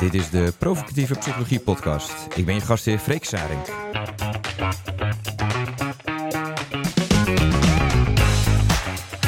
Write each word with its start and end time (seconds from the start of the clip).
Dit 0.00 0.14
is 0.14 0.30
de 0.30 0.52
Provocatieve 0.58 1.14
Psychologie 1.14 1.60
Podcast. 1.60 2.12
Ik 2.34 2.46
ben 2.46 2.54
je 2.54 2.60
gastheer 2.60 2.98
Freek 2.98 3.24
Saring. 3.24 3.60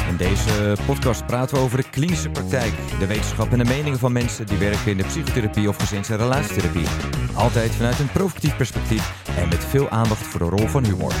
In 0.09 0.17
deze 0.17 0.75
podcast 0.85 1.25
praten 1.25 1.55
we 1.55 1.63
over 1.63 1.77
de 1.77 1.89
klinische 1.89 2.29
praktijk, 2.29 2.73
de 2.99 3.07
wetenschap 3.07 3.51
en 3.51 3.57
de 3.57 3.65
meningen 3.65 3.99
van 3.99 4.11
mensen 4.11 4.45
die 4.45 4.57
werken 4.57 4.91
in 4.91 4.97
de 4.97 5.03
psychotherapie 5.03 5.69
of 5.69 5.77
gezins- 5.77 6.09
en 6.09 6.17
relatietherapie. 6.17 6.87
Altijd 7.33 7.71
vanuit 7.71 7.99
een 7.99 8.11
provocatief 8.11 8.57
perspectief 8.57 9.13
en 9.37 9.49
met 9.49 9.65
veel 9.65 9.89
aandacht 9.89 10.23
voor 10.23 10.39
de 10.39 10.55
rol 10.55 10.67
van 10.67 10.85
humor. 10.85 11.13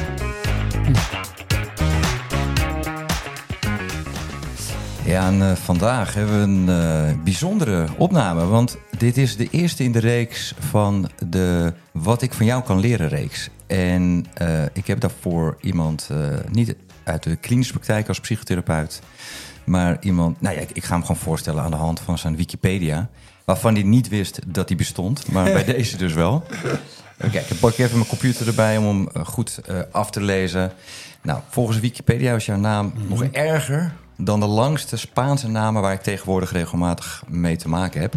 Ja, 5.09 5.27
en 5.27 5.39
uh, 5.39 5.51
vandaag 5.51 6.13
hebben 6.13 6.35
we 6.35 6.41
een 6.41 6.67
uh, 6.69 7.23
bijzondere 7.23 7.87
opname. 7.97 8.45
Want 8.45 8.77
dit 8.97 9.17
is 9.17 9.37
de 9.37 9.47
eerste 9.51 9.83
in 9.83 9.91
de 9.91 9.99
reeks 9.99 10.53
van 10.59 11.09
de 11.29 11.73
Wat 11.91 12.21
ik 12.21 12.33
van 12.33 12.45
jou 12.45 12.63
kan 12.63 12.79
leren 12.79 13.07
reeks. 13.07 13.49
En 13.67 14.25
uh, 14.41 14.63
ik 14.73 14.87
heb 14.87 14.99
daarvoor 14.99 15.57
iemand, 15.61 16.09
niet 16.51 16.75
uit 17.03 17.23
de 17.23 17.35
klinische 17.35 17.73
praktijk 17.73 18.07
als 18.07 18.19
psychotherapeut, 18.19 19.01
maar 19.63 19.97
iemand, 20.01 20.41
nou 20.41 20.55
ja, 20.55 20.61
ik, 20.61 20.71
ik, 20.71 20.83
ga 20.83 20.93
hem 20.93 21.01
gewoon 21.01 21.21
voorstellen 21.21 21.63
aan 21.63 21.71
de 21.71 21.77
hand 21.77 21.99
van 21.99 22.17
zijn 22.17 22.35
Wikipedia. 22.35 23.09
Waarvan 23.45 23.73
hij 23.73 23.83
niet 23.83 24.07
wist 24.07 24.39
dat 24.47 24.67
hij 24.67 24.77
bestond, 24.77 25.31
maar 25.31 25.43
bij 25.43 25.65
deze 25.73 25.97
dus 25.97 26.13
wel. 26.13 26.43
Oké, 27.25 27.37
ik 27.37 27.59
pak 27.59 27.77
even 27.77 27.97
mijn 27.97 28.09
computer 28.09 28.47
erbij 28.47 28.77
om 28.77 28.85
hem 28.85 29.25
goed 29.25 29.59
af 29.91 30.11
te 30.11 30.21
lezen. 30.21 30.71
Nou, 31.21 31.39
volgens 31.49 31.79
Wikipedia 31.79 32.35
is 32.35 32.45
jouw 32.45 32.57
naam 32.57 32.85
mm 32.85 33.01
-hmm. 33.01 33.09
nog 33.09 33.23
erger 33.23 33.93
dan 34.21 34.39
de 34.39 34.45
langste 34.45 34.97
Spaanse 34.97 35.47
namen 35.47 35.81
waar 35.81 35.93
ik 35.93 36.01
tegenwoordig 36.01 36.51
regelmatig 36.51 37.23
mee 37.27 37.55
te 37.55 37.69
maken 37.69 38.01
heb. 38.01 38.13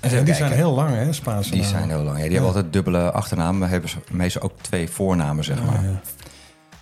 En 0.00 0.10
ja, 0.10 0.22
die 0.22 0.34
zijn 0.34 0.52
heel 0.52 0.74
lang, 0.74 0.94
hè, 0.94 1.12
Spaanse 1.12 1.50
Die 1.50 1.60
namen. 1.60 1.78
zijn 1.78 1.88
heel 1.90 2.02
lang. 2.02 2.16
Ja, 2.16 2.22
die 2.22 2.24
ja. 2.24 2.30
hebben 2.30 2.54
altijd 2.54 2.72
dubbele 2.72 3.10
achternamen. 3.10 3.58
Maar 3.58 3.68
hebben 3.68 3.90
ze 3.90 3.96
meestal 4.10 4.42
ook 4.42 4.52
twee 4.60 4.88
voornamen, 4.90 5.44
zeg 5.44 5.64
maar. 5.64 5.84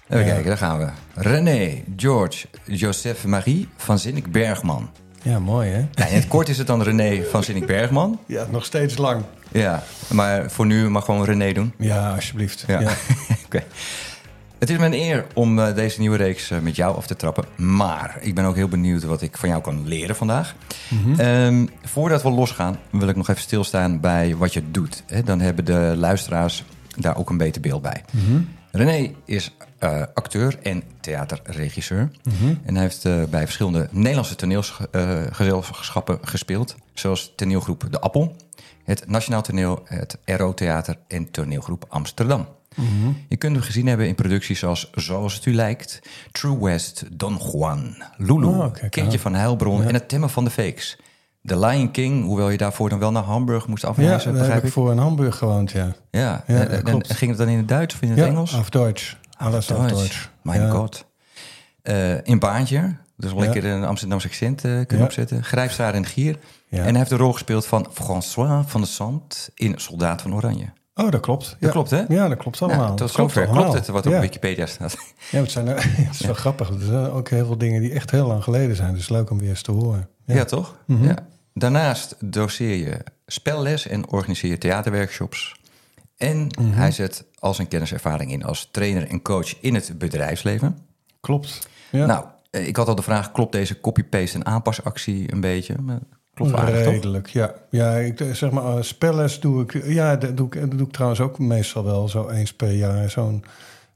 Even 0.08 0.24
kijken, 0.24 0.44
daar 0.44 0.56
gaan 0.56 0.78
we. 0.78 0.88
René 1.14 1.82
George 1.96 2.46
Joseph 2.64 3.24
Marie 3.24 3.68
van 3.76 3.98
Zinnik 3.98 4.32
Bergman. 4.32 4.90
Ja, 5.22 5.38
mooi, 5.38 5.70
hè? 5.70 5.86
Ja, 5.92 6.06
in 6.06 6.14
het 6.14 6.28
kort 6.28 6.48
is 6.48 6.58
het 6.58 6.66
dan 6.66 6.82
René 6.82 7.22
van 7.30 7.42
Zinnik 7.44 7.66
Bergman. 7.66 8.18
Ja, 8.26 8.46
nog 8.50 8.64
steeds 8.64 8.96
lang. 8.96 9.22
Ja, 9.52 9.82
maar 10.08 10.50
voor 10.50 10.66
nu 10.66 10.88
mag 10.88 11.04
gewoon 11.04 11.24
René 11.24 11.52
doen. 11.52 11.72
Ja, 11.78 12.14
alsjeblieft. 12.14 12.64
Ja. 12.66 12.78
Oké. 12.80 12.94
Okay. 13.44 13.64
Het 14.62 14.70
is 14.70 14.78
mijn 14.78 14.92
eer 14.92 15.26
om 15.34 15.58
uh, 15.58 15.74
deze 15.74 16.00
nieuwe 16.00 16.16
reeks 16.16 16.50
uh, 16.50 16.58
met 16.58 16.76
jou 16.76 16.96
af 16.96 17.06
te 17.06 17.16
trappen. 17.16 17.44
Maar 17.56 18.18
ik 18.20 18.34
ben 18.34 18.44
ook 18.44 18.54
heel 18.54 18.68
benieuwd 18.68 19.02
wat 19.02 19.22
ik 19.22 19.36
van 19.36 19.48
jou 19.48 19.62
kan 19.62 19.88
leren 19.88 20.16
vandaag. 20.16 20.54
Mm 20.88 21.02
-hmm. 21.02 21.20
um, 21.20 21.68
voordat 21.82 22.22
we 22.22 22.30
losgaan, 22.30 22.78
wil 22.90 23.08
ik 23.08 23.16
nog 23.16 23.28
even 23.28 23.42
stilstaan 23.42 24.00
bij 24.00 24.36
wat 24.36 24.52
je 24.52 24.70
doet. 24.70 25.04
He, 25.06 25.22
dan 25.22 25.40
hebben 25.40 25.64
de 25.64 25.94
luisteraars 25.96 26.64
daar 26.96 27.16
ook 27.16 27.30
een 27.30 27.36
beter 27.36 27.60
beeld 27.60 27.82
bij. 27.82 28.04
Mm 28.10 28.20
-hmm. 28.24 28.48
René 28.70 29.10
is 29.24 29.56
uh, 29.80 30.02
acteur 30.14 30.58
en 30.62 30.82
theaterregisseur. 31.00 32.10
Mm 32.22 32.32
-hmm. 32.38 32.60
En 32.64 32.74
hij 32.74 32.82
heeft 32.82 33.30
bij 33.30 33.44
verschillende 33.44 33.88
Nederlandse 33.90 34.34
toneelgezelschappen 34.34 36.18
gespeeld. 36.22 36.76
Zoals 36.94 37.32
toneelgroep 37.36 37.86
De 37.90 38.00
Appel, 38.00 38.36
het 38.84 39.08
Nationaal 39.08 39.42
Toneel, 39.42 39.82
het 39.84 40.18
RO 40.24 40.54
Theater 40.54 40.96
en 41.08 41.30
toneelgroep 41.30 41.84
Amsterdam. 41.88 42.46
Mm 42.74 42.86
-hmm. 42.86 43.16
Je 43.28 43.36
kunt 43.36 43.56
hem 43.56 43.64
gezien 43.64 43.86
hebben 43.86 44.06
in 44.06 44.14
producties 44.14 44.64
als 44.64 44.90
Zoals 44.94 45.34
het 45.34 45.46
u 45.46 45.54
lijkt, 45.54 46.00
True 46.32 46.58
West, 46.58 47.04
Don 47.12 47.40
Juan, 47.52 48.02
Lulu, 48.16 48.46
oh, 48.46 48.64
okay, 48.64 48.88
Kindje 48.88 49.18
van 49.18 49.34
Heilbron 49.34 49.80
ja. 49.80 49.88
en 49.88 49.94
het 49.94 50.08
Temmen 50.08 50.30
van 50.30 50.44
de 50.44 50.50
Fakes. 50.50 50.98
The 51.44 51.58
Lion 51.58 51.90
King, 51.90 52.24
hoewel 52.24 52.50
je 52.50 52.56
daarvoor 52.56 52.88
dan 52.88 52.98
wel 52.98 53.12
naar 53.12 53.22
Hamburg 53.22 53.66
moest 53.66 53.84
afreizen. 53.84 54.32
Ja, 54.32 54.38
daar 54.38 54.52
heb 54.52 54.64
ik 54.64 54.72
voor 54.72 54.90
in 54.92 54.98
Hamburg 54.98 55.36
gewoond, 55.36 55.70
ja. 55.70 55.92
Ja, 56.10 56.44
ja 56.46 56.66
en, 56.66 56.84
en, 56.84 57.04
ging 57.06 57.30
het 57.30 57.38
dan 57.38 57.48
in 57.48 57.56
het 57.56 57.68
Duits 57.68 57.94
of 57.94 58.02
in 58.02 58.08
het 58.08 58.18
ja, 58.18 58.26
Engels? 58.26 58.54
Af 58.54 58.70
Duits. 58.70 59.16
Alles 59.36 59.72
af 59.72 59.90
Duits. 59.90 60.30
Mijn 60.42 60.60
ja. 60.60 60.70
god. 60.70 61.06
Uh, 61.82 62.26
in 62.26 62.38
Baantje, 62.38 62.96
dus 63.16 63.32
wel 63.32 63.40
lekker 63.40 63.64
een 63.64 63.84
Amsterdamse 63.84 64.26
accent 64.26 64.64
uh, 64.64 64.86
kunnen 64.86 65.06
opzetten. 65.06 65.44
Grijpstaar 65.44 65.94
en 65.94 66.06
Gier. 66.06 66.38
En 66.70 66.82
hij 66.82 66.96
heeft 66.96 67.10
de 67.10 67.16
rol 67.16 67.32
gespeeld 67.32 67.66
van 67.66 67.86
François 67.92 68.64
van 68.66 68.80
de 68.80 68.86
Sant 68.86 69.50
in 69.54 69.74
Soldaat 69.76 70.22
van 70.22 70.34
Oranje. 70.34 70.66
Oh, 70.94 71.10
dat 71.10 71.20
klopt. 71.20 71.48
Ja. 71.48 71.56
Dat 71.60 71.70
klopt, 71.70 71.90
hè? 71.90 72.04
Ja, 72.08 72.28
dat 72.28 72.38
klopt 72.38 72.62
allemaal. 72.62 72.88
Ja, 72.88 72.94
tot 72.94 73.10
zover 73.10 73.42
klopt, 73.42 73.58
klopt 73.58 73.74
het 73.74 73.86
wat 73.86 74.06
op 74.06 74.12
ja. 74.12 74.20
Wikipedia 74.20 74.66
staat. 74.66 74.96
Ja, 75.30 75.40
het, 75.40 75.50
zijn, 75.50 75.66
het 75.76 76.14
is 76.20 76.20
wel 76.20 76.34
grappig. 76.34 76.68
Er 76.68 76.80
zijn 76.80 77.10
ook 77.10 77.28
heel 77.28 77.46
veel 77.46 77.58
dingen 77.58 77.80
die 77.80 77.92
echt 77.92 78.10
heel 78.10 78.26
lang 78.26 78.42
geleden 78.42 78.76
zijn. 78.76 78.94
Dus 78.94 79.08
leuk 79.08 79.30
om 79.30 79.38
weer 79.38 79.48
eens 79.48 79.62
te 79.62 79.72
horen. 79.72 80.08
Ja, 80.24 80.34
ja 80.34 80.44
toch? 80.44 80.76
Mm 80.86 80.96
-hmm. 80.96 81.08
ja. 81.08 81.16
Daarnaast 81.54 82.16
doseer 82.20 82.76
je 82.76 82.98
spelles 83.26 83.86
en 83.86 84.08
organiseer 84.08 84.50
je 84.50 84.58
theaterworkshops. 84.58 85.56
En 86.16 86.36
mm 86.36 86.48
-hmm. 86.54 86.72
hij 86.72 86.90
zet 86.90 87.24
al 87.38 87.54
zijn 87.54 87.68
kenniservaring 87.68 88.32
in 88.32 88.44
als 88.44 88.68
trainer 88.70 89.08
en 89.08 89.22
coach 89.22 89.60
in 89.60 89.74
het 89.74 89.98
bedrijfsleven. 89.98 90.78
Klopt. 91.20 91.68
Ja. 91.90 92.06
Nou, 92.06 92.24
ik 92.50 92.76
had 92.76 92.88
al 92.88 92.94
de 92.94 93.02
vraag, 93.02 93.32
klopt 93.32 93.52
deze 93.52 93.80
copy-paste 93.80 94.36
en 94.38 94.46
aanpasactie 94.46 95.32
een 95.32 95.40
beetje? 95.40 95.74
Klopt 96.34 96.58
Redelijk, 96.58 97.24
toch? 97.24 97.32
ja. 97.32 97.54
Ja, 97.70 97.96
ik 97.96 98.24
zeg 98.32 98.50
maar, 98.50 98.76
uh, 98.76 98.82
spelles 98.82 99.40
doe 99.40 99.62
ik... 99.62 99.84
Ja, 99.86 100.16
dat 100.16 100.36
doe 100.36 100.46
ik, 100.46 100.60
dat 100.60 100.70
doe 100.70 100.86
ik 100.86 100.92
trouwens 100.92 101.20
ook 101.20 101.38
meestal 101.38 101.84
wel 101.84 102.08
zo 102.08 102.28
eens 102.28 102.52
per 102.52 102.72
jaar. 102.72 103.10
Zo'n 103.10 103.44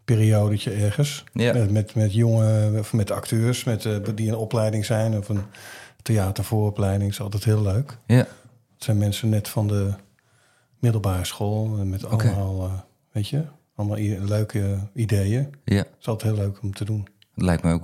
periodetje 0.05 0.71
ergens. 0.71 1.25
Ja. 1.33 1.53
Met, 1.53 1.71
met, 1.71 1.95
met 1.95 2.15
jonge, 2.15 2.79
of 2.79 2.93
met 2.93 3.11
acteurs 3.11 3.65
met, 3.65 3.85
uh, 3.85 3.97
die 4.15 4.27
in 4.27 4.35
opleiding 4.35 4.85
zijn. 4.85 5.17
Of 5.19 5.29
een 5.29 5.43
theatervooropleiding. 6.03 7.11
is 7.11 7.21
altijd 7.21 7.45
heel 7.45 7.63
leuk. 7.63 7.97
Ja. 8.07 8.17
Het 8.17 8.85
zijn 8.85 8.99
mensen 8.99 9.29
net 9.29 9.49
van 9.49 9.67
de 9.69 9.93
middelbare 10.79 11.25
school. 11.25 11.67
Met 11.67 12.05
allemaal, 12.05 12.55
okay. 12.55 12.69
uh, 12.69 12.81
weet 13.13 13.29
je, 13.29 13.45
allemaal 13.75 13.99
leuke 14.27 14.79
ideeën. 14.95 15.55
Ja. 15.65 15.85
Is 16.01 16.07
altijd 16.07 16.35
heel 16.35 16.43
leuk 16.43 16.63
om 16.63 16.75
te 16.75 16.85
doen. 16.85 17.07
Het 17.35 17.45
lijkt 17.45 17.63
me 17.63 17.73
ook... 17.73 17.83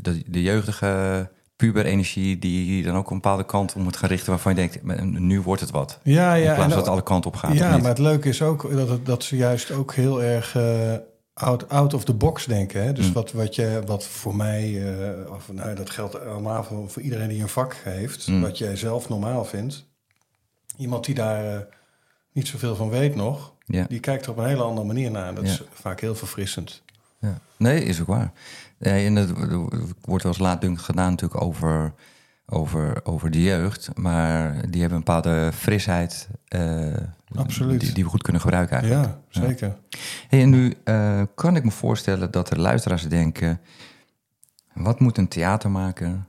de, 0.00 0.22
de 0.26 0.42
jeugdige 0.42 1.28
puberenergie 1.66 2.38
die 2.38 2.82
dan 2.82 2.96
ook 2.96 3.10
een 3.10 3.20
bepaalde 3.20 3.44
kant 3.44 3.74
om 3.74 3.82
moet 3.82 3.96
gaan 3.96 4.08
richten... 4.08 4.30
waarvan 4.30 4.54
je 4.54 4.58
denkt, 4.58 5.04
nu 5.18 5.40
wordt 5.40 5.60
het 5.60 5.70
wat. 5.70 5.98
Ja, 6.02 6.34
ja. 6.34 6.48
In 6.48 6.54
plaats 6.54 6.74
dat 6.74 6.88
alle 6.88 7.02
kanten 7.02 7.30
op 7.30 7.36
gaat. 7.36 7.54
Ja, 7.54 7.78
maar 7.78 7.88
het 7.88 7.98
leuke 7.98 8.28
is 8.28 8.42
ook 8.42 8.70
dat, 8.72 8.88
het, 8.88 9.06
dat 9.06 9.24
ze 9.24 9.36
juist 9.36 9.70
ook 9.70 9.94
heel 9.94 10.22
erg 10.22 10.54
uh, 10.54 10.94
out, 11.34 11.68
out 11.68 11.94
of 11.94 12.04
the 12.04 12.14
box 12.14 12.44
denken. 12.44 12.84
Hè? 12.84 12.92
Dus 12.92 13.06
mm. 13.06 13.12
wat, 13.12 13.32
wat, 13.32 13.54
je, 13.54 13.82
wat 13.86 14.06
voor 14.06 14.36
mij, 14.36 14.70
uh, 14.70 15.30
of, 15.30 15.52
nou, 15.52 15.74
dat 15.74 15.90
geldt 15.90 16.26
allemaal 16.26 16.64
voor, 16.64 16.90
voor 16.90 17.02
iedereen 17.02 17.28
die 17.28 17.42
een 17.42 17.48
vak 17.48 17.76
heeft... 17.84 18.26
Mm. 18.26 18.40
wat 18.40 18.58
jij 18.58 18.76
zelf 18.76 19.08
normaal 19.08 19.44
vindt. 19.44 19.86
Iemand 20.76 21.04
die 21.04 21.14
daar 21.14 21.54
uh, 21.54 21.60
niet 22.32 22.48
zoveel 22.48 22.76
van 22.76 22.88
weet 22.88 23.14
nog... 23.14 23.54
Die 23.88 24.00
kijkt 24.00 24.24
er 24.24 24.30
op 24.30 24.38
een 24.38 24.46
hele 24.46 24.62
andere 24.62 24.86
manier 24.86 25.10
naar. 25.10 25.34
Dat 25.34 25.44
is 25.44 25.62
vaak 25.72 26.00
heel 26.00 26.14
verfrissend. 26.14 26.82
Ja. 27.22 27.38
Nee, 27.56 27.84
is 27.84 28.00
ook 28.00 28.06
waar. 28.06 28.32
Nee, 28.78 29.06
en 29.06 29.16
het 29.16 29.30
wordt 30.00 30.22
wel 30.22 30.32
eens 30.32 30.38
laatdunkend 30.38 30.84
gedaan 30.84 31.10
natuurlijk 31.10 31.42
over, 31.42 31.94
over, 32.46 33.04
over 33.04 33.30
de 33.30 33.42
jeugd. 33.42 33.90
Maar 33.94 34.70
die 34.70 34.80
hebben 34.80 34.98
een 34.98 35.04
bepaalde 35.04 35.50
frisheid 35.52 36.28
uh, 36.56 36.96
Absoluut. 37.34 37.80
Die, 37.80 37.92
die, 37.92 38.04
we 38.04 38.10
goed 38.10 38.22
kunnen 38.22 38.42
gebruiken 38.42 38.76
eigenlijk. 38.76 39.06
Ja, 39.06 39.40
zeker. 39.40 39.68
Ja. 39.68 39.98
Hey, 40.28 40.42
en 40.42 40.50
nu 40.50 40.74
uh, 40.84 41.22
kan 41.34 41.56
ik 41.56 41.64
me 41.64 41.70
voorstellen 41.70 42.30
dat 42.30 42.50
er 42.50 42.60
luisteraars 42.60 43.08
denken... 43.08 43.60
wat 44.74 45.00
moet 45.00 45.18
een 45.18 45.28
theatermaker 45.28 46.24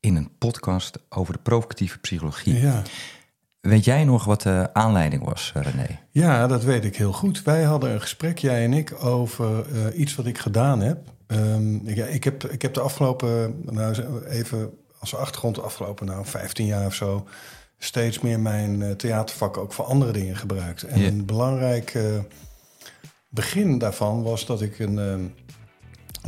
in 0.00 0.16
een 0.16 0.30
podcast 0.38 0.98
over 1.08 1.32
de 1.32 1.40
provocatieve 1.42 1.98
psychologie? 1.98 2.60
Ja. 2.60 2.82
Weet 3.66 3.84
jij 3.84 4.04
nog 4.04 4.24
wat 4.24 4.42
de 4.42 4.68
aanleiding 4.72 5.24
was, 5.24 5.52
René? 5.54 5.98
Ja, 6.10 6.46
dat 6.46 6.64
weet 6.64 6.84
ik 6.84 6.96
heel 6.96 7.12
goed. 7.12 7.42
Wij 7.42 7.62
hadden 7.62 7.90
een 7.90 8.00
gesprek, 8.00 8.38
jij 8.38 8.64
en 8.64 8.72
ik, 8.72 9.04
over 9.04 9.64
uh, 9.72 9.98
iets 9.98 10.14
wat 10.14 10.26
ik 10.26 10.38
gedaan 10.38 10.80
heb. 10.80 10.98
Um, 11.26 11.86
ik, 11.86 11.96
ik, 11.96 12.24
heb, 12.24 12.44
ik 12.44 12.62
heb 12.62 12.74
de 12.74 12.80
afgelopen, 12.80 13.60
nou 13.64 14.24
even 14.26 14.70
als 14.98 15.14
achtergrond, 15.14 15.54
de 15.54 15.60
afgelopen 15.60 16.06
nou, 16.06 16.26
15 16.26 16.66
jaar 16.66 16.86
of 16.86 16.94
zo, 16.94 17.26
steeds 17.78 18.20
meer 18.20 18.40
mijn 18.40 18.80
uh, 18.80 18.90
theatervak 18.90 19.56
ook 19.56 19.72
voor 19.72 19.84
andere 19.84 20.12
dingen 20.12 20.36
gebruikt. 20.36 20.82
En 20.82 21.00
een 21.00 21.24
belangrijk 21.24 21.94
uh, 21.94 22.02
begin 23.28 23.78
daarvan 23.78 24.22
was 24.22 24.46
dat 24.46 24.62
ik 24.62 24.78
een, 24.78 24.98
uh, 24.98 25.14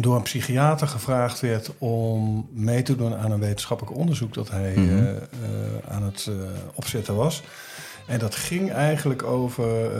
door 0.00 0.16
een 0.16 0.22
psychiater 0.22 0.88
gevraagd 0.88 1.40
werd 1.40 1.70
om 1.78 2.48
mee 2.52 2.82
te 2.82 2.96
doen 2.96 3.14
aan 3.16 3.30
een 3.30 3.40
wetenschappelijk 3.40 3.96
onderzoek 3.96 4.34
dat 4.34 4.50
hij 4.50 4.72
Mhm. 4.76 4.96
uh, 4.96 5.02
uh, 5.10 5.16
aan 5.88 6.02
het 6.02 6.26
uh, 6.28 6.34
opzetten 6.74 7.14
was. 7.14 7.42
En 8.06 8.18
dat 8.18 8.34
ging 8.34 8.72
eigenlijk 8.72 9.22
over 9.22 9.90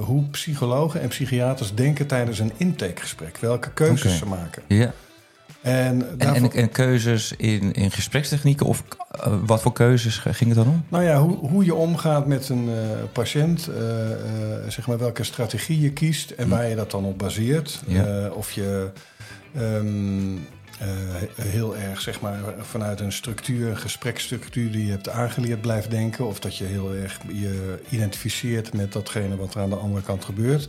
hoe 0.00 0.28
psychologen 0.30 1.00
en 1.00 1.08
psychiaters 1.08 1.74
denken 1.74 2.06
tijdens 2.06 2.38
een 2.38 2.52
intakegesprek. 2.56 3.36
Welke 3.36 3.70
keuzes 3.70 4.18
ze 4.18 4.26
maken. 4.26 4.62
Ja. 4.68 4.92
En, 5.62 5.72
En, 6.10 6.18
daarvoor- 6.18 6.50
en, 6.50 6.60
en 6.60 6.70
keuzes 6.70 7.32
in, 7.36 7.72
in 7.72 7.90
gesprekstechnieken 7.90 8.66
of 8.66 8.82
eh, 9.10 9.34
wat 9.46 9.62
voor 9.62 9.72
keuzes 9.72 10.18
ging 10.18 10.54
het 10.54 10.54
dan 10.54 10.66
om? 10.68 10.84
Nou 10.88 11.04
ja, 11.04 11.18
hoe, 11.20 11.36
hoe 11.36 11.64
je 11.64 11.74
omgaat 11.74 12.26
met 12.26 12.48
een 12.48 12.68
eh, 12.68 12.74
patiënt, 13.12 13.66
eh, 13.68 13.82
zeg 14.68 14.86
maar 14.86 14.98
welke 14.98 15.24
strategie 15.24 15.80
je 15.80 15.92
kiest 15.92 16.30
en 16.30 16.44
Hm. 16.44 16.50
waar 16.50 16.68
je 16.68 16.74
dat 16.76 16.90
dan 16.90 17.04
op 17.04 17.18
baseert. 17.18 17.82
Ja. 17.86 18.28
Of 18.28 18.50
je, 18.52 18.90
ehm, 19.54 20.36
heel 21.40 21.76
erg 21.76 22.00
zeg 22.00 22.20
maar, 22.20 22.38
vanuit 22.60 23.00
een 23.00 23.12
structuur, 23.12 23.68
een 23.68 23.76
gespreksstructuur 23.76 24.72
die 24.72 24.84
je 24.84 24.90
hebt 24.90 25.08
aangeleerd 25.08 25.60
blijft 25.60 25.90
denken. 25.90 26.26
Of 26.26 26.40
dat 26.40 26.56
je 26.56 26.64
heel 26.64 26.92
erg 26.94 27.20
je 27.32 27.78
identificeert 27.90 28.72
met 28.72 28.92
datgene 28.92 29.36
wat 29.36 29.54
er 29.54 29.60
aan 29.60 29.70
de 29.70 29.76
andere 29.76 30.02
kant 30.02 30.24
gebeurt. 30.24 30.68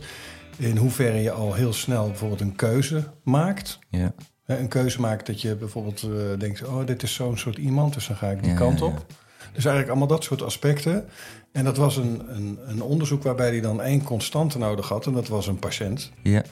In 0.56 0.76
hoeverre 0.76 1.18
je 1.22 1.30
al 1.30 1.54
heel 1.54 1.72
snel 1.72 2.06
bijvoorbeeld 2.08 2.40
een 2.40 2.56
keuze 2.56 3.04
maakt. 3.22 3.78
Ja. 3.88 4.12
Een 4.46 4.68
keuze 4.68 5.00
maakt 5.00 5.26
dat 5.26 5.40
je 5.40 5.54
bijvoorbeeld 5.54 6.02
uh, 6.02 6.38
denkt: 6.38 6.64
oh, 6.64 6.86
dit 6.86 7.02
is 7.02 7.14
zo'n 7.14 7.38
soort 7.38 7.56
iemand, 7.56 7.94
dus 7.94 8.06
dan 8.06 8.16
ga 8.16 8.30
ik 8.30 8.42
die 8.42 8.54
kant 8.54 8.82
op. 8.82 9.06
Dus 9.52 9.64
eigenlijk 9.64 9.88
allemaal 9.88 10.16
dat 10.16 10.24
soort 10.24 10.42
aspecten. 10.42 11.08
En 11.52 11.64
dat 11.64 11.76
was 11.76 11.96
een, 11.96 12.22
een, 12.28 12.58
een, 12.66 12.82
onderzoek 12.82 13.22
waarbij 13.22 13.48
hij 13.48 13.60
dan 13.60 13.82
één 13.82 14.02
constante 14.02 14.58
nodig 14.58 14.88
had, 14.88 15.06
en 15.06 15.12
dat 15.12 15.28
was 15.28 15.46
een 15.46 15.58
patiënt. 15.58 16.10
Ja. 16.22 16.42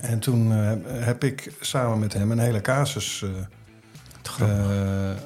En 0.00 0.18
toen 0.18 0.52
uh, 0.52 0.72
heb 0.86 1.24
ik 1.24 1.52
samen 1.60 1.98
met 1.98 2.12
hem 2.12 2.30
een 2.30 2.38
hele 2.38 2.60
casus 2.60 3.24
uh, 3.24 3.30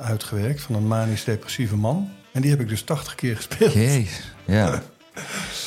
uitgewerkt 0.00 0.60
van 0.60 0.74
een 0.74 0.86
manisch-depressieve 0.86 1.76
man. 1.76 2.10
En 2.32 2.40
die 2.40 2.50
heb 2.50 2.60
ik 2.60 2.68
dus 2.68 2.82
80 2.82 3.14
keer 3.14 3.36
gespeeld. 3.36 3.72
Jeez, 3.72 4.20
ja. 4.44 4.68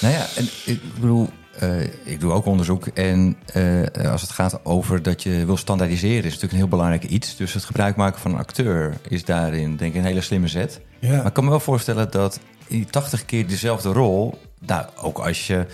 nou 0.02 0.13
ja, 0.13 0.28
en 0.36 0.50
ik 0.66 0.81
bedoel, 0.94 1.30
uh, 1.63 1.81
ik 2.03 2.19
doe 2.19 2.31
ook 2.31 2.45
onderzoek. 2.45 2.88
En 2.88 3.38
uh, 3.56 4.12
als 4.12 4.21
het 4.21 4.31
gaat 4.31 4.59
over 4.65 5.01
dat 5.01 5.24
je 5.24 5.45
wil 5.45 5.57
standaardiseren, 5.57 6.18
is 6.18 6.24
natuurlijk 6.24 6.51
een 6.51 6.57
heel 6.57 6.68
belangrijk 6.68 7.03
iets. 7.03 7.36
Dus 7.36 7.53
het 7.53 7.63
gebruik 7.63 7.95
maken 7.95 8.19
van 8.19 8.31
een 8.31 8.38
acteur 8.38 8.98
is 9.07 9.25
daarin, 9.25 9.75
denk 9.75 9.94
ik, 9.94 10.00
een 10.00 10.06
hele 10.06 10.21
slimme 10.21 10.48
zet. 10.48 10.80
Ja. 11.00 11.15
Maar 11.15 11.25
ik 11.25 11.33
kan 11.33 11.44
me 11.44 11.50
wel 11.50 11.59
voorstellen 11.59 12.12
dat 12.12 12.39
die 12.68 12.86
80 12.86 13.25
keer 13.25 13.48
dezelfde 13.48 13.92
rol, 13.92 14.39
nou, 14.59 14.86
ook 15.01 15.19
als 15.19 15.48
je 15.48 15.65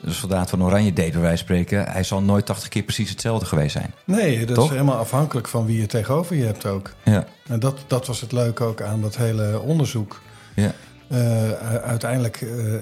de 0.00 0.12
soldaat 0.12 0.50
van 0.50 0.62
Oranje 0.62 0.92
deed, 0.92 1.12
bij 1.12 1.20
wijze 1.20 1.42
spreken, 1.42 1.84
hij 1.84 2.02
zal 2.02 2.22
nooit 2.22 2.46
80 2.46 2.68
keer 2.68 2.82
precies 2.82 3.10
hetzelfde 3.10 3.46
geweest 3.46 3.72
zijn. 3.72 3.94
Nee, 4.04 4.46
dat 4.46 4.64
is 4.64 4.70
helemaal 4.70 4.96
afhankelijk 4.96 5.48
van 5.48 5.66
wie 5.66 5.80
je 5.80 5.86
tegenover 5.86 6.36
je 6.36 6.44
hebt 6.44 6.66
ook. 6.66 6.90
Ja. 7.04 7.26
En 7.46 7.60
dat, 7.60 7.78
dat 7.86 8.06
was 8.06 8.20
het 8.20 8.32
leuke 8.32 8.64
ook 8.64 8.82
aan 8.82 9.00
dat 9.00 9.16
hele 9.16 9.60
onderzoek. 9.60 10.20
Ja. 10.54 10.72
Uh, 11.12 11.52
uiteindelijk, 11.82 12.40
uh, 12.40 12.80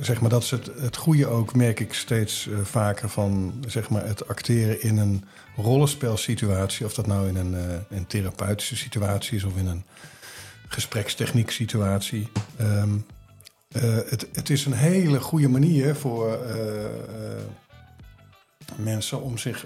zeg 0.00 0.20
maar, 0.20 0.30
dat 0.30 0.42
is 0.42 0.50
het, 0.50 0.70
het 0.80 0.96
goede 0.96 1.26
ook, 1.26 1.54
merk 1.54 1.80
ik 1.80 1.94
steeds 1.94 2.46
uh, 2.46 2.58
vaker 2.62 3.08
van 3.08 3.54
zeg 3.66 3.90
maar, 3.90 4.06
het 4.06 4.28
acteren 4.28 4.82
in 4.82 4.98
een 4.98 5.24
rollenspelsituatie. 5.56 6.86
Of 6.86 6.94
dat 6.94 7.06
nou 7.06 7.28
in 7.28 7.36
een, 7.36 7.54
een 7.90 8.06
therapeutische 8.06 8.76
situatie 8.76 9.36
is 9.36 9.44
of 9.44 9.56
in 9.56 9.66
een 9.66 9.84
gesprekstechniek 10.68 11.50
situatie. 11.50 12.28
Um, 12.60 13.06
het, 14.08 14.26
het 14.32 14.50
is 14.50 14.64
een 14.66 14.72
hele 14.72 15.20
goede 15.20 15.48
manier 15.48 15.94
voor 15.94 16.38
mensen 18.76 19.22
om 19.22 19.38
zich 19.38 19.64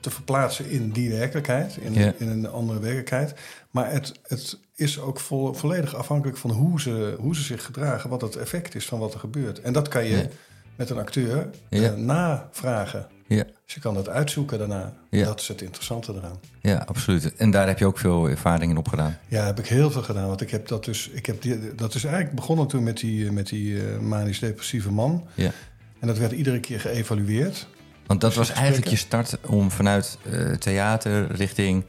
te 0.00 0.10
verplaatsen 0.10 0.70
in 0.70 0.90
die 0.90 1.10
werkelijkheid, 1.10 1.76
in, 1.76 1.94
in 2.18 2.28
een 2.28 2.48
andere 2.48 2.78
werkelijkheid. 2.80 3.34
Maar 3.70 3.90
het, 3.92 4.12
het 4.22 4.58
is 4.74 5.00
ook 5.00 5.20
vo- 5.20 5.52
volledig 5.52 5.94
afhankelijk 5.94 6.38
van 6.38 6.50
hoe 6.50 6.80
ze, 6.80 7.16
hoe 7.18 7.34
ze 7.36 7.42
zich 7.42 7.64
gedragen, 7.64 8.10
wat 8.10 8.20
het 8.20 8.36
effect 8.36 8.74
is 8.74 8.86
van 8.86 8.98
wat 8.98 9.14
er 9.14 9.20
gebeurt. 9.20 9.60
En 9.60 9.72
dat 9.72 9.88
kan 9.88 10.04
je 10.04 10.28
met 10.76 10.90
een 10.90 10.98
acteur 10.98 11.48
eh, 11.68 11.92
navragen. 11.94 13.06
Ja, 13.28 13.44
Dus 13.64 13.74
je 13.74 13.80
kan 13.80 13.94
dat 13.94 14.08
uitzoeken 14.08 14.58
daarna. 14.58 14.92
Ja. 15.10 15.24
Dat 15.24 15.40
is 15.40 15.48
het 15.48 15.62
interessante 15.62 16.12
eraan. 16.14 16.38
ja, 16.60 16.76
absoluut. 16.86 17.34
En 17.36 17.50
daar 17.50 17.66
heb 17.66 17.78
je 17.78 17.86
ook 17.86 17.98
veel 17.98 18.28
ervaring 18.28 18.70
in 18.70 18.76
opgedaan. 18.76 19.18
Ja, 19.28 19.44
heb 19.44 19.58
ik 19.58 19.66
heel 19.66 19.90
veel 19.90 20.02
gedaan. 20.02 20.26
Want 20.26 20.40
ik 20.40 20.50
heb 20.50 20.68
dat 20.68 20.84
dus. 20.84 21.08
Ik 21.08 21.26
heb 21.26 21.42
die, 21.42 21.74
dat 21.74 21.94
is 21.94 22.04
eigenlijk 22.04 22.34
begonnen 22.34 22.66
toen 22.66 22.82
met 22.82 22.96
die, 22.98 23.32
met 23.32 23.48
die 23.48 23.80
eh, 23.80 23.98
manisch-depressieve 23.98 24.90
man. 24.92 25.26
Ja. 25.34 25.50
En 25.98 26.06
dat 26.06 26.18
werd 26.18 26.32
iedere 26.32 26.60
keer 26.60 26.80
geëvalueerd. 26.80 27.66
Want 28.06 28.20
dat 28.20 28.34
was 28.34 28.50
eigenlijk 28.50 28.88
je 28.88 28.96
start 28.96 29.38
om 29.46 29.70
vanuit 29.70 30.18
eh, 30.30 30.50
theater 30.52 31.32
richting 31.32 31.84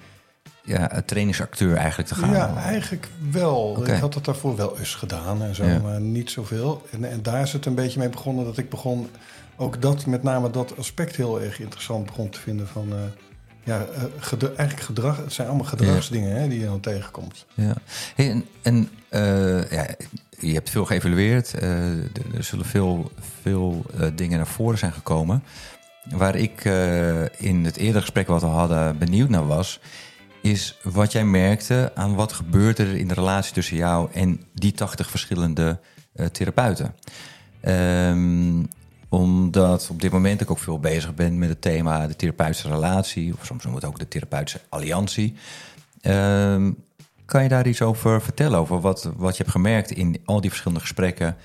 ja, 0.63 0.95
een 0.95 1.05
trainingsacteur 1.05 1.75
eigenlijk 1.75 2.09
te 2.09 2.15
gaan. 2.15 2.31
Ja, 2.31 2.55
eigenlijk 2.55 3.07
wel. 3.31 3.87
Ik 3.87 3.93
had 3.99 4.13
het 4.13 4.25
daarvoor 4.25 4.55
wel 4.55 4.77
eens 4.79 4.95
gedaan 4.95 5.41
en 5.43 5.55
zo, 5.55 5.65
Ja. 5.65 5.79
maar 5.79 6.01
niet 6.01 6.29
zoveel. 6.31 6.85
En, 6.91 7.09
en 7.09 7.21
daar 7.21 7.41
is 7.41 7.53
het 7.53 7.65
een 7.65 7.75
beetje 7.75 7.99
mee 7.99 8.09
begonnen 8.09 8.45
dat 8.45 8.57
ik 8.57 8.69
begon... 8.69 9.09
ook 9.55 9.81
dat, 9.81 10.05
met 10.05 10.23
name 10.23 10.49
dat 10.49 10.77
aspect 10.77 11.15
heel 11.15 11.41
erg 11.41 11.59
interessant 11.59 12.05
begon 12.05 12.29
te 12.29 12.39
vinden 12.39 12.67
van... 12.67 12.87
eh, 12.91 12.97
ja, 13.63 13.85
eh, 13.95 14.03
gedra- 14.19 14.47
eigenlijk 14.55 14.81
gedrag, 14.87 15.17
het 15.17 15.33
zijn 15.33 15.47
allemaal 15.47 15.65
gedragsdingen 15.65 16.35
hè, 16.41 16.47
die 16.47 16.59
je 16.59 16.65
dan 16.65 16.79
tegenkomt. 16.79 17.45
Ja. 17.53 17.73
Hey, 18.15 18.29
en 18.29 18.45
en 18.61 18.89
ja, 19.69 19.85
je 20.39 20.53
hebt 20.53 20.69
veel 20.69 20.85
geëvalueerd. 20.85 21.53
er 21.61 22.43
zullen 22.43 22.65
veel, 22.65 23.11
veel 23.41 23.85
dingen 24.15 24.37
naar 24.37 24.47
voren 24.47 24.77
zijn 24.77 24.91
gekomen. 24.93 25.43
Waar 26.09 26.35
ik 26.35 26.65
eh, 26.65 27.23
in 27.39 27.65
het 27.65 27.77
eerdere 27.77 28.01
gesprek 28.01 28.27
wat 28.27 28.41
we 28.41 28.47
hadden 28.47 28.97
benieuwd 28.97 29.29
naar 29.29 29.47
was... 29.47 29.79
is 30.41 30.77
wat 30.83 31.11
jij 31.11 31.25
merkte 31.25 31.91
aan 31.95 32.15
wat 32.15 32.33
gebeurde 32.33 32.83
er 32.83 32.95
in 32.95 33.07
de 33.07 33.13
relatie 33.13 33.53
tussen 33.53 33.77
jou... 33.77 34.09
en 34.13 34.41
die 34.53 34.71
80 34.71 35.09
verschillende 35.09 35.79
eh, 36.13 36.25
therapeuten. 36.25 36.95
Ehm, 37.61 38.63
omdat 39.09 39.89
op 39.89 40.01
dit 40.01 40.11
moment 40.11 40.41
ik 40.41 40.51
ook 40.51 40.59
veel 40.59 40.79
bezig 40.79 41.15
ben 41.15 41.37
met 41.37 41.49
het 41.49 41.61
thema 41.61 42.07
de 42.07 42.15
therapeutische 42.15 42.69
relatie... 42.69 43.33
of 43.33 43.45
soms 43.45 43.63
noemen 43.63 43.81
we 43.81 43.87
het 43.87 43.95
ook 43.95 43.99
de 43.99 44.07
therapeutische 44.07 44.61
alliantie... 44.69 45.35
Ehm, 46.01 46.71
kan 47.27 47.43
je 47.43 47.49
daar 47.49 47.67
iets 47.67 47.81
over 47.81 48.21
vertellen? 48.21 48.59
Over 48.59 48.81
wat, 48.81 49.11
wat 49.15 49.37
je 49.37 49.43
hebt 49.43 49.55
gemerkt 49.55 49.91
in 49.91 50.21
al 50.25 50.41
die 50.41 50.49
verschillende 50.49 50.83
gesprekken? 50.83 51.35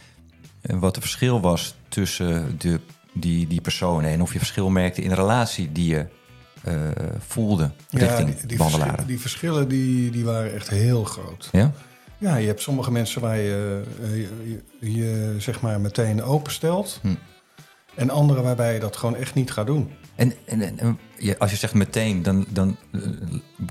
En 0.60 0.78
wat 0.78 0.94
het 0.94 1.04
verschil 1.04 1.40
was 1.40 1.74
tussen 1.88 2.58
de, 2.58 2.80
die, 3.12 3.46
die 3.46 3.60
personen? 3.60 4.10
En 4.10 4.22
of 4.22 4.32
je 4.32 4.38
verschil 4.38 4.70
merkte 4.70 5.02
in 5.02 5.08
de 5.08 5.14
relatie 5.14 5.72
die 5.72 5.86
je 5.86 6.06
eh, 6.62 6.74
voelde 7.18 7.70
richting 7.90 8.34
die, 8.34 8.46
die, 8.46 8.56
behandelaren? 8.56 8.94
verschillen, 8.94 9.06
die 9.06 9.20
verschillen 9.20 9.68
die, 9.68 10.10
die 10.10 10.24
waren 10.24 10.54
echt 10.54 10.68
heel 10.68 11.04
groot. 11.04 11.48
Ja? 11.52 11.72
Ja, 12.18 12.36
je 12.36 12.46
hebt 12.46 12.62
sommige 12.62 12.90
mensen 12.90 13.20
waar 13.20 13.38
je 13.38 13.82
eh, 14.02 14.16
je, 14.16 14.60
je, 14.80 14.92
je, 14.92 15.34
zeg 15.38 15.60
maar 15.60 15.80
meteen 15.80 16.22
openstelt... 16.22 16.98
Hm. 17.02 17.14
en 17.94 18.10
andere 18.10 18.42
waarbij 18.42 18.74
je 18.74 18.80
dat 18.80 18.96
gewoon 18.96 19.16
echt 19.16 19.34
niet 19.34 19.50
gaat 19.50 19.66
doen. 19.66 19.90
En, 20.14 20.32
en, 20.46 20.78
en- 20.78 20.98
als 21.38 21.50
je 21.50 21.56
zegt 21.56 21.74
meteen, 21.74 22.22
dan, 22.22 22.46
dan 22.48 22.76
eh, 22.92 23.00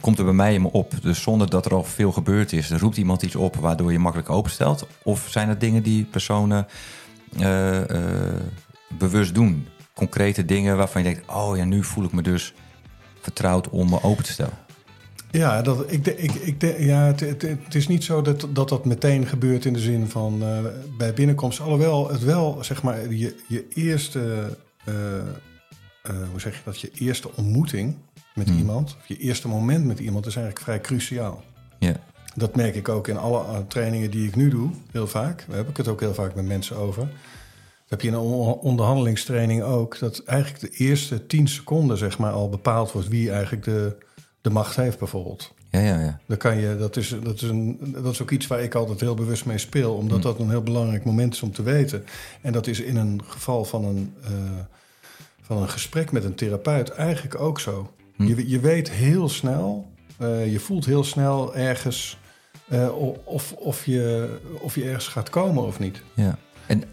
komt 0.02 0.18
er 0.20 0.26
bij 0.26 0.34
mij 0.34 0.54
in 0.54 0.62
me 0.62 0.72
op. 0.72 0.94
Dus 1.02 1.22
zonder 1.22 1.50
dat 1.50 1.66
er 1.66 1.74
al 1.74 1.84
veel 1.84 2.12
gebeurd 2.12 2.54
is, 2.54 2.72
roept 2.72 2.98
iemand 2.98 3.22
iets 3.22 3.36
op 3.36 3.56
waardoor 3.56 3.92
je 3.92 4.00
makkelijk 4.00 4.30
openstelt. 4.30 4.88
Of 5.04 5.28
zijn 5.30 5.50
er 5.50 5.60
dingen 5.60 5.84
die 5.84 6.06
personen 6.06 6.68
bewust 8.98 9.34
doen? 9.36 9.68
Concrete 9.94 10.46
dingen 10.46 10.78
waarvan 10.78 11.04
je 11.04 11.14
denkt: 11.14 11.30
oh 11.30 11.58
ja, 11.58 11.64
nu 11.64 11.84
voel 11.84 12.04
ik 12.04 12.12
me 12.12 12.22
dus 12.22 12.54
vertrouwd 13.22 13.70
om 13.70 13.90
me 13.90 14.04
open 14.04 14.24
te 14.24 14.32
stellen. 14.32 14.54
Ja, 15.32 15.62
dat, 15.62 15.92
ik, 15.92 16.08
ik, 16.08 16.34
ik, 16.34 16.80
ja 16.80 17.06
het, 17.06 17.20
het, 17.20 17.42
het 17.42 17.76
is 17.76 17.88
niet 17.88 18.04
zo 18.04 18.22
dat, 18.22 18.48
dat 18.50 18.70
dat 18.70 18.86
meteen 18.86 19.28
gebeurt 19.28 19.66
in 19.66 19.74
de 19.74 19.80
zin 19.80 20.08
van 20.08 20.44
eh, 20.44 20.60
bij 20.98 21.14
binnenkomst. 21.14 21.60
Alhoewel 21.60 22.10
het 22.10 22.24
wel, 22.24 22.58
zeg 22.62 22.84
maar, 22.84 23.14
je, 23.14 23.36
je 23.48 23.68
eerste, 23.74 24.58
eh, 24.84 25.18
eh, 25.18 25.24
hoe 26.32 26.40
zeg 26.40 26.56
je 26.56 26.62
dat, 26.66 26.80
je 26.80 26.92
eerste 26.94 27.30
ontmoeting 27.36 27.96
met 28.34 28.48
Hmm. 28.50 28.58
iemand, 28.58 28.96
of 29.00 29.08
je 29.08 29.18
eerste 29.18 29.48
moment 29.48 29.86
met 29.86 30.00
iemand, 30.00 30.26
is 30.26 30.36
eigenlijk 30.36 30.66
vrij 30.66 30.82
cruciaal. 30.82 31.44
Ja, 31.80 31.96
Dat 32.36 32.56
merk 32.56 32.76
ik 32.76 32.90
ook 32.90 33.08
in 33.08 33.18
alle 33.18 33.68
trainingen 33.68 34.12
die 34.12 34.28
ik 34.28 34.36
nu 34.36 34.50
doe, 34.50 34.70
heel 34.92 35.08
vaak. 35.08 35.46
Daar 35.48 35.58
heb 35.58 35.70
ik 35.70 35.78
het 35.78 35.88
ook 35.88 36.00
heel 36.00 36.14
vaak 36.14 36.36
met 36.36 36.46
mensen 36.46 36.76
over. 36.78 37.08
Heb 37.92 38.02
je 38.02 38.08
in 38.08 38.14
een 38.14 38.20
on- 38.20 38.60
onderhandelingstraining 38.60 39.64
ook. 39.64 40.00
Dat 40.00 40.24
eigenlijk 40.26 40.60
de 40.60 40.84
eerste 40.84 41.26
tien 41.28 41.48
seconden 41.48 41.98
zeg 41.98 42.18
maar, 42.18 42.32
al 42.32 42.50
bepaald 42.50 42.92
wordt 42.92 43.08
wie 43.08 43.32
eigenlijk 43.32 43.64
de, 43.64 43.96
de 44.42 44.50
macht 44.50 44.76
heeft 44.76 45.00
bijvoorbeeld. 45.00 45.54
ja, 45.70 45.80
ja. 45.80 46.00
ja. 46.00 46.20
Dan 46.28 46.38
kan 46.38 46.58
je, 46.58 46.78
dat, 46.78 46.96
is, 46.98 47.16
dat, 47.24 47.36
is 47.36 47.42
een, 47.50 47.78
dat 48.04 48.12
is 48.14 48.22
ook 48.22 48.32
iets 48.32 48.48
waar 48.48 48.62
ik 48.64 48.76
altijd 48.76 49.00
heel 49.00 49.14
bewust 49.14 49.46
mee 49.46 49.58
speel. 49.58 49.94
Omdat 49.94 50.22
dat 50.22 50.40
een 50.40 50.50
heel 50.50 50.64
belangrijk 50.64 51.04
moment 51.06 51.34
is 51.34 51.42
om 51.42 51.52
te 51.52 51.64
weten. 51.64 52.04
En 52.42 52.52
dat 52.54 52.68
is 52.68 52.80
in 52.80 52.96
een 52.98 53.22
geval 53.28 53.66
van 53.66 53.86
een, 53.86 54.14
eh, 54.24 54.32
van 55.42 55.58
een 55.62 55.70
gesprek 55.70 56.12
met 56.12 56.24
een 56.24 56.36
therapeut 56.36 56.90
eigenlijk 56.90 57.40
ook 57.40 57.60
zo. 57.60 57.94
Je, 58.18 58.50
je 58.50 58.60
weet 58.60 58.92
heel 58.92 59.30
snel, 59.30 59.88
eh, 60.18 60.52
je 60.52 60.60
voelt 60.60 60.86
heel 60.86 61.04
snel 61.04 61.56
ergens... 61.56 62.18
eh, 62.68 62.90
of, 63.24 63.52
of, 63.54 63.86
je, 63.86 64.30
of 64.60 64.76
je 64.76 64.84
ergens 64.84 65.08
gaat 65.08 65.30
komen 65.30 65.64
of 65.64 65.80
niet. 65.80 66.02
Ja. 66.14 66.38
En 66.68 66.84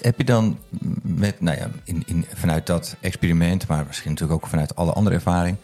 heb 0.00 0.18
je 0.18 0.24
dan 0.24 0.58
met, 1.02 1.40
nou 1.40 1.58
ja, 1.58 1.70
in, 1.84 2.02
in, 2.06 2.26
vanuit 2.34 2.66
dat 2.66 2.96
experiment, 3.00 3.66
maar 3.66 3.84
misschien 3.86 4.10
natuurlijk 4.10 4.42
ook 4.42 4.50
vanuit 4.50 4.76
alle 4.76 4.92
andere 4.92 5.14
ervaring, 5.14 5.56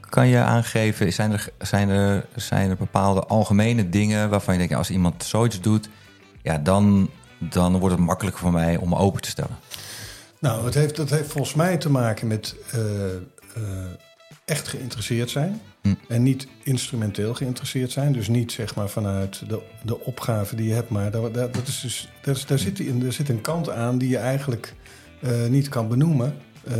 kan 0.00 0.28
je 0.28 0.38
aangeven, 0.38 1.12
zijn 1.12 1.32
er, 1.32 1.48
zijn 1.58 1.88
er, 1.88 2.26
zijn 2.36 2.70
er 2.70 2.76
bepaalde 2.76 3.24
algemene 3.24 3.88
dingen 3.88 4.30
waarvan 4.30 4.54
je 4.54 4.60
denkt, 4.60 4.74
als 4.74 4.90
iemand 4.90 5.24
zoiets 5.24 5.60
doet, 5.60 5.88
ja, 6.42 6.58
dan, 6.58 7.10
dan 7.38 7.78
wordt 7.78 7.96
het 7.96 8.04
makkelijker 8.04 8.40
voor 8.42 8.52
mij 8.52 8.76
om 8.76 8.94
open 8.94 9.22
te 9.22 9.28
stellen. 9.28 9.56
Nou, 10.40 10.64
het 10.64 10.74
heeft, 10.74 10.96
dat 10.96 11.10
heeft 11.10 11.32
volgens 11.32 11.54
mij 11.54 11.76
te 11.76 11.90
maken 11.90 12.26
met 12.26 12.54
eh, 12.72 13.14
eh, 13.14 13.22
echt 14.46 14.68
geïnteresseerd 14.68 15.30
zijn. 15.30 15.60
Hm. 15.82 15.94
En 16.08 16.22
niet 16.22 16.46
instrumenteel 16.62 17.34
geïnteresseerd 17.34 17.90
zijn. 17.90 18.12
Dus 18.12 18.28
niet 18.28 18.52
zeg 18.52 18.74
maar 18.74 18.88
vanuit 18.88 19.48
de, 19.48 19.62
de 19.82 20.00
opgave 20.00 20.56
die 20.56 20.68
je 20.68 20.74
hebt. 20.74 20.88
Maar 20.88 21.10
daar, 21.10 21.32
daar, 21.32 21.50
dat 21.50 21.66
is 21.66 21.80
dus, 21.80 22.08
daar, 22.22 22.34
is- 22.34 22.46
daar, 22.46 22.58
zit, 22.58 22.80
in, 22.80 23.04
er 23.06 23.12
zit 23.12 23.28
een 23.28 23.40
kant 23.40 23.70
aan 23.70 23.98
die 23.98 24.08
je 24.08 24.16
eigenlijk 24.18 24.74
eh, 25.22 25.46
niet 25.46 25.68
kan 25.68 25.88
benoemen. 25.88 26.34
Eh, 26.64 26.74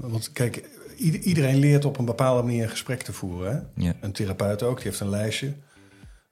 want 0.00 0.32
kijk, 0.32 0.68
iedereen 1.22 1.56
leert 1.58 1.84
op 1.84 1.98
een 1.98 2.04
bepaalde 2.04 2.42
manier 2.42 2.62
een 2.62 2.68
gesprek 2.70 3.02
te 3.02 3.12
voeren. 3.12 3.52
Hè? 3.52 3.92
Een 4.00 4.12
therapeut 4.12 4.62
ook, 4.62 4.76
die 4.76 4.86
heeft 4.86 5.00
een 5.00 5.08
lijstje. 5.10 5.52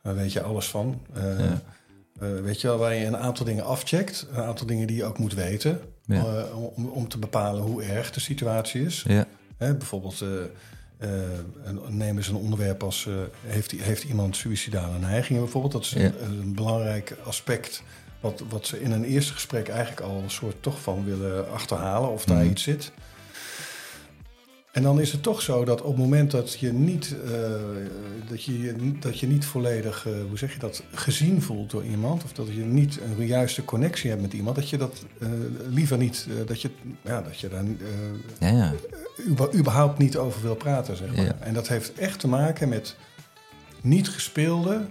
Daar 0.02 0.14
weet 0.14 0.33
je 0.33 0.42
alles 0.42 0.66
van. 0.68 1.00
Uh, 1.16 1.23
uh, 2.23 2.40
weet 2.42 2.61
je 2.61 2.66
wel, 2.68 2.78
waar 2.78 2.95
je 2.95 3.04
een 3.07 3.16
aantal 3.16 3.45
dingen 3.47 3.64
afcheckt. 3.64 4.26
Een 4.30 4.42
aantal 4.42 4.66
dingen 4.66 4.87
die 4.87 4.97
je 4.97 5.04
ook 5.04 5.18
moet 5.18 5.35
weten. 5.35 5.80
Om, 6.75 6.87
om 6.87 7.09
te 7.09 7.18
bepalen 7.18 7.62
hoe 7.62 7.83
erg 7.83 8.11
de 8.11 8.21
situatie 8.21 8.85
is. 8.85 9.04
Ja. 9.09 9.26
Hè, 9.57 9.75
bijvoorbeeld, 9.75 10.25
uh, 11.00 11.09
neem 11.88 12.17
eens 12.17 12.28
een 12.28 12.35
onderwerp 12.37 12.83
als... 12.83 13.05
uh, 13.09 13.14
heeft, 13.47 13.71
heeft 13.71 14.05
iemand 14.05 14.37
suïcidale 14.37 14.99
neigingen 14.99 15.43
bijvoorbeeld? 15.43 15.73
Dat 15.73 15.83
is 15.85 15.93
een, 15.95 16.02
Ja. 16.02 16.12
een 16.21 16.55
belangrijk 16.55 17.17
aspect... 17.25 17.83
Wat, 18.21 18.43
wat 18.49 18.67
ze 18.67 18.81
in 18.81 18.90
een 18.93 19.05
eerste 19.05 19.33
gesprek 19.33 19.69
eigenlijk 19.69 20.00
al 20.00 20.21
een 20.23 20.31
soort 20.31 20.57
toch 20.62 20.81
van 20.81 21.05
willen 21.05 21.50
achterhalen... 21.52 22.11
of 22.11 22.25
daar 22.25 22.38
Mhm. 22.43 22.50
iets 22.50 22.62
zit. 22.62 22.93
En 24.72 24.82
dan 24.82 25.00
is 25.00 25.12
het 25.12 25.22
toch 25.22 25.42
zo 25.42 25.64
dat 25.64 25.80
op 25.80 25.87
het 25.87 25.96
moment 25.96 26.30
dat 26.30 26.58
je 26.58 26.72
niet, 26.72 27.16
uh, 27.25 27.30
dat 28.28 28.42
je, 28.44 28.75
dat 29.00 29.20
je 29.20 29.26
niet 29.26 29.44
volledig, 29.44 30.06
uh, 30.06 30.14
hoe 30.28 30.38
zeg 30.38 30.52
je 30.52 30.58
dat, 30.58 30.82
gezien 30.92 31.42
voelt 31.42 31.70
door 31.70 31.84
iemand, 31.84 32.25
of 32.25 32.32
dat 32.32 32.46
je 32.46 32.64
niet 32.64 33.00
een 33.18 33.26
juiste 33.26 33.64
connectie 33.64 34.10
hebt 34.10 34.22
met 34.22 34.32
iemand, 34.32 34.56
dat 34.56 34.70
je 34.70 34.76
dat 34.76 35.04
uh, 35.18 35.28
liever 35.68 35.98
niet, 35.98 36.26
dat, 36.46 36.62
je, 36.62 36.70
ja, 37.02 37.22
dat 37.22 37.40
je 37.40 37.48
daar 37.48 37.64
ja, 38.38 38.48
ja. 38.48 38.75
überhaupt 39.54 39.98
niet 39.98 40.16
over 40.16 40.42
wil 40.42 40.56
praten. 40.56 40.96
Zeg 40.96 41.16
maar. 41.16 41.25
Ja. 41.25 41.37
En 41.40 41.54
dat 41.54 41.68
heeft 41.68 41.92
echt 41.94 42.20
te 42.20 42.28
maken 42.28 42.68
met 42.68 42.96
niet 43.80 44.08
gespeelde 44.08 44.87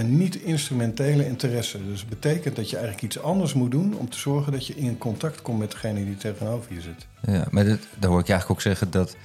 en 0.00 0.16
niet 0.16 0.34
instrumentele 0.36 1.26
interesse. 1.26 1.86
Dus 1.86 2.00
dat 2.00 2.08
betekent 2.08 2.56
dat 2.56 2.70
je 2.70 2.76
eigenlijk 2.76 3.04
iets 3.04 3.22
anders 3.22 3.54
moet 3.54 3.70
doen 3.70 3.94
om 3.96 4.10
te 4.10 4.18
zorgen 4.18 4.52
dat 4.52 4.66
je 4.66 4.74
in 4.74 4.98
contact 4.98 5.42
komt 5.42 5.58
met 5.58 5.70
degene 5.70 6.04
die 6.04 6.16
tegenover 6.16 6.74
je 6.74 6.80
zit. 6.80 7.06
Ja, 7.22 7.46
maar 7.50 7.64
daar 7.64 8.10
hoor 8.10 8.20
ik 8.20 8.28
eigenlijk 8.28 8.50
ook 8.50 8.60
zeggen 8.60 8.90
dat 8.90 9.16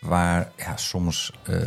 waar 0.00 0.50
ja, 0.56 0.76
soms, 0.76 1.32
uh, 1.50 1.58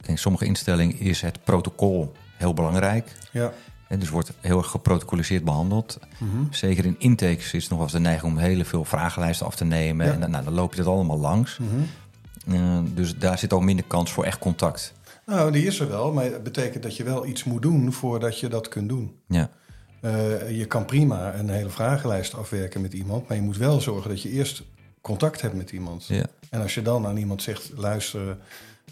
denk 0.00 0.18
sommige 0.18 0.44
instellingen 0.44 0.98
is 0.98 1.20
het 1.20 1.44
protocol 1.44 2.12
heel 2.36 2.54
belangrijk. 2.54 3.12
Ja. 3.30 3.52
En 3.88 3.98
dus 3.98 4.08
wordt 4.08 4.32
heel 4.40 4.58
erg 4.58 4.66
geprotocoliseerd 4.66 5.44
behandeld. 5.44 5.98
Mhm. 6.00 6.24
Mm 6.24 6.30
-hmm. 6.30 6.52
Zeker 6.52 6.84
in 6.84 6.96
intakes 6.98 7.52
is 7.52 7.68
nog 7.68 7.78
wel 7.78 7.86
eens 7.86 7.96
de 7.96 8.00
neiging 8.00 8.32
om 8.32 8.38
hele 8.38 8.64
veel 8.64 8.84
vragenlijsten 8.84 9.46
af 9.46 9.56
te 9.56 9.64
nemen. 9.64 10.06
Ja. 10.06 10.12
En 10.12 10.30
nou, 10.30 10.44
dan 10.44 10.54
loop 10.54 10.70
je 10.74 10.82
dat 10.82 10.94
allemaal 10.94 11.18
langs. 11.18 11.58
Mm 11.58 11.68
-hmm. 11.68 12.54
uh, 12.54 12.94
dus 12.94 13.16
daar 13.16 13.38
zit 13.38 13.52
ook 13.52 13.62
minder 13.62 13.84
kans 13.84 14.12
voor 14.12 14.24
echt 14.24 14.38
contact. 14.38 14.92
Nou, 15.32 15.52
die 15.52 15.66
is 15.66 15.80
er 15.80 15.88
wel, 15.88 16.12
maar 16.12 16.24
het 16.24 16.42
betekent 16.42 16.82
dat 16.82 16.96
je 16.96 17.04
wel 17.04 17.26
iets 17.26 17.44
moet 17.44 17.62
doen 17.62 17.92
voordat 17.92 18.38
je 18.38 18.48
dat 18.48 18.68
kunt 18.68 18.88
doen. 18.88 19.16
Ja. 19.26 19.50
Uh, 20.02 20.58
je 20.58 20.64
kan 20.64 20.84
prima 20.84 21.34
een 21.34 21.48
hele 21.48 21.68
vragenlijst 21.68 22.34
afwerken 22.34 22.80
met 22.80 22.92
iemand, 22.92 23.28
maar 23.28 23.36
je 23.36 23.42
moet 23.42 23.56
wel 23.56 23.80
zorgen 23.80 24.10
dat 24.10 24.22
je 24.22 24.30
eerst 24.30 24.62
contact 25.00 25.40
hebt 25.40 25.54
met 25.54 25.70
iemand. 25.70 26.06
Ja. 26.06 26.24
En 26.50 26.60
als 26.62 26.74
je 26.74 26.82
dan 26.82 27.06
aan 27.06 27.16
iemand 27.16 27.42
zegt: 27.42 27.70
luister, 27.76 28.26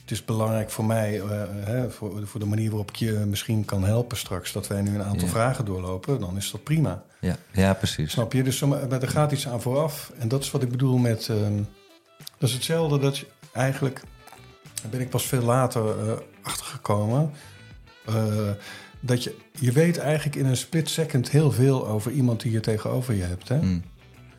het 0.01 0.11
is 0.11 0.25
belangrijk 0.25 0.71
voor 0.71 0.85
mij, 0.85 1.17
uh, 1.17 1.25
hè, 1.49 1.91
voor, 1.91 2.27
voor, 2.27 2.41
de 2.41 2.47
manier 2.47 2.69
waarop 2.69 2.89
ik 2.89 2.97
je 2.97 3.13
misschien 3.13 3.65
kan 3.65 3.85
helpen 3.85 4.17
straks, 4.17 4.53
dat 4.53 4.67
wij 4.67 4.83
nu 4.83 4.95
een 4.95 5.03
aantal 5.03 5.27
Ja. 5.27 5.33
vragen 5.33 5.65
doorlopen, 5.65 6.21
dan 6.21 6.37
is 6.37 6.51
dat 6.51 6.63
prima. 6.63 7.03
Ja, 7.21 7.37
ja 7.53 7.75
precies. 7.75 8.11
Snap 8.11 8.33
je? 8.33 8.43
Dus 8.43 8.61
maar 8.61 8.91
er 8.91 9.09
gaat 9.09 9.33
iets 9.33 9.49
aan 9.49 9.63
vooraf. 9.63 10.13
En 10.19 10.29
dat 10.29 10.43
is 10.43 10.51
wat 10.51 10.63
ik 10.63 10.71
bedoel 10.71 10.99
met. 10.99 11.29
Uh, 11.29 11.37
dat 12.39 12.49
is 12.49 12.53
hetzelfde 12.53 12.99
dat 12.99 13.19
je 13.19 13.27
eigenlijk. 13.53 14.01
Ben 14.91 15.01
ik 15.01 15.11
pas 15.11 15.27
veel 15.27 15.43
later 15.43 16.07
uh, 16.07 16.13
achtergekomen. 16.43 17.31
Uh, 18.09 18.15
dat 19.01 19.25
je, 19.25 19.37
je 19.59 19.73
weet 19.73 19.99
eigenlijk 19.99 20.37
in 20.37 20.47
een 20.47 20.57
split 20.57 20.89
second 20.89 21.31
heel 21.31 21.53
veel 21.53 21.89
over 21.89 22.13
iemand 22.13 22.41
die 22.41 22.53
je 22.53 22.61
tegenover 22.61 23.15
je 23.15 23.23
hebt. 23.23 23.49
Hè? 23.49 23.61
Mm. 23.61 23.83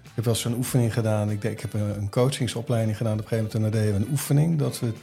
Ik 0.04 0.12
heb 0.16 0.26
wel 0.26 0.34
eens 0.34 0.46
een 0.46 0.56
oefening 0.56 0.94
gedaan. 0.94 1.30
Ik, 1.30 1.42
denk, 1.42 1.54
ik 1.54 1.62
heb 1.62 1.74
een 1.74 2.10
coachingsopleiding 2.10 2.98
gedaan. 2.98 3.14
Op 3.14 3.20
een 3.20 3.28
gegeven 3.28 3.52
moment 3.60 3.74
en 3.76 3.80
dan 3.80 3.82
deden 3.82 4.00
we 4.00 4.06
een 4.06 4.12
oefening. 4.12 4.60
Dat 4.60 4.80
we 4.80 4.94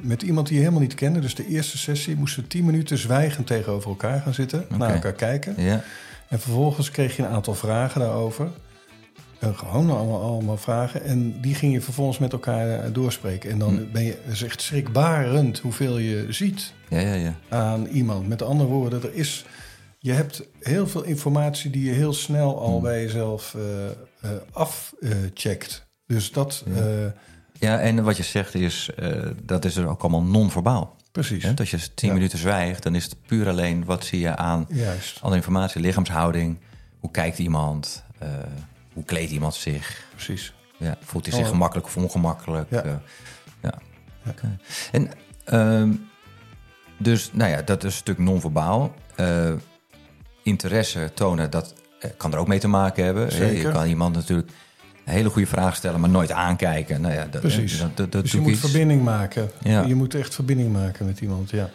met 0.00 0.22
iemand 0.22 0.46
die 0.46 0.56
je 0.56 0.62
helemaal 0.62 0.82
niet 0.82 0.94
kende. 0.94 1.18
Dus 1.18 1.34
de 1.34 1.46
eerste 1.46 1.78
sessie 1.78 2.16
moesten 2.16 2.42
we 2.42 2.48
tien 2.48 2.64
minuten 2.64 2.98
zwijgend 2.98 3.46
tegenover 3.46 3.90
elkaar 3.90 4.20
gaan 4.20 4.34
zitten. 4.34 4.64
Okay. 4.64 4.78
Naar 4.78 4.94
elkaar 4.94 5.12
kijken. 5.12 5.54
Ja. 5.62 5.84
En 6.28 6.40
vervolgens 6.40 6.90
kreeg 6.90 7.16
je 7.16 7.22
een 7.22 7.28
aantal 7.28 7.54
vragen 7.54 8.00
daarover. 8.00 8.48
Uh, 9.44 9.58
gewoon 9.58 9.90
allemaal, 9.90 10.20
allemaal 10.22 10.56
vragen. 10.56 11.02
En 11.04 11.40
die 11.40 11.54
ging 11.54 11.72
je 11.72 11.80
vervolgens 11.80 12.18
met 12.18 12.32
elkaar 12.32 12.86
uh, 12.86 12.94
doorspreken. 12.94 13.50
En 13.50 13.58
dan 13.58 13.76
Hm. 13.76 13.92
ben 13.92 14.04
je 14.04 14.18
is 14.30 14.42
echt 14.42 14.62
schrikbarend 14.62 15.58
hoeveel 15.58 15.98
je 15.98 16.26
ziet 16.28 16.72
Ja, 16.88 16.98
ja, 17.00 17.14
ja. 17.14 17.34
aan 17.48 17.86
iemand. 17.86 18.28
Met 18.28 18.42
andere 18.42 18.68
woorden, 18.68 19.02
er 19.02 19.14
is, 19.14 19.44
je 19.98 20.12
hebt 20.12 20.42
heel 20.60 20.86
veel 20.86 21.02
informatie 21.02 21.70
die 21.70 21.84
je 21.84 21.92
heel 21.92 22.12
snel 22.12 22.58
al 22.60 22.76
Hm. 22.76 22.82
bij 22.82 23.02
jezelf 23.02 23.56
uh, 23.56 24.30
afcheckt. 24.52 25.86
dus 26.06 26.32
dat. 26.32 26.64
Ja. 26.74 27.14
ja, 27.58 27.80
en 27.80 28.04
wat 28.04 28.16
je 28.16 28.22
zegt 28.22 28.54
is, 28.54 28.90
dat 29.42 29.64
is 29.64 29.76
er 29.76 29.86
ook 29.88 30.00
allemaal 30.02 30.22
non-verbaal. 30.22 30.96
Precies. 31.12 31.42
He, 31.42 31.52
als 31.56 31.70
je 31.70 31.94
tien 31.94 32.12
minuten 32.12 32.38
zwijgt, 32.38 32.82
dan 32.82 32.94
is 32.94 33.04
het 33.04 33.16
puur 33.26 33.48
alleen 33.48 33.84
wat 33.84 34.04
zie 34.04 34.20
je 34.20 34.36
aan 34.36 34.66
Juist. 34.68 35.16
andere 35.20 35.36
informatie, 35.36 35.80
lichaamshouding, 35.80 36.58
hoe 37.00 37.10
kijkt 37.10 37.38
iemand, 37.38 38.04
hoe 38.94 39.04
kleedt 39.04 39.30
iemand 39.30 39.54
zich, 39.54 40.06
Precies. 40.14 40.52
ja, 40.76 40.96
voelt 41.00 41.26
hij 41.26 41.34
zich 41.34 41.44
Oh. 41.44 41.50
gemakkelijk 41.50 41.86
of 41.86 41.96
ongemakkelijk. 41.96 42.70
Ja. 42.70 42.84
Uh, 42.84 42.92
ja. 43.62 43.74
Ja. 44.24 44.30
Oké. 44.30 44.58
En 44.92 45.10
um, 45.52 46.08
dus, 46.98 47.30
nou 47.32 47.50
ja, 47.50 47.62
dat 47.62 47.78
is 47.84 47.90
een 47.92 47.98
stuk 47.98 48.18
non-verbaal. 48.18 48.94
Uh, 49.20 49.52
interesse 50.42 51.10
tonen, 51.14 51.50
dat 51.50 51.74
eh, 52.00 52.10
kan 52.16 52.32
er 52.32 52.38
ook 52.38 52.48
mee 52.48 52.58
te 52.58 52.68
maken 52.68 53.04
hebben. 53.04 53.32
Zeker. 53.32 53.66
Je 53.66 53.72
kan 53.72 53.86
iemand 53.86 54.14
natuurlijk 54.14 54.48
een 55.04 55.12
hele 55.12 55.30
goede 55.30 55.48
vraag 55.48 55.76
stellen, 55.76 56.00
maar 56.00 56.10
nooit 56.10 56.32
aankijken. 56.32 57.00
Nou 57.00 57.14
ja, 57.14 57.26
dat, 57.30 57.40
Precies. 57.40 57.78
Dat, 57.78 57.96
dat, 57.96 58.12
dat 58.12 58.22
dus 58.22 58.32
je 58.32 58.40
moet 58.40 58.50
iets. 58.50 58.60
verbinding 58.60 59.02
maken. 59.02 59.50
Ja. 59.62 59.82
Je 59.82 59.94
moet 59.94 60.14
echt 60.14 60.34
verbinding 60.34 60.72
maken 60.72 61.06
met 61.06 61.20
iemand, 61.20 61.50
ja. 61.50 61.70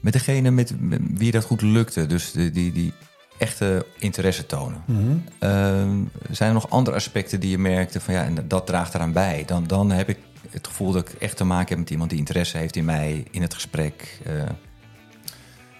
Met 0.00 0.12
degene 0.12 0.50
met, 0.50 0.74
met 0.80 1.00
wie 1.14 1.30
dat 1.32 1.44
goed 1.44 1.62
lukte, 1.62 2.06
dus 2.06 2.32
die, 2.32 2.50
die, 2.50 2.72
die 2.72 2.92
echte 3.38 3.86
interesse 3.98 4.46
tonen. 4.46 4.82
Mhm. 4.86 5.16
Ehm, 5.38 5.96
zijn 6.30 6.48
er 6.48 6.54
nog 6.54 6.70
andere 6.70 6.96
aspecten 6.96 7.40
die 7.40 7.50
je 7.50 7.58
merkte 7.58 8.00
van 8.00 8.14
ja, 8.14 8.24
en 8.24 8.48
dat 8.48 8.66
draagt 8.66 8.94
eraan 8.94 9.12
bij? 9.12 9.42
Dan, 9.46 9.66
dan 9.66 9.90
heb 9.90 10.08
ik 10.08 10.18
het 10.50 10.66
gevoel 10.66 10.92
dat 10.92 11.08
ik 11.08 11.14
echt 11.20 11.36
te 11.36 11.44
maken 11.44 11.68
heb 11.68 11.78
met 11.78 11.90
iemand 11.90 12.10
die 12.10 12.18
interesse 12.18 12.58
heeft 12.58 12.76
in 12.76 12.84
mij, 12.84 13.24
in 13.30 13.42
het 13.42 13.54
gesprek. 13.54 14.20
eh. 14.24 14.32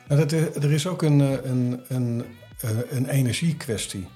Nou, 0.08 0.20
dat, 0.20 0.32
is- 0.32 0.54
er 0.64 0.72
is 0.72 0.86
ook 0.86 1.02
een, 1.02 1.20
eh, 1.20 1.50
een, 1.50 1.80
een, 1.88 2.24
eh, 2.60 2.70
een 2.90 3.08
energiekwestie. 3.08 4.06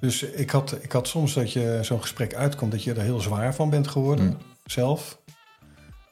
Dus 0.00 0.22
ik 0.22 0.50
had, 0.50 0.76
ik 0.82 0.92
had 0.92 1.08
soms 1.08 1.34
dat 1.34 1.52
je 1.52 1.78
zo'n 1.82 2.00
gesprek 2.00 2.34
uitkomt 2.34 2.70
dat 2.72 2.82
je 2.84 2.92
er 2.94 3.02
heel 3.02 3.20
zwaar 3.20 3.54
van 3.54 3.70
bent 3.70 3.88
geworden, 3.88 4.26
Mm. 4.26 4.36
zelf. 4.64 5.18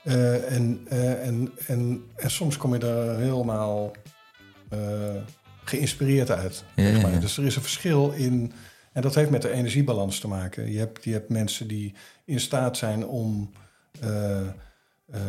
Eh, 0.02 0.52
en, 0.52 0.86
eh, 0.88 1.26
en, 1.26 1.52
en, 1.66 2.02
en 2.16 2.30
soms 2.30 2.56
kom 2.56 2.74
je 2.74 2.86
er 2.86 3.18
helemaal 3.18 3.90
eh, 4.68 4.78
geïnspireerd 5.64 6.30
uit. 6.30 6.64
Ja, 6.76 6.82
zeg 6.84 7.02
maar. 7.02 7.12
ja. 7.12 7.18
Dus 7.18 7.36
er 7.36 7.44
is 7.44 7.56
een 7.56 7.62
verschil 7.62 8.10
in. 8.10 8.52
En 8.92 9.02
dat 9.02 9.14
heeft 9.14 9.30
met 9.30 9.42
de 9.42 9.50
energiebalans 9.50 10.18
te 10.18 10.28
maken. 10.28 10.72
Je 10.72 10.78
hebt, 10.78 11.04
je 11.04 11.12
hebt 11.12 11.28
mensen 11.28 11.68
die 11.68 11.94
in 12.24 12.40
staat 12.40 12.76
zijn 12.76 13.06
om. 13.06 13.50
eh, 14.00 14.38
eh, 14.40 15.20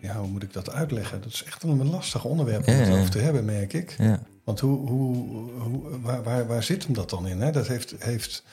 ja, 0.00 0.16
hoe 0.16 0.28
moet 0.28 0.42
ik 0.42 0.52
dat 0.52 0.70
uitleggen? 0.70 1.20
Dat 1.20 1.32
is 1.32 1.44
echt 1.44 1.62
een 1.62 1.90
lastig 1.90 2.24
onderwerp 2.24 2.66
om 2.68 2.74
het 2.74 2.90
over 2.90 3.10
te 3.10 3.18
hebben, 3.18 3.44
merk 3.44 3.72
ik. 3.72 3.94
ja. 3.98 4.20
Want 4.44 4.60
hoe, 4.60 4.88
hoe, 4.88 5.50
hoe, 5.50 6.00
waar, 6.00 6.22
waar, 6.22 6.46
waar 6.46 6.62
zit 6.62 6.84
hem 6.84 6.94
dat 6.94 7.10
dan 7.10 7.26
in? 7.28 7.40
Hè? 7.40 7.50
Dat 7.52 7.68
heeft, 7.68 7.94
heeft, 7.98 8.44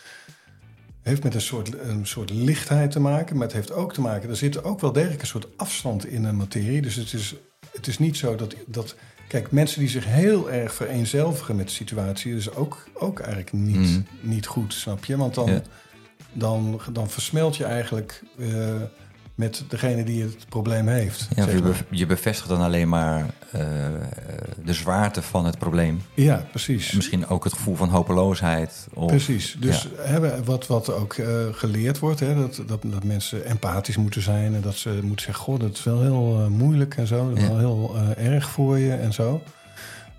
heeft 1.01 1.24
met 1.24 1.34
een 1.34 1.42
soort, 1.42 1.80
een 1.82 2.06
soort 2.06 2.30
lichtheid 2.30 2.92
te 2.92 3.00
maken, 3.00 3.36
maar 3.36 3.46
het 3.48 3.56
heeft 3.56 3.72
ook 3.72 3.94
te 3.94 4.01
maken... 4.01 4.30
er 4.30 4.36
zit 4.36 4.63
ook 4.63 4.80
wel 4.80 4.92
degelijk 4.92 5.22
een 5.22 5.28
soort 5.28 5.58
afstand 5.58 6.06
in 6.06 6.24
een 6.24 6.36
materie. 6.36 6.82
Dus 6.82 6.96
het 6.96 7.13
is, 7.13 7.36
het 7.72 7.88
is 7.88 8.00
niet 8.00 8.18
zo 8.18 8.36
dat, 8.36 8.56
dat... 8.68 8.96
Kijk, 9.32 9.52
mensen 9.52 9.80
die 9.80 9.90
zich 9.90 10.06
heel 10.06 10.52
erg 10.52 10.74
vereenzelvigen 10.74 11.56
met 11.56 11.66
de 11.68 11.74
situatie... 11.74 12.36
is 12.36 12.54
ook, 12.54 12.84
ook 12.94 13.20
eigenlijk 13.20 13.52
niet, 13.54 13.76
Mhm. 13.76 14.02
niet 14.22 14.46
goed, 14.48 14.74
snap 14.74 15.06
je? 15.06 15.18
Want 15.18 15.34
dan, 15.36 15.52
Ja. 15.52 15.62
dan, 16.34 16.82
dan 16.92 17.10
versmelt 17.10 17.56
je 17.58 17.64
eigenlijk 17.64 18.22
eh, 18.40 18.48
met 19.36 19.64
degene 19.68 20.04
die 20.04 20.22
het 20.24 20.46
probleem 20.50 20.88
heeft. 20.88 21.28
Ja, 21.36 21.44
zeg 21.44 21.54
je, 21.54 21.60
maar. 21.62 21.70
bev- 21.72 21.82
je 21.90 22.06
bevestigt 22.06 22.50
dan 22.50 22.62
alleen 22.62 22.90
maar 22.90 23.26
eh, 23.52 23.62
de 24.66 24.74
zwaarte 24.74 25.22
van 25.22 25.46
het 25.46 25.58
probleem. 25.58 26.02
ja, 26.14 26.46
precies. 26.52 26.92
Misschien 26.92 27.28
ook 27.28 27.44
het 27.44 27.54
gevoel 27.54 27.76
van 27.76 27.90
hopeloosheid. 27.90 28.88
Of, 28.94 29.08
Precies. 29.08 29.56
Dus 29.60 29.88
hebben 29.98 30.44
wat, 30.44 30.68
wat 30.68 30.94
ook 30.94 31.14
eh, 31.14 31.28
geleerd 31.52 32.00
wordt, 32.00 32.20
hè, 32.20 32.36
dat, 32.36 32.62
dat, 32.68 32.80
dat 32.86 33.04
mensen 33.04 33.46
empathisch 33.46 33.98
moeten 33.98 34.22
zijn 34.22 34.56
en 34.56 34.62
dat 34.62 34.76
ze 34.76 35.00
moeten 35.04 35.26
zeggen: 35.26 35.44
Goh, 35.44 35.60
dat 35.60 35.74
is 35.74 35.84
wel 35.84 36.02
heel 36.02 36.40
eh, 36.42 36.48
moeilijk 36.48 36.96
en 36.98 37.08
zo, 37.08 37.30
dat 37.30 37.38
is 37.38 37.44
Ja. 37.44 37.50
wel 37.56 37.58
heel 37.58 37.96
erg 38.18 38.50
voor 38.50 38.78
je 38.78 38.94
en 38.94 39.14
zo. 39.14 39.42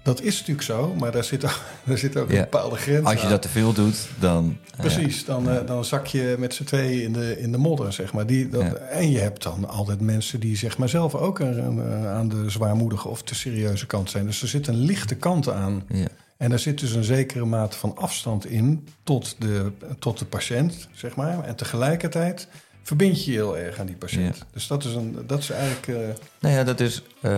Dat 0.02 0.20
is 0.22 0.38
natuurlijk 0.38 0.66
zo, 0.66 0.94
maar 0.98 1.12
daar 1.12 1.24
zit 1.24 1.44
ook, 1.44 1.60
daar 1.84 1.98
zit 1.98 2.16
ook 2.16 2.30
Ja. 2.30 2.36
een 2.36 2.42
bepaalde 2.42 2.76
grens 2.76 3.06
Als 3.06 3.14
je 3.18 3.22
aan. 3.24 3.30
dat 3.30 3.42
te 3.42 3.48
veel 3.48 3.72
doet, 3.72 4.08
dan... 4.18 4.56
eh, 4.74 4.80
Precies, 4.80 5.24
dan, 5.24 5.50
eh, 5.50 5.66
dan 5.66 5.84
zak 5.84 6.06
je 6.06 6.36
met 6.38 6.54
z'n 6.54 6.64
tweeën 6.64 7.02
in 7.02 7.12
de, 7.12 7.40
in 7.40 7.52
de 7.52 7.58
modder, 7.58 7.92
zeg 7.92 8.12
maar. 8.12 8.26
Die, 8.26 8.48
dat, 8.48 8.62
Ja. 8.62 8.74
En 8.74 9.10
je 9.10 9.18
hebt 9.18 9.42
dan 9.42 9.68
altijd 9.68 10.00
mensen 10.00 10.40
die 10.40 10.56
zeg 10.56 10.78
maar 10.78 10.88
zelf 10.88 11.14
ook 11.14 11.38
een- 11.38 11.58
een- 11.78 12.06
aan 12.06 12.28
de 12.28 12.50
zwaarmoedige 12.50 13.08
of 13.08 13.22
te 13.22 13.34
serieuze 13.34 13.86
kant 13.86 14.10
zijn. 14.10 14.26
Dus 14.26 14.42
er 14.42 14.48
zit 14.48 14.66
een 14.66 14.78
lichte 14.84 15.14
kant 15.14 15.48
aan. 15.48 15.82
ja. 15.88 16.06
En 16.36 16.50
daar 16.50 16.58
zit 16.58 16.80
dus 16.80 16.92
een 16.94 17.04
zekere 17.04 17.44
mate 17.44 17.76
van 17.78 17.96
afstand 17.96 18.46
in 18.46 18.88
tot 19.02 19.36
de, 19.38 19.72
tot 19.98 20.18
de 20.18 20.24
patiënt, 20.24 20.88
zeg 20.92 21.14
maar. 21.16 21.44
En 21.44 21.56
tegelijkertijd 21.56 22.48
verbind 22.82 23.24
je 23.24 23.30
je 23.30 23.36
heel 23.36 23.58
erg 23.58 23.78
aan 23.78 23.86
die 23.86 23.96
patiënt. 23.96 24.44
Dus 24.52 24.66
dat 24.66 24.84
is, 24.84 24.94
een, 24.94 25.24
dat 25.26 25.38
is 25.38 25.50
eigenlijk... 25.50 25.86
Uh... 25.86 25.96
Nou 26.40 26.54
ja, 26.54 26.64
dat 26.64 26.80
is, 26.80 27.02
uh, 27.20 27.32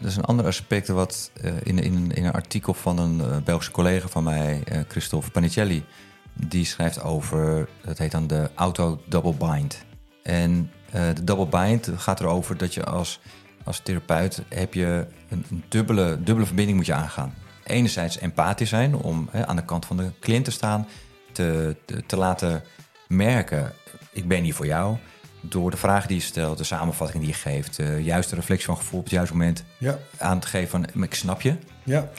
dat 0.00 0.10
is 0.10 0.16
een 0.16 0.24
ander 0.24 0.46
aspect 0.46 0.88
wat 0.88 1.30
uh, 1.44 1.52
in, 1.62 1.78
in, 1.78 2.12
in 2.12 2.24
een 2.24 2.32
artikel 2.32 2.74
van 2.74 2.98
een 2.98 3.44
Belgische 3.44 3.72
collega 3.72 4.08
van 4.08 4.24
mij, 4.24 4.62
Christophe 4.88 5.30
Panicelli, 5.30 5.84
die 6.32 6.64
schrijft 6.64 7.02
over, 7.02 7.68
dat 7.84 7.98
heet 7.98 8.10
dan 8.10 8.26
de 8.26 8.50
auto-double 8.54 9.34
bind. 9.34 9.84
En 10.22 10.70
de 10.90 11.24
double 11.24 11.46
bind 11.60 11.90
gaat 11.96 12.20
erover 12.20 12.56
dat 12.56 12.74
je 12.74 12.84
als, 12.84 13.20
als 13.64 13.80
therapeut 13.80 14.42
heb 14.48 14.74
je 14.74 15.06
een, 15.28 15.44
een 15.50 15.64
dubbele, 15.68 16.18
dubbele 16.22 16.46
verbinding 16.46 16.76
moet 16.76 16.86
je 16.86 16.94
aangaan. 16.94 17.34
Enerzijds 17.64 18.18
empathisch 18.18 18.68
zijn 18.68 18.94
om 18.94 19.28
hè, 19.30 19.46
aan 19.46 19.56
de 19.56 19.64
kant 19.64 19.86
van 19.86 19.96
de 19.96 20.10
cliënt 20.20 20.44
te 20.44 20.50
staan, 20.50 20.86
te, 21.32 21.76
te, 21.84 22.06
te 22.06 22.16
laten 22.16 22.62
merken 23.08 23.72
ik 24.12 24.28
ben 24.28 24.42
hier 24.42 24.54
voor 24.54 24.66
jou. 24.66 24.96
Door 25.40 25.70
de 25.70 25.76
vragen 25.76 26.08
die 26.08 26.16
je 26.16 26.22
stelt, 26.22 26.58
de 26.58 26.64
samenvatting 26.64 27.22
die 27.22 27.32
je 27.32 27.38
geeft, 27.38 27.76
de 27.76 28.02
juiste 28.02 28.34
reflectie 28.34 28.66
van 28.66 28.76
gevoel 28.76 28.98
op 28.98 29.04
het 29.04 29.14
juiste 29.14 29.34
moment 29.34 29.64
ja. 29.78 29.98
aan 30.18 30.40
te 30.40 30.46
geven 30.46 30.68
van 30.68 31.02
ik 31.02 31.14
snap 31.14 31.40
je. 31.40 31.56
Ja. 31.84 32.10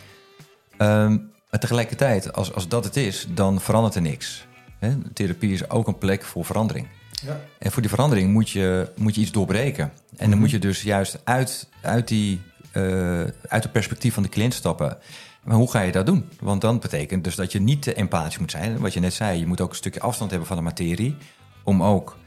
Um, 0.78 1.32
maar 1.50 1.60
tegelijkertijd, 1.60 2.34
als, 2.34 2.54
als 2.54 2.68
dat 2.68 2.84
het 2.84 2.98
is, 2.98 3.28
dan 3.30 3.62
verandert 3.62 3.96
er 3.96 4.02
niks. 4.02 4.46
He? 4.80 4.98
Therapie 5.14 5.54
is 5.54 5.70
ook 5.70 5.88
een 5.88 5.98
plek 5.98 6.24
voor 6.24 6.46
verandering. 6.46 6.88
Ja. 7.26 7.40
En 7.60 7.72
voor 7.72 7.82
die 7.82 7.92
verandering 7.92 8.32
moet 8.32 8.50
je, 8.50 8.92
moet 8.96 9.16
je 9.16 9.22
iets 9.22 9.32
doorbreken. 9.32 9.84
En 9.84 10.18
dan 10.18 10.30
mhm. 10.30 10.40
moet 10.40 10.52
je 10.52 10.60
dus 10.60 10.82
juist 10.82 11.20
uit, 11.24 11.70
uit, 11.82 12.08
die, 12.08 12.42
uh, 12.74 13.20
uit 13.48 13.64
het 13.64 13.72
perspectief 13.72 14.14
van 14.14 14.24
de 14.24 14.30
cliënt 14.30 14.54
stappen. 14.54 14.98
Maar 15.44 15.56
hoe 15.56 15.72
ga 15.72 15.82
je 15.82 15.92
dat 15.92 16.06
doen? 16.06 16.30
Want 16.40 16.62
dan 16.62 16.80
betekent 16.80 17.24
dus 17.24 17.36
dat 17.36 17.52
je 17.52 17.62
niet 17.62 17.82
te 17.82 17.94
empathisch 17.94 18.38
moet 18.38 18.52
zijn. 18.52 18.80
Wat 18.80 18.94
je 18.94 19.00
net 19.00 19.14
zei, 19.14 19.40
je 19.40 19.46
moet 19.46 19.62
ook 19.62 19.70
een 19.70 19.76
stukje 19.76 20.00
afstand 20.00 20.30
hebben 20.30 20.48
van 20.48 20.58
de 20.58 20.64
materie 20.64 21.18
om 21.64 21.84
ook 21.84 22.18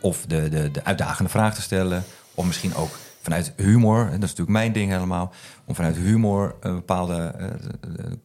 of 0.00 0.24
de, 0.26 0.48
de, 0.48 0.70
de 0.70 0.84
uitdagende 0.84 1.30
vraag 1.30 1.54
te 1.54 1.62
stellen, 1.62 2.04
of 2.34 2.46
misschien 2.46 2.74
ook 2.74 2.98
vanuit 3.22 3.52
humor, 3.56 4.04
dat 4.04 4.12
is 4.12 4.18
natuurlijk 4.20 4.48
mijn 4.48 4.72
ding 4.72 4.90
helemaal, 4.90 5.32
om 5.64 5.74
vanuit 5.74 5.96
humor 5.96 6.54
een 6.60 6.74
bepaalde 6.74 7.34
uh, 7.40 7.46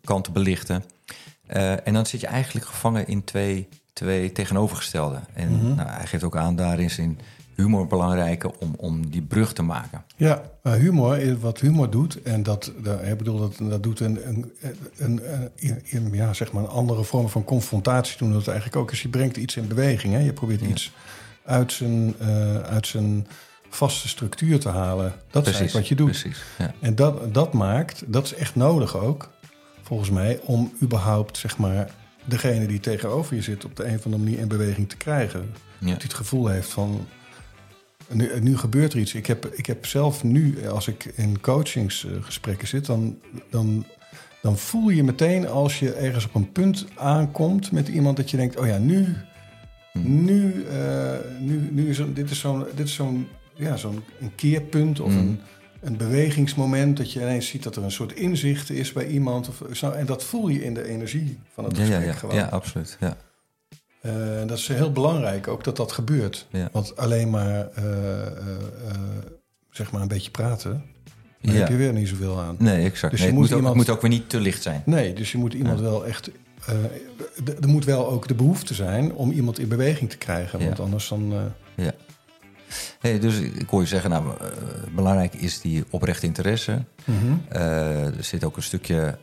kant 0.04 0.24
te 0.24 0.32
belichten. 0.32 0.84
Uh, 1.56 1.88
en 1.88 1.94
dan 1.94 2.06
zit 2.06 2.22
je 2.22 2.28
eigenlijk 2.28 2.66
gevangen 2.66 3.08
in 3.08 3.24
twee, 3.24 3.68
twee 3.94 4.32
tegenovergestelde. 4.32 5.20
En 5.34 5.50
mm 5.50 5.76
nou, 5.76 5.90
hij 5.90 6.08
geeft 6.08 6.24
ook 6.24 6.38
aan, 6.38 6.56
daarin 6.56 6.90
zijn 6.90 7.20
humor 7.56 7.88
belangrijk 7.88 8.62
om, 8.62 8.74
om 8.78 9.10
die 9.10 9.22
brug 9.22 9.54
te 9.54 9.62
maken. 9.62 10.04
Ja, 10.16 10.42
humor, 10.64 11.40
wat 11.40 11.60
humor 11.60 11.90
doet, 11.90 12.22
en 12.22 12.44
dat, 12.44 12.72
ik 13.04 13.18
bedoel, 13.18 13.40
dat, 13.40 13.70
dat 13.70 13.84
doet 13.84 14.00
een, 14.00 14.28
een, 14.28 14.52
een, 14.98 15.22
een, 15.92 16.14
ja, 16.14 16.34
zeg 16.34 16.52
maar 16.52 16.64
een 16.64 16.70
andere 16.70 17.04
vorm 17.04 17.30
van 17.30 17.44
confrontatie 17.44 18.18
doen. 18.18 18.32
Dat 18.32 18.48
eigenlijk 18.48 18.78
ook 18.78 18.92
is, 18.92 19.02
je 19.02 19.10
brengt 19.10 19.38
iets 19.38 19.56
in 19.56 19.68
beweging. 19.68 20.14
Hè? 20.14 20.20
Je 20.20 20.34
probeert 20.34 20.62
iets 20.62 20.92
uit 21.46 21.72
zijn, 21.72 22.16
uh, 22.22 22.60
uit 22.60 22.88
zijn 22.88 23.28
vaste 23.70 24.08
structuur 24.08 24.60
te 24.60 24.70
halen. 24.70 25.14
Dat 25.30 25.44
precies, 25.44 25.62
is 25.62 25.74
wat 25.74 25.88
je 25.88 25.96
doet. 25.96 26.10
Precies, 26.10 26.44
ja. 26.58 26.74
En 26.80 26.96
dat, 26.96 27.34
dat 27.34 27.54
maakt, 27.54 28.04
dat 28.08 28.26
is 28.26 28.34
echt 28.34 28.56
nodig 28.56 28.98
ook, 28.98 29.30
volgens 29.82 30.10
mij, 30.10 30.40
om 30.44 30.74
überhaupt, 30.82 31.38
zeg 31.38 31.58
maar, 31.58 31.92
degene 32.26 32.68
die 32.68 32.80
tegenover 32.80 33.36
je 33.36 33.42
zit 33.42 33.66
op 33.66 33.76
de 33.76 33.86
een 33.86 33.96
of 33.96 34.06
andere 34.06 34.24
manier 34.24 34.40
in 34.40 34.48
beweging 34.48 34.90
te 34.90 34.98
krijgen. 34.98 35.54
Dat 35.80 35.90
hij 35.90 36.00
het 36.02 36.14
gevoel 36.14 36.48
heeft 36.48 36.70
van 36.70 37.08
nu, 38.12 38.40
nu, 38.42 38.58
gebeurt 38.58 38.94
er 38.94 39.00
iets. 39.00 39.14
Ik 39.14 39.26
heb, 39.26 39.46
ik 39.46 39.66
heb 39.66 39.86
zelf 39.86 40.24
nu, 40.24 40.68
als 40.68 40.88
ik 40.88 41.06
in 41.16 41.42
coachingsgesprekken 41.42 42.68
zit, 42.68 42.86
dan, 42.86 43.20
dan, 43.50 43.86
dan 44.42 44.58
voel 44.58 44.90
je 44.90 45.04
meteen 45.04 45.48
als 45.48 45.80
je 45.80 45.94
ergens 45.94 46.26
op 46.26 46.36
een 46.36 46.52
punt 46.52 46.86
aankomt 46.96 47.72
met 47.72 47.88
iemand 47.88 48.18
dat 48.18 48.30
je 48.30 48.38
denkt: 48.38 48.60
oh 48.60 48.68
ja, 48.68 48.78
nu, 48.78 49.16
hmm. 49.92 50.26
nu, 50.26 50.66
uh, 50.72 51.12
nu, 51.40 51.70
nu 51.72 51.90
is 51.90 52.02
dit 52.14 52.30
is 52.30 52.40
zo'n 52.40 52.66
zo'n 52.84 53.28
ja, 53.54 53.76
zo'n 53.76 54.04
een 54.20 54.36
keerpunt 54.36 55.00
of 55.00 55.12
hmm. 55.12 55.20
een, 55.20 55.40
een 55.82 55.98
bewegingsmoment 55.98 56.98
dat 56.98 57.12
je 57.12 57.20
ineens 57.20 57.48
ziet 57.48 57.64
dat 57.64 57.76
er 57.76 57.84
een 57.84 57.92
soort 57.92 58.14
inzicht 58.14 58.70
is 58.70 58.94
bij 58.94 59.08
iemand. 59.08 59.48
Of, 59.48 59.62
zo, 59.78 59.92
en 59.92 60.06
dat 60.06 60.24
voel 60.24 60.48
je 60.48 60.64
in 60.64 60.74
de 60.74 60.88
energie 60.88 61.40
van 61.54 61.64
het 61.64 61.78
gesprek 61.78 62.00
ja, 62.00 62.06
ja, 62.06 62.14
gewoon. 62.14 62.36
Ja, 62.36 62.46
absoluut. 62.46 62.98
Ja. 63.00 63.18
Uh, 64.06 64.48
dat 64.48 64.58
is 64.58 64.68
heel 64.68 64.92
belangrijk 64.92 65.48
ook 65.48 65.64
dat 65.64 65.78
dat 65.78 65.92
gebeurt. 65.92 66.48
Want 66.72 66.98
alleen 66.98 67.30
maar, 67.30 67.68
uh, 67.80 67.84
zeg 69.70 69.92
maar 69.92 70.02
een 70.02 70.08
beetje 70.08 70.32
praten, 70.32 70.84
daar 71.42 71.56
heb 71.56 71.68
je 71.68 71.76
weer 71.76 71.94
niet 71.94 72.08
zoveel 72.08 72.40
aan. 72.40 72.56
Nee, 72.60 72.86
exact. 72.86 73.12
Dus 73.12 73.24
je 73.24 73.32
moet 73.32 73.50
het, 73.50 73.60
moet 73.60 73.70
ook, 73.70 73.76
moet 73.76 73.90
ook 73.90 74.02
weer 74.02 74.10
niet 74.10 74.30
te 74.30 74.40
licht 74.40 74.62
zijn. 74.62 74.82
Nee, 74.86 75.14
dus 75.14 75.32
je 75.32 75.38
moet 75.38 75.54
iemand 75.54 75.80
wel 75.80 76.06
echt... 76.06 76.32
er 77.62 77.68
moet 77.68 77.86
wel 77.86 78.08
ook 78.10 78.28
de 78.28 78.34
behoefte 78.34 78.74
zijn 78.74 79.14
om 79.14 79.32
iemand 79.32 79.60
in 79.60 79.68
beweging 79.68 80.10
te 80.10 80.18
krijgen. 80.18 80.60
Want 80.60 80.80
anders 80.80 81.08
dan... 81.08 81.34
ja. 81.76 81.94
Hey, 83.00 83.20
dus 83.20 83.40
ik 83.40 83.70
hoor 83.70 83.82
je 83.82 83.88
zeggen, 83.88 84.10
nou, 84.10 84.26
belangrijk 84.96 85.34
is 85.34 85.62
die 85.62 85.84
oprechte 85.90 86.26
interesse. 86.26 86.84
Mm 87.06 87.42
er 87.50 88.24
zit 88.24 88.44
ook 88.44 88.58
een 88.58 88.64
stukje 88.64 89.18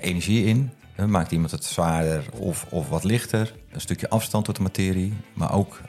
energie 0.00 0.44
in. 0.44 0.70
Maakt 1.06 1.32
iemand 1.32 1.50
het 1.50 1.64
zwaarder 1.64 2.24
of, 2.32 2.66
of 2.68 2.88
wat 2.88 3.04
lichter? 3.04 3.54
Een 3.72 3.80
stukje 3.80 4.08
afstand 4.08 4.44
tot 4.44 4.56
de 4.56 4.62
materie, 4.62 5.12
maar 5.34 5.52
ook 5.52 5.80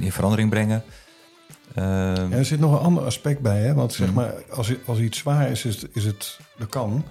in 0.00 0.12
verandering 0.12 0.50
brengen. 0.50 0.82
Uh, 1.78 2.32
er 2.32 2.44
zit 2.44 2.60
nog 2.60 2.72
een 2.72 2.86
ander 2.86 3.04
aspect 3.04 3.40
bij, 3.40 3.60
hè? 3.60 3.74
want 3.74 3.92
zeg 3.92 4.06
mhm. 4.06 4.16
maar, 4.16 4.34
als, 4.50 4.72
als 4.86 4.98
iets 4.98 5.18
zwaar 5.18 5.50
is, 5.50 5.64
is, 5.64 5.84
is 5.92 6.04
het, 6.04 6.38
dat 6.58 6.68
kan. 6.68 7.04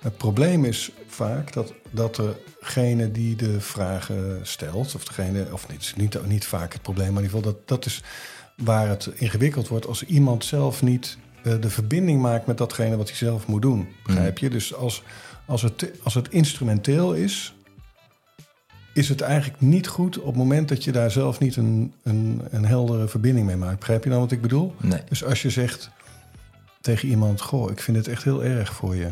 Het 0.00 0.16
probleem 0.16 0.64
is 0.64 0.90
vaak 1.06 1.52
dat, 1.52 1.72
dat 1.90 2.20
degene 2.60 3.10
die 3.10 3.36
de 3.36 3.60
vragen 3.60 4.38
stelt, 4.42 4.94
of 4.94 5.04
degene, 5.04 5.46
of 5.52 5.68
niet, 5.68 5.94
niet, 5.96 6.26
niet 6.26 6.46
vaak 6.46 6.72
het 6.72 6.82
probleem, 6.82 7.12
maar 7.12 7.22
in 7.22 7.28
ieder 7.28 7.38
geval 7.38 7.52
dat, 7.52 7.68
dat 7.68 7.86
is 7.86 8.02
waar 8.56 8.88
het 8.88 9.06
ingewikkeld 9.14 9.68
wordt 9.68 9.86
als 9.86 10.04
iemand 10.04 10.44
zelf 10.44 10.82
niet 10.82 11.18
uh, 11.42 11.54
de 11.60 11.70
verbinding 11.70 12.20
maakt 12.20 12.46
met 12.46 12.58
datgene 12.58 12.96
wat 12.96 13.08
hij 13.08 13.16
zelf 13.16 13.46
moet 13.46 13.62
doen. 13.62 13.88
Begrijp 14.04 14.34
mhm. 14.34 14.44
je? 14.44 14.50
Dus 14.50 14.74
als, 14.74 15.02
als 15.46 15.62
het, 15.62 15.90
als 16.02 16.14
het 16.14 16.28
instrumenteel 16.28 17.14
is, 17.14 17.54
is 18.94 19.08
het 19.08 19.20
eigenlijk 19.20 19.60
niet 19.60 19.86
goed 19.86 20.18
op 20.18 20.26
het 20.26 20.36
moment 20.36 20.68
dat 20.68 20.84
je 20.84 20.92
daar 20.92 21.10
zelf 21.10 21.40
niet 21.40 21.56
een, 21.56 21.94
een, 22.02 22.42
een 22.50 22.64
heldere 22.64 23.08
verbinding 23.08 23.46
mee 23.46 23.56
maakt. 23.56 23.78
Begrijp 23.78 24.04
je 24.04 24.10
dan 24.10 24.20
wat 24.20 24.32
ik 24.32 24.40
bedoel? 24.40 24.74
Nee. 24.80 25.00
Dus 25.08 25.24
als 25.24 25.42
je 25.42 25.50
zegt 25.50 25.90
tegen 26.80 27.08
iemand: 27.08 27.40
Goh, 27.40 27.70
ik 27.70 27.80
vind 27.80 27.96
het 27.96 28.08
echt 28.08 28.24
heel 28.24 28.44
erg 28.44 28.74
voor 28.74 28.94
je. 28.94 29.08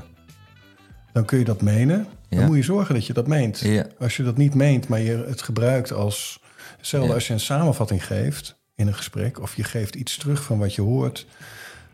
Dan 1.12 1.24
kun 1.24 1.38
je 1.38 1.44
dat 1.44 1.62
menen. 1.62 2.06
Dan 2.28 2.44
moet 2.44 2.56
je 2.56 2.62
zorgen 2.62 2.94
dat 2.94 3.06
je 3.06 3.12
dat 3.12 3.26
meent. 3.26 3.58
Ja. 3.58 3.86
Als 3.98 4.16
je 4.16 4.22
dat 4.22 4.36
niet 4.36 4.54
meent, 4.54 4.88
maar 4.88 5.00
je 5.00 5.24
het 5.28 5.42
gebruikt 5.42 5.92
als. 5.92 6.40
Hetzelfde 6.76 7.14
als 7.14 7.26
je 7.26 7.32
een 7.32 7.40
samenvatting 7.40 8.06
geeft 8.06 8.56
in 8.74 8.86
een 8.86 8.94
gesprek, 8.94 9.40
of 9.40 9.56
je 9.56 9.64
geeft 9.64 9.94
iets 9.94 10.16
terug 10.16 10.42
van 10.42 10.58
wat 10.58 10.74
je 10.74 10.82
hoort. 10.82 11.26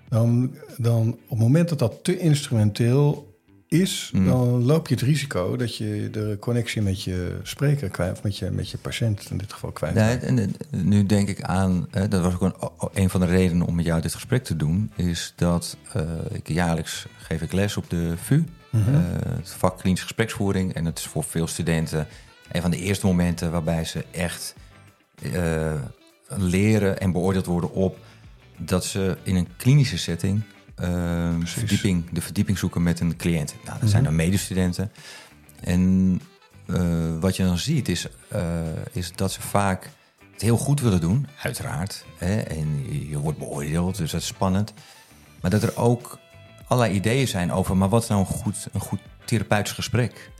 Dan, 0.08 0.54
dan 0.76 1.08
op 1.08 1.28
het 1.28 1.38
moment 1.38 1.68
dat 1.68 1.78
dat 1.78 2.04
te 2.04 2.18
instrumenteel 2.18 3.27
is, 3.68 4.10
mm. 4.12 4.26
dan 4.26 4.64
loop 4.64 4.88
je 4.88 4.94
het 4.94 5.02
risico 5.02 5.56
dat 5.56 5.76
je 5.76 6.08
de 6.10 6.36
connectie 6.40 6.82
met 6.82 7.02
je 7.02 7.38
spreker 7.42 7.88
kwijt, 7.88 8.12
of 8.12 8.22
met 8.22 8.38
je, 8.38 8.50
met 8.50 8.70
je 8.70 8.78
patiënt 8.78 9.30
in 9.30 9.38
dit 9.38 9.52
geval 9.52 9.72
kwijt. 9.72 10.22
En, 10.22 10.54
nu 10.70 11.06
denk 11.06 11.28
ik 11.28 11.42
aan, 11.42 11.86
hè, 11.90 12.08
dat 12.08 12.22
was 12.22 12.34
ook 12.34 12.40
een, 12.40 12.54
een, 13.02 13.10
van 13.10 13.20
de 13.20 13.26
redenen 13.26 13.66
om 13.66 13.74
met 13.74 13.84
jou 13.84 14.00
dit 14.00 14.14
gesprek 14.14 14.44
te 14.44 14.56
doen, 14.56 14.90
is 14.96 15.32
dat 15.36 15.76
uh, 15.96 16.02
ik 16.32 16.48
jaarlijks 16.48 17.06
geef 17.16 17.42
ik 17.42 17.52
les 17.52 17.76
op 17.76 17.90
de 17.90 18.14
VU, 18.16 18.44
mm 18.70 18.82
-hmm. 18.82 18.94
uh, 18.94 19.00
het 19.36 19.50
vak 19.50 19.78
klinische 19.78 20.06
gespreksvoering, 20.06 20.74
en 20.74 20.84
het 20.84 20.98
is 20.98 21.06
voor 21.06 21.24
veel 21.24 21.46
studenten 21.46 22.06
een 22.52 22.62
van 22.62 22.70
de 22.70 22.78
eerste 22.78 23.06
momenten 23.06 23.50
waarbij 23.50 23.84
ze 23.84 24.04
echt 24.10 24.54
uh, 25.22 25.72
leren 26.26 27.00
en 27.00 27.12
beoordeeld 27.12 27.46
worden 27.46 27.72
op 27.72 27.98
dat 28.56 28.84
ze 28.84 29.16
in 29.22 29.36
een 29.36 29.48
klinische 29.56 29.98
setting 29.98 30.42
uh, 30.80 31.34
verdieping, 31.44 32.10
de 32.10 32.20
verdieping 32.20 32.58
zoeken 32.58 32.82
met 32.82 33.00
een 33.00 33.16
cliënt. 33.16 33.54
Nou, 33.64 33.80
dat 33.80 33.88
zijn 33.88 34.02
mhm. 34.02 34.10
dan 34.10 34.26
medestudenten. 34.26 34.92
En 35.60 36.20
uh, 36.66 37.18
wat 37.20 37.36
je 37.36 37.42
dan 37.42 37.58
ziet 37.58 37.88
is, 37.88 38.06
uh, 38.32 38.40
is 38.92 39.12
dat 39.12 39.32
ze 39.32 39.40
vaak 39.40 39.90
het 40.32 40.42
heel 40.42 40.56
goed 40.56 40.80
willen 40.80 41.00
doen, 41.00 41.26
uiteraard. 41.42 42.04
Hè? 42.18 42.40
En 42.40 42.86
je, 43.08 43.18
wordt 43.18 43.38
beoordeeld, 43.38 43.96
dus 43.96 44.10
dat 44.10 44.20
is 44.20 44.26
spannend. 44.26 44.72
Maar 45.40 45.50
dat 45.50 45.62
er 45.62 45.76
ook 45.76 46.18
allerlei 46.66 46.96
ideeën 46.96 47.28
zijn 47.28 47.52
over, 47.52 47.76
maar 47.76 47.88
wat 47.88 48.02
is 48.02 48.08
nou 48.08 48.20
een 48.20 48.26
goed, 48.26 48.68
een 48.72 48.80
goed 48.80 49.00
therapeutisch 49.24 49.72
gesprek? 49.72 50.30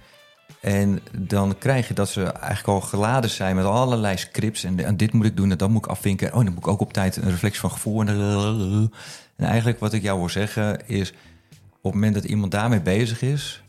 En 0.61 1.01
dan 1.13 1.59
krijg 1.59 1.89
je 1.89 1.95
dat 1.95 2.09
ze 2.09 2.23
eigenlijk 2.23 2.69
al 2.69 2.81
geladen 2.81 3.31
zijn 3.31 3.57
met 3.57 3.65
allerlei 3.65 4.17
scripts. 4.17 4.65
En, 4.65 4.85
en 4.85 4.97
dit 4.97 5.13
moet 5.13 5.27
ik 5.27 5.37
doen 5.37 5.51
en 5.51 5.59
dat 5.59 5.69
moet 5.69 5.85
ik 5.85 5.91
afvinken. 5.91 6.29
Oh, 6.29 6.45
dan 6.45 6.53
moet 6.53 6.59
ik 6.59 6.69
ook 6.69 6.81
op 6.81 6.93
tijd 6.93 7.17
een 7.17 7.31
reflectie 7.31 7.61
van 7.61 7.71
gevoel. 7.71 8.01
En, 8.01 8.09
en 9.37 9.47
eigenlijk 9.47 9.81
wat 9.81 9.93
ik 9.93 10.03
jou 10.03 10.19
wil 10.19 10.29
zeggen 10.29 10.89
is... 10.89 11.11
op 11.61 11.83
het 11.83 11.95
moment 11.95 12.15
dat 12.15 12.25
iemand 12.25 12.53
daarmee 12.53 12.81
bezig 12.81 13.23
is... 13.23 13.63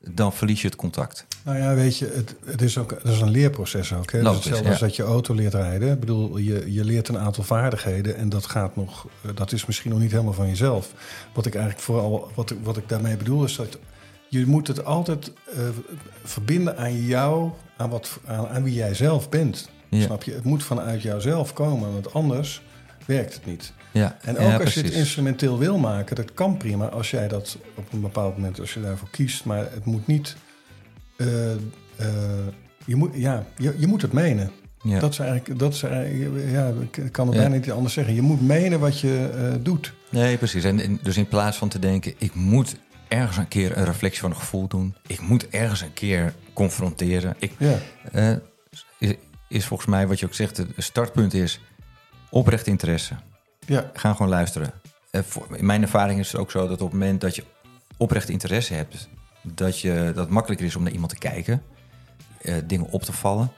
dan 0.00 0.32
verlies 0.32 0.60
je 0.60 0.66
het 0.66 0.76
contact. 0.76 1.26
Nou 1.44 1.58
ja, 1.58 1.74
weet 1.74 1.98
je, 1.98 2.12
het, 2.14 2.34
het 2.44 2.62
is 2.62 2.78
ook 2.78 2.90
het 2.90 3.12
is 3.12 3.20
een 3.20 3.30
leerproces 3.30 3.92
ook. 3.92 4.12
Hè? 4.12 4.22
Logisch, 4.22 4.44
hetzelfde 4.44 4.68
als 4.68 4.78
dat 4.78 4.96
je 4.96 5.02
auto 5.02 5.34
leert 5.34 5.54
rijden. 5.54 5.92
Ik 5.92 6.00
bedoel, 6.00 6.36
je, 6.36 6.72
je 6.72 6.84
leert 6.84 7.08
een 7.08 7.18
aantal 7.18 7.44
vaardigheden... 7.44 8.16
en 8.16 8.28
dat 8.28 8.46
gaat 8.46 8.76
nog... 8.76 9.06
dat 9.34 9.52
is 9.52 9.66
misschien 9.66 9.90
nog 9.90 10.00
niet 10.00 10.10
helemaal 10.10 10.32
van 10.32 10.48
jezelf. 10.48 10.92
Wat 11.34 11.46
ik 11.46 11.54
eigenlijk 11.54 11.84
vooral... 11.84 12.30
wat, 12.34 12.54
wat 12.62 12.76
ik 12.76 12.88
daarmee 12.88 13.16
bedoel 13.16 13.44
is 13.44 13.56
dat 13.56 13.78
je 14.28 14.46
moet 14.46 14.66
het 14.68 14.84
altijd 14.84 15.32
uh, 15.54 15.68
verbinden 16.24 16.76
aan 16.76 17.00
jou, 17.02 17.50
aan, 17.76 17.90
wat, 17.90 18.18
aan, 18.26 18.48
aan, 18.48 18.62
wie 18.62 18.74
jij 18.74 18.94
zelf 18.94 19.28
bent. 19.28 19.68
Ja. 19.88 20.00
Snap 20.02 20.22
je? 20.22 20.32
Het 20.32 20.44
moet 20.44 20.62
vanuit 20.64 21.02
jouzelf 21.02 21.52
komen, 21.52 21.92
want 21.92 22.12
anders 22.14 22.62
werkt 23.04 23.34
het 23.34 23.46
niet. 23.46 23.72
Ja. 23.92 24.16
En 24.22 24.38
ook 24.38 24.48
ja, 24.50 24.56
als 24.56 24.74
je 24.74 24.82
het 24.82 24.92
instrumenteel 24.92 25.58
wil 25.58 25.78
maken, 25.78 26.16
dat 26.16 26.34
kan 26.34 26.56
prima 26.56 26.86
als 26.88 27.10
jij 27.10 27.28
dat 27.28 27.58
op 27.74 27.92
een 27.92 28.00
bepaald 28.00 28.36
moment, 28.36 28.60
als 28.60 28.74
je 28.74 28.80
daarvoor 28.80 29.08
kiest. 29.10 29.44
Maar 29.44 29.58
het 29.58 29.84
moet 29.84 30.06
niet. 30.06 30.36
eh, 31.16 31.52
eh, 31.52 31.58
je, 32.84 32.96
moet, 32.96 33.10
ja, 33.14 33.44
je, 33.56 33.74
je 33.78 33.86
moet 33.86 34.02
het 34.02 34.12
menen. 34.12 34.50
Ja. 34.82 34.98
Dat 35.00 35.12
is 35.12 35.18
eigenlijk, 35.18 35.58
dat 35.58 35.74
is 35.74 35.82
eigenlijk, 35.82 36.50
ja, 36.50 36.72
ik 36.92 37.12
kan 37.12 37.26
het 37.26 37.36
Ja. 37.36 37.40
bijna 37.42 37.56
niet 37.56 37.70
anders 37.70 37.94
zeggen. 37.94 38.14
Je 38.14 38.22
moet 38.22 38.40
menen 38.40 38.80
wat 38.80 39.00
je 39.00 39.30
eh, 39.34 39.54
doet. 39.64 39.92
Nee, 40.10 40.36
precies. 40.36 40.64
En, 40.64 40.80
en 40.80 40.98
dus 41.02 41.16
in 41.16 41.28
plaats 41.28 41.56
van 41.56 41.68
te 41.68 41.78
denken, 41.78 42.14
ik 42.18 42.34
moet 42.34 42.76
ergens 43.08 43.36
een 43.36 43.48
keer 43.48 43.76
een 43.76 43.84
reflectie 43.84 44.20
van 44.20 44.30
een 44.30 44.36
gevoel 44.36 44.68
doen. 44.68 44.96
Ik 45.06 45.20
moet 45.20 45.48
ergens 45.48 45.80
een 45.80 45.92
keer 45.92 46.34
confronteren. 46.52 47.34
Ik, 47.38 47.52
Ja, 47.58 47.78
eh, 48.12 48.32
is, 48.98 49.14
is 49.48 49.66
volgens 49.66 49.88
mij 49.88 50.06
wat 50.06 50.20
je 50.20 50.26
ook 50.26 50.34
zegt, 50.34 50.56
het 50.56 50.68
startpunt 50.76 51.34
is 51.34 51.60
oprecht 52.30 52.66
interesse. 52.66 53.14
ja, 53.66 53.90
Ga 53.94 54.12
gewoon 54.12 54.28
luisteren. 54.28 54.72
Eh, 55.10 55.20
voor- 55.26 55.46
in 55.56 55.66
mijn 55.66 55.82
ervaring 55.82 56.20
is 56.20 56.32
het 56.32 56.40
ook 56.40 56.50
zo 56.50 56.60
dat 56.68 56.80
op 56.80 56.90
het 56.90 56.98
moment 57.00 57.20
dat 57.20 57.36
je 57.36 57.44
oprecht 57.96 58.28
interesse 58.28 58.74
hebt, 58.74 59.08
dat, 59.42 59.80
je, 59.80 60.02
dat 60.04 60.16
het 60.24 60.28
makkelijker 60.28 60.66
is 60.66 60.76
om 60.76 60.82
naar 60.82 60.92
iemand 60.92 61.10
te 61.12 61.18
kijken, 61.18 61.62
eh, 62.42 62.54
dingen 62.64 62.86
op 62.90 63.02
te 63.02 63.12
vallen. 63.12 63.52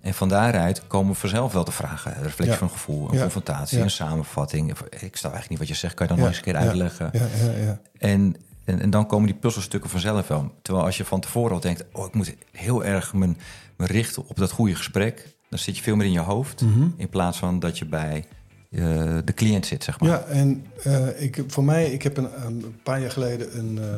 En 0.00 0.14
van 0.14 0.28
daaruit 0.28 0.86
komen 0.86 1.14
vanzelf 1.14 1.52
wel 1.52 1.64
de 1.64 1.72
vragen. 1.72 2.16
Een 2.16 2.22
reflectie 2.22 2.52
Ja. 2.52 2.56
van 2.58 2.70
gevoel, 2.70 3.08
een 3.08 3.14
Ja. 3.16 3.20
confrontatie, 3.22 3.78
Ja. 3.78 3.84
een 3.84 3.90
samenvatting. 3.90 4.70
Ik 4.70 5.16
snap 5.16 5.32
eigenlijk 5.32 5.48
niet 5.48 5.58
wat 5.58 5.68
je 5.68 5.74
zegt, 5.74 5.94
kan 5.94 6.06
je 6.06 6.12
dan 6.12 6.20
nog 6.22 6.28
eens 6.30 6.38
een 6.38 6.44
keer 6.52 6.56
uitleggen? 6.56 7.10
ja, 7.12 7.26
ja, 7.44 7.50
ja. 7.66 7.80
En, 7.98 8.36
en, 8.68 8.80
en 8.80 8.90
dan 8.90 9.06
komen 9.06 9.26
die 9.26 9.38
puzzelstukken 9.38 9.90
vanzelf 9.90 10.28
wel. 10.28 10.52
Terwijl 10.62 10.86
als 10.86 10.96
je 10.96 11.04
van 11.04 11.20
tevoren 11.20 11.52
al 11.52 11.60
denkt, 11.60 11.84
oh, 11.92 12.06
ik 12.06 12.14
moet 12.14 12.34
heel 12.52 12.84
erg 12.84 13.14
me, 13.14 13.34
richten 13.76 14.28
op 14.28 14.36
dat 14.36 14.50
goede 14.50 14.74
gesprek, 14.74 15.36
dan 15.48 15.58
zit 15.58 15.76
je 15.76 15.82
veel 15.82 15.96
meer 15.96 16.06
in 16.06 16.12
je 16.12 16.18
hoofd. 16.18 16.60
Mhm. 16.60 16.88
In 16.96 17.08
plaats 17.08 17.38
van 17.38 17.58
dat 17.58 17.78
je 17.78 17.86
bij 17.86 18.24
eh, 18.70 19.18
de 19.24 19.34
cliënt 19.34 19.66
zit, 19.66 19.84
zeg 19.84 20.00
maar. 20.00 20.08
Ja, 20.08 20.20
en 20.20 20.64
eh, 20.82 21.22
ik, 21.22 21.44
voor 21.46 21.64
mij, 21.64 21.92
ik 21.92 22.02
heb 22.02 22.16
een, 22.16 22.44
een 22.46 22.80
paar 22.82 23.00
jaar 23.00 23.10
geleden 23.10 23.58
een, 23.58 23.78
eh, 23.78 23.94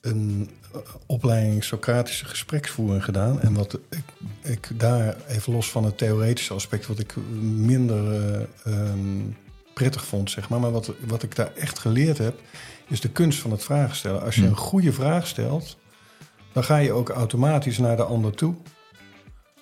een 0.00 0.50
opleiding 1.06 1.64
Socratische 1.64 2.24
gespreksvoering 2.24 3.04
gedaan. 3.04 3.40
En 3.40 3.54
wat 3.54 3.78
ik, 3.90 4.04
ik 4.42 4.68
daar, 4.76 5.16
even 5.28 5.52
los 5.52 5.70
van 5.70 5.84
het 5.84 5.98
theoretische 5.98 6.54
aspect, 6.54 6.86
wat 6.86 6.98
ik 6.98 7.14
minder 7.40 8.12
eh, 8.12 8.40
ehm, 8.64 9.20
prettig 9.74 10.04
vond, 10.04 10.30
zeg 10.30 10.48
maar. 10.48 10.60
Maar 10.60 10.70
wat, 10.70 10.92
wat 11.06 11.22
ik 11.22 11.36
daar 11.36 11.52
echt 11.54 11.78
geleerd 11.78 12.18
heb, 12.18 12.40
is 12.92 13.00
de 13.00 13.08
kunst 13.10 13.38
van 13.40 13.50
het 13.50 13.64
vragen 13.64 13.96
stellen. 13.96 14.22
Als 14.22 14.34
je 14.34 14.40
Hmm. 14.40 14.50
een 14.50 14.56
goede 14.56 14.92
vraag 14.92 15.26
stelt, 15.26 15.76
dan 16.52 16.64
ga 16.64 16.76
je 16.76 16.92
ook 16.92 17.08
automatisch 17.08 17.78
naar 17.78 17.96
de 17.96 18.02
ander 18.04 18.34
toe. 18.34 18.54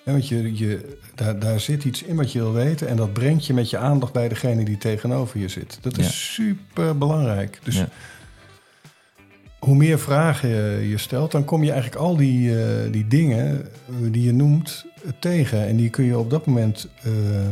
Hè, 0.03 0.11
want 0.11 0.27
je, 0.27 0.57
je, 0.57 0.97
daar, 1.15 1.39
daar 1.39 1.59
zit 1.59 1.83
iets 1.83 2.03
in 2.03 2.15
wat 2.15 2.31
je 2.31 2.39
wil 2.39 2.53
weten. 2.53 2.87
En 2.87 2.95
dat 2.95 3.13
brengt 3.13 3.45
je 3.45 3.53
met 3.53 3.69
je 3.69 3.77
aandacht 3.77 4.13
bij 4.13 4.27
degene 4.29 4.63
die 4.63 4.77
tegenover 4.77 5.39
je 5.39 5.47
zit. 5.47 5.77
Dat 5.81 5.97
is 5.97 6.05
Ja. 6.05 6.11
super 6.11 6.97
belangrijk. 6.97 7.59
Dus 7.63 7.75
Ja. 7.75 7.87
hoe 9.59 9.75
meer 9.75 9.99
vragen 9.99 10.49
je, 10.87 10.97
stelt, 10.97 11.31
dan 11.31 11.45
kom 11.45 11.63
je 11.63 11.71
eigenlijk 11.71 12.01
al 12.01 12.15
die, 12.15 12.63
eh, 12.63 12.91
die 12.91 13.07
dingen 13.07 13.67
die 13.99 14.23
je 14.23 14.33
noemt 14.33 14.85
tegen. 15.19 15.67
En 15.67 15.75
die 15.75 15.89
kun 15.89 16.03
je 16.05 16.17
op 16.17 16.29
dat 16.29 16.45
moment 16.45 16.87
eh, 17.03 17.49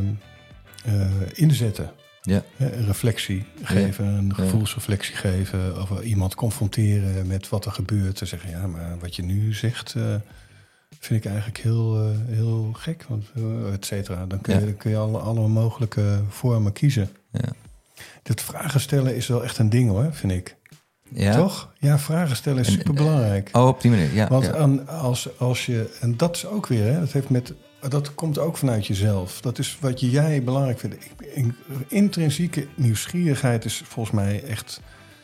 eh, 0.85 1.11
inzetten. 1.33 1.91
Ja. 2.29 2.43
Reflectie 2.85 3.45
geven, 3.63 4.05
een 4.05 4.35
gevoelsreflectie 4.35 5.15
geven. 5.15 5.81
Of 5.81 6.01
iemand 6.01 6.35
confronteren 6.35 7.27
met 7.27 7.49
wat 7.49 7.65
er 7.65 7.71
gebeurt. 7.71 8.21
En 8.21 8.27
zeggen, 8.27 8.49
ja, 8.49 8.67
maar 8.67 8.97
wat 8.99 9.15
je 9.15 9.23
nu 9.23 9.53
zegt, 9.53 9.93
eh, 9.95 10.15
vind 10.99 11.25
ik 11.25 11.31
eigenlijk 11.31 11.57
heel, 11.57 12.01
eh, 12.03 12.35
heel 12.35 12.69
gek. 12.73 13.05
Want, 13.07 13.25
eh, 13.35 13.73
et 13.73 13.85
cetera. 13.85 14.25
Dan 14.25 14.41
kun 14.41 14.53
je, 14.53 14.59
Ja. 14.59 14.65
dan 14.65 14.77
kun 14.77 14.91
je 14.91 14.97
alle, 14.97 15.17
alle 15.17 15.47
mogelijke 15.47 16.19
vormen 16.29 16.73
kiezen. 16.73 17.09
Ja. 17.31 17.49
Dit 18.23 18.41
vragen 18.41 18.79
stellen 18.79 19.15
is 19.15 19.27
wel 19.27 19.43
echt 19.43 19.57
een 19.57 19.69
ding 19.69 19.89
hoor, 19.89 20.07
vind 20.13 20.31
ik. 20.31 20.55
Ja? 21.13 21.35
Toch? 21.35 21.71
Ja, 21.79 21.99
vragen 21.99 22.35
stellen 22.35 22.59
is 22.59 22.67
En- 22.67 22.73
super 22.73 22.93
belangrijk. 22.93 23.49
Oh, 23.51 23.67
op 23.67 23.81
die 23.81 23.91
manier, 23.91 24.13
ja. 24.13 24.27
Want 24.27 24.45
ja. 24.45 24.55
aan- 24.55 24.87
als, 24.87 25.37
als 25.39 25.65
je, 25.65 25.97
en 26.01 26.17
dat 26.17 26.35
is 26.35 26.45
ook 26.45 26.67
weer, 26.67 26.83
hè, 26.93 26.99
dat, 26.99 27.11
heeft 27.11 27.29
met, 27.29 27.53
dat 27.89 28.15
komt 28.15 28.39
ook 28.39 28.57
vanuit 28.57 28.87
jezelf. 28.87 29.41
Dat 29.41 29.59
is 29.59 29.77
wat 29.81 29.99
jij 29.99 30.43
belangrijk 30.43 30.79
vindt. 30.79 30.95
Intrinsieke 31.87 32.67
nieuwsgierigheid 32.75 33.65
is 33.65 33.81
volgens 33.85 34.15
mij 34.15 34.43
echt 34.43 34.81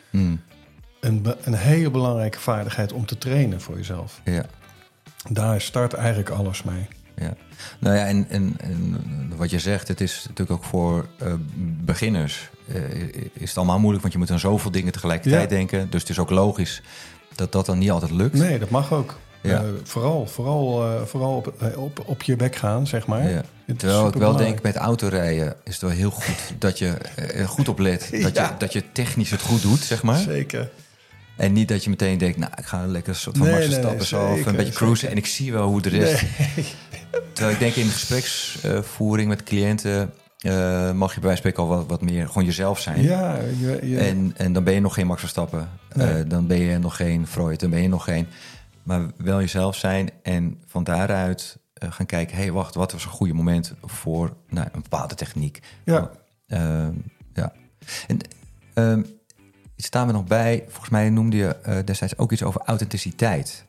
Hmm, 0.10 0.42
een, 1.00 1.26
een 1.44 1.54
hele 1.54 1.92
belangrijke 1.92 2.40
vaardigheid 2.40 2.94
om 2.94 3.06
te 3.06 3.18
trainen 3.18 3.62
voor 3.62 3.76
jezelf. 3.78 4.22
ja. 4.24 4.46
Daar 5.30 5.62
start 5.62 5.94
eigenlijk 5.94 6.30
alles 6.30 6.64
mee. 6.64 6.88
Ja. 7.16 7.34
Nou 7.80 7.96
ja, 7.96 8.06
en, 8.06 8.26
en, 8.30 8.54
en 8.58 9.04
wat 9.36 9.50
je 9.50 9.60
zegt, 9.60 9.88
het 9.88 10.02
is 10.02 10.24
natuurlijk 10.28 10.52
ook 10.60 10.64
voor 10.64 11.06
eh, 11.20 11.34
beginners 11.86 12.50
eh, 12.68 13.04
is 13.34 13.50
het 13.50 13.58
allemaal 13.58 13.80
moeilijk, 13.80 14.02
want 14.02 14.14
je 14.14 14.20
moet 14.20 14.32
aan 14.32 14.40
zoveel 14.40 14.72
dingen 14.72 14.92
tegelijkertijd 14.92 15.50
Ja. 15.50 15.56
denken. 15.56 15.90
Dus 15.90 16.02
het 16.02 16.10
is 16.10 16.20
ook 16.20 16.30
logisch 16.30 16.82
dat 17.36 17.52
dat 17.52 17.66
dan 17.66 17.78
niet 17.78 17.92
altijd 17.92 18.12
lukt. 18.12 18.34
Nee, 18.38 18.60
dat 18.60 18.70
mag 18.70 18.94
ook. 18.94 19.18
Ja. 19.46 19.62
Eh, 19.62 19.70
vooral 19.84 20.28
vooral, 20.28 20.84
eh, 20.84 21.02
vooral 21.06 21.36
op, 21.36 21.54
eh, 21.62 21.78
op, 21.78 22.04
op 22.06 22.24
je 22.24 22.36
bek 22.36 22.56
gaan, 22.56 22.88
zeg 22.88 23.08
maar. 23.08 23.30
Ja. 23.30 23.42
Is 23.66 23.74
Terwijl 23.78 24.08
ik 24.08 24.14
wel 24.14 24.36
denk, 24.36 24.62
met 24.62 24.76
autorijden 24.76 25.56
is 25.64 25.74
het 25.74 25.82
wel 25.82 25.92
heel 25.92 26.12
goed 26.12 26.54
dat 26.60 26.78
je 26.78 26.88
eh, 26.88 27.48
goed 27.48 27.68
oplet. 27.70 28.10
Dat, 28.22 28.36
Ja. 28.36 28.48
je, 28.48 28.58
dat 28.58 28.74
je 28.74 28.84
technisch 28.92 29.32
het 29.32 29.42
goed 29.42 29.62
doet, 29.62 29.80
zeg 29.80 30.04
maar. 30.04 30.18
Zeker. 30.20 30.70
En 31.38 31.54
niet 31.54 31.68
dat 31.68 31.84
je 31.84 31.90
meteen 31.90 32.18
denkt, 32.18 32.38
nou, 32.38 32.52
ik 32.56 32.66
ga 32.66 32.86
lekker 32.86 33.14
een 33.14 33.20
soort 33.20 33.38
van 33.38 33.48
Nee, 33.48 33.72
stappen 33.72 34.06
zo. 34.06 34.26
Of 34.26 34.46
een 34.46 34.56
beetje 34.56 34.74
cruisen 34.74 35.10
en 35.10 35.18
ik 35.18 35.26
zie 35.26 35.52
wel 35.52 35.68
hoe 35.68 35.82
de 35.82 35.90
rest... 35.90 36.24
Nee. 36.56 36.66
Terwijl 37.34 37.54
ik 37.54 37.60
denk 37.60 37.76
in 37.76 37.86
de 37.86 37.92
gespreksvoering 37.92 39.30
met 39.30 39.44
cliënten... 39.44 40.14
mag 40.96 41.14
je 41.14 41.20
bij 41.20 41.30
wijze 41.30 41.42
van 41.42 41.52
spreken 41.52 41.64
al 41.64 41.68
wat, 41.68 41.86
wat 41.88 42.02
meer 42.02 42.28
gewoon 42.28 42.46
jezelf 42.46 42.80
zijn. 42.80 43.02
Ja, 43.02 43.38
je, 43.60 43.90
je, 43.90 43.98
En, 43.98 44.34
en 44.38 44.54
dan 44.54 44.64
ben 44.64 44.74
je 44.74 44.82
nog 44.82 44.94
geen 44.94 45.08
Max 45.08 45.20
Verstappen. 45.20 45.70
Nee. 45.94 46.08
Eh, 46.08 46.24
dan 46.28 46.48
ben 46.48 46.60
je 46.60 46.78
nog 46.78 46.96
geen 46.96 47.28
Freud. 47.28 47.60
Dan 47.60 47.70
ben 47.70 47.82
je 47.82 47.88
nog 47.90 48.04
geen... 48.04 48.28
Maar 48.86 49.06
wel 49.18 49.40
jezelf 49.40 49.76
zijn. 49.76 50.10
En 50.22 50.62
van 50.66 50.84
daaruit 50.84 51.58
eh, 51.74 51.92
gaan 51.92 52.06
kijken... 52.06 52.36
hé, 52.36 52.42
hey, 52.42 52.52
wacht, 52.52 52.76
wat 52.76 52.92
was 52.92 53.04
een 53.04 53.10
goede 53.10 53.34
moment 53.34 53.74
voor 53.82 54.36
nou, 54.50 54.68
een 54.72 54.82
bepaalde 54.82 55.16
techniek? 55.16 55.60
Ja. 55.84 56.12
Ehm, 56.48 56.94
ja. 57.34 57.54
En 58.08 58.20
ehm 58.74 59.02
staan 59.76 60.08
we 60.08 60.14
nog 60.14 60.26
bij. 60.26 60.64
Volgens 60.68 60.90
mij 60.90 61.10
noemde 61.10 61.38
je 61.38 61.56
eh, 61.56 61.78
destijds 61.86 62.18
ook 62.18 62.32
iets 62.32 62.44
over 62.44 62.62
authenticiteit. 62.66 63.66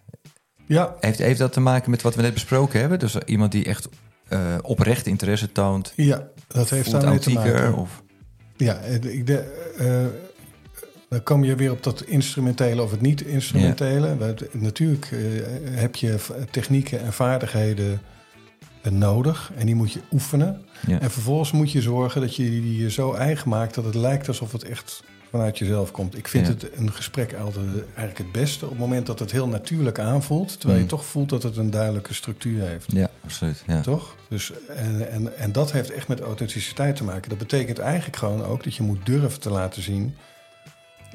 ja, 0.66 0.94
Heeft, 1.00 1.18
heeft 1.18 1.38
dat 1.38 1.52
te 1.52 1.61
maken 1.61 1.90
met 1.90 2.02
wat 2.02 2.14
we 2.14 2.22
net 2.22 2.35
besproken 2.35 2.81
hebben? 2.81 2.98
Dus 2.98 3.16
iemand 3.16 3.52
die 3.52 3.64
echt 3.64 3.88
eh, 4.29 4.55
oprecht 4.62 5.07
interesse 5.07 5.52
toont... 5.52 5.92
ja, 5.96 6.29
dat 6.46 6.70
heeft 6.70 6.90
daarmee 6.90 7.18
te 7.18 7.33
maken. 7.33 7.74
Of, 7.74 8.02
Ja, 8.57 8.76
eh, 8.76 8.94
ik 8.94 9.26
de, 9.26 9.38
eh, 9.79 10.26
dan 11.09 11.23
kom 11.23 11.45
je 11.45 11.55
weer 11.55 11.71
op 11.71 11.83
dat 11.83 12.03
instrumentele 12.03 12.83
of 12.83 12.90
het 12.90 13.01
niet-instrumentele. 13.01 14.35
Natuurlijk 14.53 15.09
eh, 15.12 15.19
heb 15.79 15.97
je 15.97 16.16
technieken 16.51 17.01
en 17.01 17.12
vaardigheden 17.12 18.01
eh, 18.83 18.92
nodig 18.92 19.53
en 19.57 19.66
die 19.66 19.75
moet 19.75 19.92
je 19.92 20.01
oefenen. 20.12 20.61
ja. 20.87 21.01
En 21.01 21.11
vervolgens 21.11 21.53
moet 21.53 21.73
je 21.73 21.81
zorgen 21.83 22.21
dat 22.21 22.37
je 22.37 22.42
die 22.42 22.83
je 22.83 22.90
zo 22.90 23.12
eigen 23.12 23.49
maakt 23.49 23.75
dat 23.75 23.85
het 23.85 23.95
lijkt 23.95 24.29
alsof 24.29 24.53
het 24.53 24.64
echt 24.64 25.03
vanuit 25.31 25.59
jezelf 25.59 25.90
komt. 25.90 26.16
Ik 26.19 26.29
vind 26.29 26.47
Ja. 26.47 26.53
het 26.53 26.69
een 26.77 26.92
gesprek 26.92 27.35
altijd 27.35 27.66
eigenlijk 27.85 28.19
het 28.19 28.33
beste 28.33 28.64
op 28.64 28.71
het 28.71 28.81
moment 28.81 29.07
dat 29.07 29.19
het 29.19 29.33
heel 29.33 29.49
natuurlijk 29.49 29.99
aanvoelt, 29.99 30.49
terwijl 30.61 30.79
Mm. 30.81 30.85
je 30.85 30.90
toch 30.90 31.05
voelt 31.05 31.29
dat 31.29 31.42
het 31.42 31.57
een 31.57 31.71
duidelijke 31.71 32.14
structuur 32.14 32.62
heeft. 32.66 32.92
ja, 32.92 33.11
absoluut. 33.25 33.62
Ja. 33.66 33.81
Toch? 33.81 34.14
Dus, 34.29 34.53
en, 34.77 35.11
en, 35.11 35.38
en 35.38 35.53
dat 35.53 35.73
heeft 35.73 35.90
echt 35.90 36.09
met 36.09 36.21
authenticiteit 36.21 36.97
te 36.97 37.05
maken. 37.05 37.29
Dat 37.29 37.38
betekent 37.38 37.79
eigenlijk 37.79 38.16
gewoon 38.16 38.45
ook 38.45 38.64
dat 38.64 38.75
je 38.75 38.83
moet 38.83 39.07
durven 39.07 39.40
te 39.40 39.51
laten 39.51 39.83
zien 39.83 40.14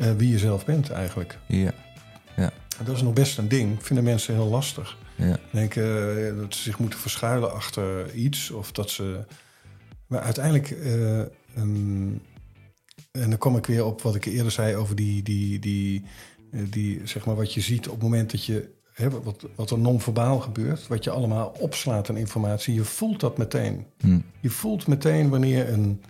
eh, 0.01 0.11
wie 0.17 0.29
je 0.29 0.37
zelf 0.39 0.65
bent 0.65 0.89
eigenlijk. 0.89 1.37
Ja, 1.47 1.73
En 2.79 2.85
dat 2.85 2.95
is 2.95 3.01
nog 3.01 3.13
best 3.13 3.37
een 3.37 3.47
ding. 3.47 3.83
Vinden 3.83 4.03
mensen 4.03 4.33
heel 4.33 4.49
lastig. 4.49 4.97
ja. 5.15 5.37
Denken 5.51 5.83
eh, 6.27 6.37
dat 6.37 6.55
ze 6.55 6.61
zich 6.61 6.79
moeten 6.79 6.99
verschuilen 6.99 7.53
achter 7.53 8.13
iets. 8.13 8.51
Of 8.51 8.71
dat 8.71 8.89
ze... 8.89 9.19
Maar 10.07 10.21
uiteindelijk... 10.21 10.71
eh, 10.71 11.19
ehm, 11.55 12.09
en 13.11 13.29
dan 13.29 13.37
kom 13.37 13.57
ik 13.57 13.65
weer 13.65 13.85
op 13.85 14.01
wat 14.01 14.15
ik 14.15 14.25
eerder 14.25 14.51
zei 14.51 14.75
over 14.75 14.95
die... 14.95 15.23
die, 15.23 15.59
die, 15.59 16.03
die 16.69 17.01
zeg 17.03 17.25
maar 17.25 17.35
wat 17.35 17.53
je 17.53 17.61
ziet 17.61 17.87
op 17.87 17.93
het 17.93 18.03
moment 18.03 18.31
dat 18.31 18.45
je... 18.45 18.69
Hè, 18.93 19.09
wat, 19.09 19.45
wat 19.55 19.71
er 19.71 19.79
non-verbaal 19.79 20.39
gebeurt. 20.39 20.87
Wat 20.87 21.03
je 21.03 21.09
allemaal 21.09 21.55
opslaat 21.59 22.09
aan 22.09 22.17
informatie. 22.17 22.73
Je 22.73 22.83
voelt 22.83 23.19
dat 23.19 23.37
meteen. 23.37 23.85
Hm. 23.99 24.19
Je 24.39 24.49
voelt 24.49 24.87
meteen 24.87 25.29
wanneer 25.29 25.69
een, 25.69 26.01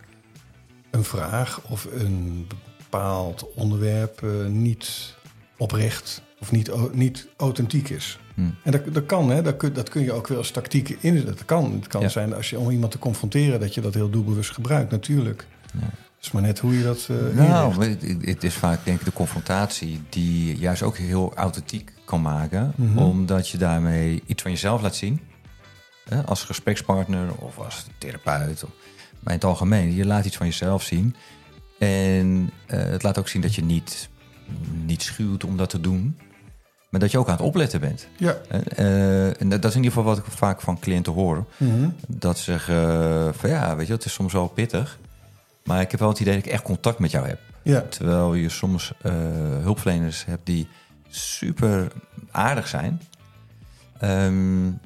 een 0.91 1.03
vraag 1.03 1.69
of 1.69 1.87
een 1.91 2.47
bepaald 2.91 3.53
onderwerp 3.55 4.23
eh, 4.23 4.29
niet 4.47 5.15
oprecht 5.57 6.21
of 6.39 6.51
niet, 6.51 6.71
niet 6.93 7.27
authentiek 7.37 7.89
is. 7.89 8.19
Hm. 8.35 8.41
En 8.63 8.71
dat, 8.71 8.93
dat 8.93 9.05
kan, 9.05 9.29
hè? 9.29 9.41
Dat, 9.41 9.57
kun, 9.57 9.73
dat 9.73 9.89
kun 9.89 10.01
je 10.03 10.11
ook 10.13 10.27
weer 10.27 10.37
als 10.37 10.51
tactiek 10.51 10.89
in. 10.89 11.25
Dat 11.25 11.45
kan. 11.45 11.71
Het 11.73 11.87
kan 11.87 12.01
Ja. 12.01 12.09
zijn 12.09 12.33
als 12.33 12.49
je 12.49 12.59
om 12.59 12.69
iemand 12.69 12.91
te 12.91 12.99
confronteren 12.99 13.59
dat 13.59 13.73
je 13.73 13.81
dat 13.81 13.93
heel 13.93 14.09
doelbewust 14.09 14.51
gebruikt, 14.51 14.91
natuurlijk. 14.91 15.47
Ja. 15.73 15.79
Het 15.85 16.29
is 16.29 16.31
maar 16.31 16.41
net 16.41 16.59
hoe 16.59 16.77
je 16.77 16.83
dat. 16.83 17.07
eh 17.09 17.35
Nou, 17.35 17.85
het, 17.85 18.01
het 18.21 18.43
is 18.43 18.53
vaak 18.53 18.85
denk 18.85 18.99
ik 18.99 19.05
de 19.05 19.13
confrontatie 19.13 20.01
die 20.09 20.57
juist 20.57 20.81
ook 20.81 20.97
heel 20.97 21.33
authentiek 21.35 21.91
kan 22.05 22.21
maken. 22.21 22.73
Mhm. 22.75 22.97
Omdat 22.97 23.49
je 23.49 23.57
daarmee 23.57 24.21
iets 24.25 24.41
van 24.41 24.51
jezelf 24.51 24.81
laat 24.81 24.95
zien. 24.95 25.19
hè, 26.09 26.21
als 26.25 26.43
gesprekspartner 26.43 27.33
of 27.35 27.57
als 27.57 27.85
therapeut. 27.97 28.63
Of, 28.63 28.69
maar 29.19 29.33
in 29.33 29.39
het 29.39 29.43
algemeen, 29.43 29.93
je 29.93 30.05
laat 30.05 30.25
iets 30.25 30.37
van 30.37 30.45
jezelf 30.45 30.83
zien. 30.83 31.15
En 31.81 32.51
eh, 32.65 32.79
het 32.79 33.03
laat 33.03 33.17
ook 33.17 33.27
zien 33.27 33.41
dat 33.41 33.55
je 33.55 33.63
niet, 33.63 34.09
niet 34.85 35.01
schuwt 35.01 35.43
om 35.43 35.57
dat 35.57 35.69
te 35.69 35.81
doen. 35.81 36.17
Maar 36.89 36.99
dat 36.99 37.11
je 37.11 37.17
ook 37.17 37.27
aan 37.27 37.35
het 37.35 37.45
opletten 37.45 37.79
bent. 37.79 38.07
Ja. 38.17 38.37
Uh, 38.79 39.41
en 39.41 39.49
dat 39.49 39.65
is 39.65 39.75
in 39.75 39.83
ieder 39.83 39.97
geval 39.97 40.03
wat 40.03 40.17
ik 40.17 40.23
vaak 40.25 40.61
van 40.61 40.79
cliënten 40.79 41.13
hoor. 41.13 41.45
Mhm. 41.57 41.89
Dat 42.07 42.37
ze 42.37 42.43
zeggen 42.43 43.35
van 43.35 43.49
ja, 43.49 43.75
weet 43.75 43.87
je, 43.87 43.93
het 43.93 44.05
is 44.05 44.13
soms 44.13 44.33
wel 44.33 44.47
pittig. 44.47 44.99
Maar 45.63 45.81
ik 45.81 45.91
heb 45.91 45.99
wel 45.99 46.09
het 46.09 46.19
idee 46.19 46.35
dat 46.35 46.45
ik 46.45 46.51
echt 46.51 46.63
contact 46.63 46.99
met 46.99 47.11
jou 47.11 47.27
heb. 47.27 47.39
Ja. 47.61 47.81
Terwijl 47.81 48.33
je 48.33 48.49
soms 48.49 48.93
uh, 49.05 49.11
hulpverleners 49.61 50.25
hebt 50.25 50.45
die 50.45 50.67
super 51.09 51.87
aardig 52.31 52.67
zijn. 52.67 53.01
Um, 54.03 54.79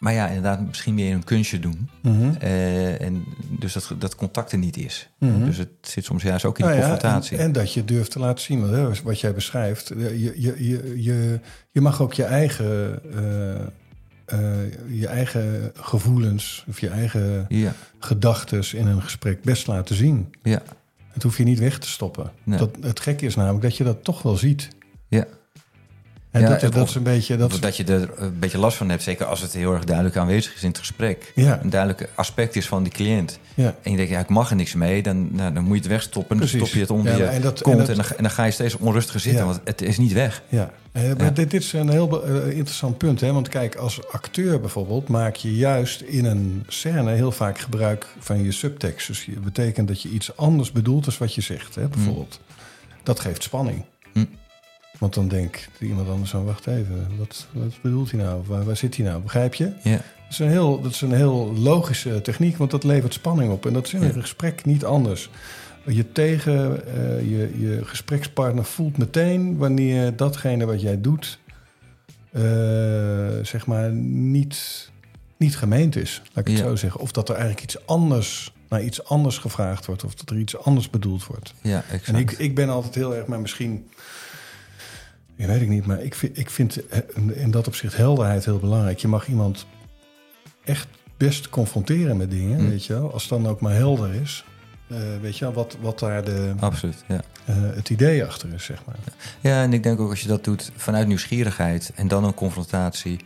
maar 0.00 0.12
ja, 0.12 0.26
inderdaad, 0.26 0.66
misschien 0.66 0.94
meer 0.94 1.14
een 1.14 1.24
kunstje 1.24 1.58
doen. 1.58 1.90
Mm 2.02 2.16
-hmm. 2.16 2.36
uh, 2.42 3.00
en 3.00 3.24
dus 3.58 3.72
dat, 3.72 3.94
dat 3.98 4.14
contact 4.14 4.52
er 4.52 4.58
niet 4.58 4.76
is. 4.76 5.10
Mm 5.18 5.32
-hmm. 5.32 5.44
Dus 5.44 5.56
het 5.56 5.68
zit 5.80 6.04
soms 6.04 6.22
juist 6.22 6.44
ook 6.44 6.58
in 6.58 6.64
nou 6.64 6.76
de 6.76 6.82
ja, 6.82 6.88
confrontatie. 6.88 7.36
en, 7.36 7.44
en, 7.44 7.52
dat 7.52 7.74
je 7.74 7.84
durft 7.84 8.10
te 8.10 8.18
laten 8.18 8.44
zien, 8.44 8.60
wat, 8.60 8.70
hè, 8.70 9.02
wat 9.02 9.20
jij 9.20 9.34
beschrijft. 9.34 9.88
Je, 9.88 10.40
je, 10.40 10.54
je, 10.58 11.02
je, 11.02 11.40
je 11.70 11.80
mag 11.80 12.02
ook 12.02 12.12
je 12.12 12.24
eigen, 12.24 13.00
uh, 13.14 14.40
uh, 14.40 15.00
je 15.00 15.06
eigen 15.06 15.72
gevoelens 15.74 16.64
of 16.68 16.80
je 16.80 16.88
eigen 16.88 17.46
ja. 17.48 17.72
gedachten 17.98 18.78
in 18.78 18.86
een 18.86 19.02
gesprek 19.02 19.42
best 19.42 19.66
laten 19.66 19.96
zien. 19.96 20.34
Ja. 20.42 20.62
Het 21.12 21.22
hoef 21.22 21.36
je 21.36 21.44
niet 21.44 21.58
weg 21.58 21.78
te 21.78 21.88
stoppen. 21.88 22.30
Nee. 22.42 22.58
Dat, 22.58 22.76
het 22.80 23.00
gekke 23.00 23.26
is 23.26 23.34
namelijk 23.34 23.62
dat 23.62 23.76
je 23.76 23.84
dat 23.84 24.04
toch 24.04 24.22
wel 24.22 24.36
ziet. 24.36 24.68
Ja. 25.08 25.26
En 26.30 26.40
Ja, 26.40 26.48
dat, 26.56 26.72
dat 26.72 26.88
is 26.88 26.94
een 26.94 27.02
beetje... 27.02 27.36
Dat, 27.36 27.50
Dat, 27.50 27.62
dat 27.62 27.76
je 27.76 27.84
er 27.84 28.10
een 28.16 28.38
beetje 28.38 28.58
last 28.58 28.76
van 28.76 28.88
hebt, 28.88 29.02
zeker 29.02 29.26
als 29.26 29.40
het 29.40 29.52
heel 29.52 29.72
erg 29.72 29.84
duidelijk 29.84 30.16
aanwezig 30.16 30.54
is 30.54 30.62
in 30.62 30.68
het 30.68 30.78
gesprek. 30.78 31.32
Ja. 31.34 31.60
Een 31.62 31.70
duidelijk 31.70 32.08
aspect 32.14 32.56
is 32.56 32.66
van 32.68 32.82
die 32.82 32.92
cliënt. 32.92 33.38
ja. 33.54 33.74
En 33.82 33.90
je 33.90 33.96
denkt, 33.96 34.12
ja, 34.12 34.18
ik 34.18 34.28
mag 34.28 34.50
er 34.50 34.56
niks 34.56 34.74
mee. 34.74 35.02
Dan, 35.02 35.28
nou, 35.34 35.52
dan 35.54 35.62
moet 35.64 35.74
je 35.74 35.82
het 35.82 35.90
wegstoppen. 35.90 36.38
Dan 36.38 36.48
stop 36.48 36.68
je 36.68 36.80
het 36.80 36.90
onder 36.90 37.12
Ja, 37.12 37.18
je 37.18 37.24
en 37.24 37.40
dat- 37.40 37.56
en 37.56 37.62
kont. 37.62 37.78
dat- 37.78 37.88
En, 37.88 37.94
dan, 37.96 38.04
en 38.16 38.22
dan 38.22 38.30
ga 38.32 38.44
je 38.44 38.50
steeds 38.50 38.76
onrustiger 38.76 39.20
zitten, 39.20 39.44
want 39.46 39.60
het 39.64 39.82
is 39.82 39.98
niet 39.98 40.12
weg. 40.12 40.42
Ja, 40.48 40.70
Eh, 40.92 41.02
maar. 41.02 41.34
Dit, 41.34 41.50
dit 41.50 41.62
is 41.62 41.72
een 41.72 41.88
heel 41.88 42.24
eh, 42.24 42.56
interessant 42.56 42.98
punt. 42.98 43.20
Hè? 43.20 43.32
Want 43.32 43.48
kijk, 43.48 43.74
als 43.76 44.08
acteur 44.12 44.60
bijvoorbeeld 44.60 45.08
maak 45.08 45.36
je 45.36 45.56
juist 45.56 46.00
in 46.00 46.24
een 46.24 46.64
scène 46.68 47.10
heel 47.12 47.32
vaak 47.32 47.58
gebruik 47.58 48.06
van 48.18 48.42
je 48.44 48.52
subtekst. 48.52 49.06
Dus 49.06 49.24
je 49.24 49.40
betekent 49.40 49.88
dat 49.88 50.02
je 50.02 50.08
iets 50.08 50.36
anders 50.36 50.72
bedoelt 50.72 51.04
dan 51.04 51.14
wat 51.18 51.34
je 51.34 51.40
zegt, 51.40 51.74
hè, 51.74 51.88
bijvoorbeeld. 51.88 52.40
Dat 53.02 53.20
geeft 53.20 53.42
spanning. 53.42 53.84
Hm. 54.12 54.24
Want 54.98 55.14
dan 55.14 55.28
denkt 55.28 55.68
iemand 55.80 56.08
anders 56.08 56.30
zo, 56.30 56.44
wacht 56.44 56.66
even, 56.66 57.06
wat, 57.18 57.46
wat 57.52 57.80
bedoelt 57.82 58.10
hij 58.10 58.20
nou? 58.20 58.42
Waar, 58.46 58.64
waar 58.64 58.76
zit 58.76 58.96
hij 58.96 59.04
nou? 59.06 59.22
Begrijp 59.22 59.54
je? 59.54 59.72
Ja, 59.82 59.90
Dat 59.96 60.02
is, 60.30 60.38
een 60.38 60.48
heel, 60.48 60.80
dat 60.80 60.92
is 60.92 61.00
een 61.00 61.12
heel 61.12 61.52
logische 61.56 62.20
techniek, 62.22 62.56
want 62.56 62.70
dat 62.70 62.84
levert 62.84 63.12
spanning 63.12 63.52
op. 63.52 63.66
En 63.66 63.72
dat 63.72 63.86
is 63.86 63.92
in 63.94 64.02
een 64.02 64.14
Ja. 64.14 64.20
gesprek 64.20 64.64
niet 64.64 64.84
anders. 64.84 65.30
Je 65.86 66.12
tegen 66.12 66.86
eh, 66.86 67.20
je, 67.30 67.58
je 67.60 67.80
gesprekspartner 67.84 68.64
voelt 68.64 68.98
meteen 68.98 69.56
wanneer 69.56 70.16
datgene 70.16 70.64
wat 70.66 70.80
jij 70.80 71.00
doet, 71.00 71.38
eh, 72.32 72.42
zeg 73.42 73.66
maar, 73.66 73.90
niet, 73.92 74.90
niet 75.36 75.56
gemeend 75.56 75.96
is. 75.96 76.22
Laat 76.32 76.46
ik 76.46 76.52
het 76.52 76.62
Ja. 76.62 76.68
zo 76.68 76.76
zeggen. 76.76 77.00
Of 77.00 77.12
dat 77.12 77.28
er 77.28 77.34
eigenlijk 77.34 77.64
iets 77.64 77.86
anders, 77.86 78.52
naar 78.68 78.82
iets 78.82 79.04
anders 79.04 79.38
gevraagd 79.38 79.86
wordt. 79.86 80.04
Of 80.04 80.14
dat 80.14 80.30
er 80.30 80.38
iets 80.38 80.56
anders 80.58 80.90
bedoeld 80.90 81.26
wordt. 81.26 81.54
ja 81.62 81.82
exact. 81.90 82.06
En 82.08 82.14
ik, 82.14 82.30
ik 82.30 82.54
ben 82.54 82.68
altijd 82.68 82.94
heel 82.94 83.14
erg, 83.14 83.26
maar 83.26 83.40
misschien. 83.40 83.88
Ik 85.40 85.46
weet 85.46 85.60
ik 85.60 85.68
niet, 85.68 85.86
maar 85.86 86.02
ik 86.02 86.14
vind, 86.14 86.38
ik 86.38 86.50
vind 86.50 86.86
eh, 86.88 86.98
in 87.34 87.50
dat 87.50 87.66
opzicht 87.66 87.96
helderheid 87.96 88.44
heel 88.44 88.58
belangrijk. 88.58 88.98
Je 88.98 89.08
mag 89.08 89.26
iemand 89.28 89.66
echt 90.64 90.86
best 91.16 91.48
confronteren 91.48 92.16
met 92.16 92.30
dingen, 92.30 92.58
Hm. 92.58 92.68
weet 92.68 92.84
je 92.86 92.92
wel. 92.92 93.12
Als 93.12 93.22
het 93.22 93.30
dan 93.30 93.46
ook 93.48 93.60
maar 93.60 93.74
helder 93.74 94.14
is. 94.14 94.44
Eh, 94.88 94.98
weet 95.20 95.38
je 95.38 95.44
wel, 95.44 95.54
wat, 95.54 95.76
wat 95.80 95.98
daar 95.98 96.24
de, 96.24 96.52
Absoluut, 96.60 97.04
ja. 97.08 97.20
eh, 97.44 97.54
het 97.74 97.90
idee 97.90 98.24
achter 98.24 98.52
is, 98.54 98.64
zeg 98.64 98.84
maar. 98.86 98.96
Ja, 99.40 99.62
en 99.62 99.72
ik 99.72 99.82
denk 99.82 100.00
ook 100.00 100.10
als 100.10 100.20
je 100.20 100.28
dat 100.28 100.44
doet 100.44 100.70
vanuit 100.76 101.06
nieuwsgierigheid 101.06 101.92
en 101.94 102.08
dan 102.08 102.24
een 102.24 102.34
confrontatie, 102.34 103.20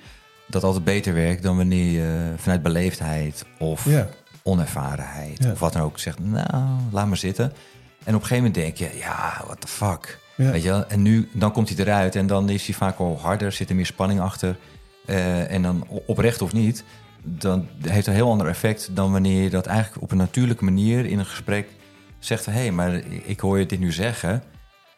dat 0.46 0.62
altijd 0.64 0.85
beter 0.85 1.14
werkt 1.14 1.42
dan 1.42 1.57
wanneer 1.57 1.92
je 1.92 2.33
vanuit 2.37 2.62
beleefdheid 2.62 3.44
of 3.59 3.85
Ja, 3.85 4.09
onervarenheid 4.42 5.42
Ja. 5.44 5.50
of 5.53 5.59
wat 5.59 5.72
dan 5.72 5.83
ook 5.83 5.98
zegt, 5.98 6.18
nou, 6.18 6.79
laat 6.92 7.07
maar 7.07 7.16
zitten. 7.16 7.44
En 8.05 8.14
op 8.14 8.20
een 8.20 8.27
gegeven 8.27 8.37
moment 8.37 8.55
denk 8.55 8.77
je, 8.77 8.98
ja, 8.98 9.40
what 9.44 9.61
the 9.61 9.66
fuck. 9.68 10.18
Ja. 10.37 10.51
Weet 10.51 10.62
je 10.62 10.68
wel? 10.68 10.87
En 10.87 11.03
nu, 11.03 11.29
dan 11.33 11.53
komt 11.53 11.68
hij 11.68 11.79
eruit 11.79 12.14
en 12.16 12.27
dan 12.27 12.49
is 12.49 12.66
hij 12.66 12.75
vaak 12.75 12.99
wel 12.99 13.18
harder, 13.23 13.53
zit 13.53 13.68
er 13.68 13.75
meer 13.77 13.87
spanning 13.87 14.20
achter. 14.20 14.57
Eh, 15.07 15.51
en 15.51 15.62
dan 15.62 15.87
oprecht 16.07 16.42
of 16.42 16.53
niet, 16.53 16.85
dan 17.23 17.66
heeft 17.81 17.97
het 17.97 18.07
een 18.07 18.12
heel 18.14 18.31
ander 18.31 18.47
effect 18.47 18.88
dan 18.97 19.12
wanneer 19.12 19.42
je 19.42 19.51
dat 19.51 19.66
eigenlijk 19.66 20.03
op 20.03 20.11
een 20.11 20.16
natuurlijke 20.16 20.64
manier 20.64 21.07
in 21.07 21.18
een 21.18 21.27
gesprek 21.27 21.68
zegt: 22.18 22.47
hé, 22.47 22.53
hey, 22.53 22.70
maar 22.73 23.01
ik 23.25 23.40
hoor 23.40 23.59
je 23.59 23.66
dit 23.66 23.79
nu 23.81 23.92
zeggen. 23.92 24.42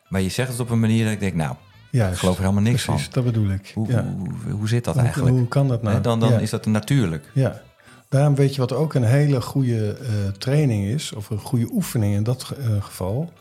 Maar 0.09 0.21
je 0.21 0.29
zegt 0.29 0.51
het 0.51 0.61
op 0.61 0.71
een 0.71 0.81
manier 0.81 1.05
dat 1.05 1.13
ik 1.13 1.21
denk: 1.21 1.35
nou, 1.35 1.55
Juist. 1.91 2.13
ik 2.13 2.19
geloof 2.19 2.35
er 2.37 2.43
helemaal 2.43 2.63
niks 2.63 2.85
Precies, 2.85 3.03
van. 3.05 3.13
dat 3.13 3.25
bedoel 3.25 3.51
ik. 3.51 3.71
Hoe, 3.75 3.89
ja. 3.89 4.05
hoe, 4.45 4.53
hoe 4.53 4.69
zit 4.69 4.85
dat 4.85 4.95
Hoe- 4.95 5.03
eigenlijk? 5.03 5.37
Hoe 5.37 5.49
kan 5.49 5.69
dat 5.69 5.83
nou? 5.83 6.01
Dan 6.01 6.21
dan 6.21 6.33
Ja. 6.33 6.39
is 6.39 6.51
dat 6.51 6.67
natuurlijk. 6.67 7.31
Ja, 7.35 7.63
daarom 8.09 8.35
weet 8.35 8.55
je 8.55 8.61
wat 8.61 8.73
ook 8.73 8.95
een 8.95 9.05
hele 9.05 9.41
goede 9.41 9.93
eh, 9.93 10.09
training 10.39 10.85
is, 10.87 11.13
of 11.13 11.31
een 11.31 11.39
goede 11.39 11.69
oefening 11.73 12.15
in 12.15 12.23
dat 12.23 12.55
eh, 12.59 12.67
geval. 12.83 13.33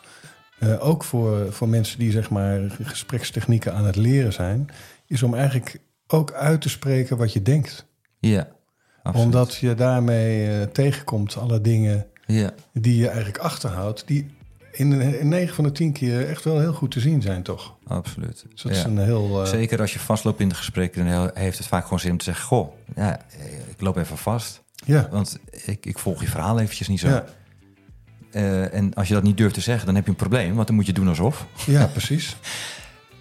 Eh, 0.71 0.87
ook 0.87 1.03
voor, 1.03 1.53
voor 1.53 1.69
mensen 1.69 1.99
die 1.99 2.11
zeg 2.11 2.29
maar 2.29 2.59
gesprekstechnieken 2.81 3.73
aan 3.73 3.85
het 3.85 3.95
leren 3.95 4.33
zijn, 4.33 4.67
is 5.07 5.23
om 5.23 5.33
eigenlijk 5.33 5.79
ook 6.07 6.33
uit 6.33 6.61
te 6.61 6.69
spreken 6.69 7.17
wat 7.17 7.33
je 7.33 7.41
denkt. 7.41 7.85
Ja, 8.19 8.47
absoluut. 9.03 9.25
Omdat 9.25 9.55
je 9.55 9.73
daarmee 9.75 10.47
eh, 10.59 10.61
tegenkomt 10.67 11.37
alle 11.37 11.61
dingen 11.61 12.05
Ja, 12.25 12.51
die 12.73 12.97
je 12.97 13.07
eigenlijk 13.07 13.37
achterhoudt, 13.37 14.07
die 14.07 14.25
in, 14.71 15.01
in 15.01 15.27
9 15.27 15.55
van 15.55 15.63
de 15.63 15.71
10 15.71 15.91
keer 15.91 16.27
echt 16.29 16.43
wel 16.43 16.59
heel 16.59 16.73
goed 16.73 16.91
te 16.91 16.99
zien 16.99 17.21
zijn, 17.21 17.43
toch? 17.43 17.75
absoluut. 17.87 18.45
Dus 18.51 18.61
dat 18.61 18.71
is 18.71 18.83
een 18.83 18.97
heel. 18.97 19.41
eh, 19.43 19.47
Zeker 19.49 19.79
als 19.81 19.93
je 19.93 19.99
vastloopt 19.99 20.39
in 20.39 20.49
de 20.49 20.55
gesprekken, 20.55 21.05
dan 21.05 21.31
heeft 21.33 21.57
het 21.57 21.67
vaak 21.67 21.83
gewoon 21.83 21.99
zin 21.99 22.11
om 22.11 22.17
te 22.17 22.23
zeggen: 22.23 22.45
Goh, 22.45 22.73
ja, 22.95 23.19
ik 23.69 23.81
loop 23.81 23.97
even 23.97 24.17
vast. 24.17 24.63
ja, 24.85 25.07
Want 25.11 25.39
ik, 25.65 25.85
ik 25.85 25.99
volg 25.99 26.21
je 26.21 26.27
verhaal 26.27 26.59
eventjes 26.59 26.87
niet 26.87 26.99
zo. 26.99 27.07
ja, 27.07 27.25
Eh, 28.35 28.73
en 28.73 28.93
als 28.93 29.07
je 29.07 29.13
dat 29.13 29.23
niet 29.23 29.37
durft 29.37 29.53
te 29.53 29.61
zeggen, 29.61 29.85
dan 29.85 29.95
heb 29.95 30.03
je 30.03 30.09
een 30.09 30.15
probleem. 30.15 30.55
Want 30.55 30.67
dan 30.67 30.75
moet 30.75 30.85
je 30.85 30.93
doen 30.93 31.07
alsof. 31.07 31.45
ja, 31.65 31.85
precies. 31.85 32.35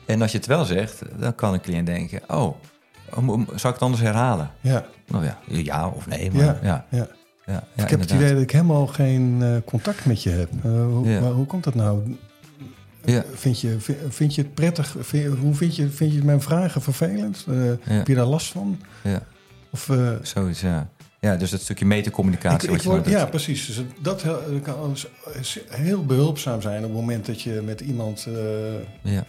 En 0.06 0.22
als 0.22 0.32
je 0.32 0.38
het 0.38 0.46
wel 0.46 0.64
zegt, 0.64 1.02
dan 1.18 1.34
kan 1.34 1.52
een 1.52 1.60
cliënt 1.60 1.86
denken... 1.86 2.20
oh, 2.26 2.54
zou 3.14 3.52
ik 3.52 3.62
het 3.62 3.80
anders 3.80 4.02
herhalen? 4.02 4.50
Ja, 4.60 4.84
Nou 5.06 5.24
ja, 5.24 5.38
ja 5.46 5.88
of 5.88 6.06
nee, 6.06 6.30
maar 6.30 6.44
Ja. 6.44 6.58
ja. 6.62 6.86
ja, 6.90 6.98
ja. 6.98 7.08
ja, 7.46 7.82
ik 7.84 7.90
heb 7.90 8.00
het 8.00 8.10
inderdaad. 8.10 8.16
idee 8.16 8.32
dat 8.32 8.42
ik 8.42 8.50
helemaal 8.50 8.86
geen 8.86 9.38
eh, 9.42 9.56
contact 9.64 10.04
met 10.04 10.22
je 10.22 10.30
heb. 10.30 10.48
Eh, 10.64 10.70
hoe, 10.70 11.20
maar 11.20 11.30
hoe 11.30 11.46
komt 11.46 11.64
dat 11.64 11.74
nou? 11.74 12.16
Ja. 13.04 13.24
Vind, 13.34 13.60
je, 13.60 13.80
vind, 13.80 13.98
vind 14.08 14.34
je 14.34 14.42
het 14.42 14.54
prettig? 14.54 14.96
Vind, 15.00 15.38
hoe 15.38 15.54
vind 15.54 15.76
je, 15.76 15.88
vind 15.88 16.12
je 16.12 16.24
mijn 16.24 16.40
vragen 16.40 16.82
vervelend? 16.82 17.46
Heb 17.82 18.06
je 18.06 18.14
daar 18.14 18.26
last 18.26 18.52
van? 18.52 18.80
Ja, 19.02 19.22
Of, 19.70 19.88
eh, 19.88 20.10
zoiets, 20.22 20.60
ja. 20.60 20.88
Ja, 21.24 21.36
dus 21.36 21.50
dat 21.50 21.60
stukje 21.60 21.84
ik, 21.84 21.90
metacommunicatie. 21.90 22.70
ik 22.70 22.82
word, 22.82 23.04
nou 23.06 23.16
ja, 23.16 23.26
precies. 23.26 23.66
Dus 23.66 23.82
dat 24.00 24.22
heel- 24.22 24.60
kan 24.62 24.96
dus 25.36 25.58
heel 25.68 26.04
behulpzaam 26.04 26.60
zijn 26.62 26.76
op 26.78 26.82
het 26.90 26.92
moment 26.92 27.26
dat 27.26 27.42
je 27.42 27.60
met 27.64 27.80
iemand... 27.80 28.26
eh, 28.28 29.12
ja. 29.12 29.26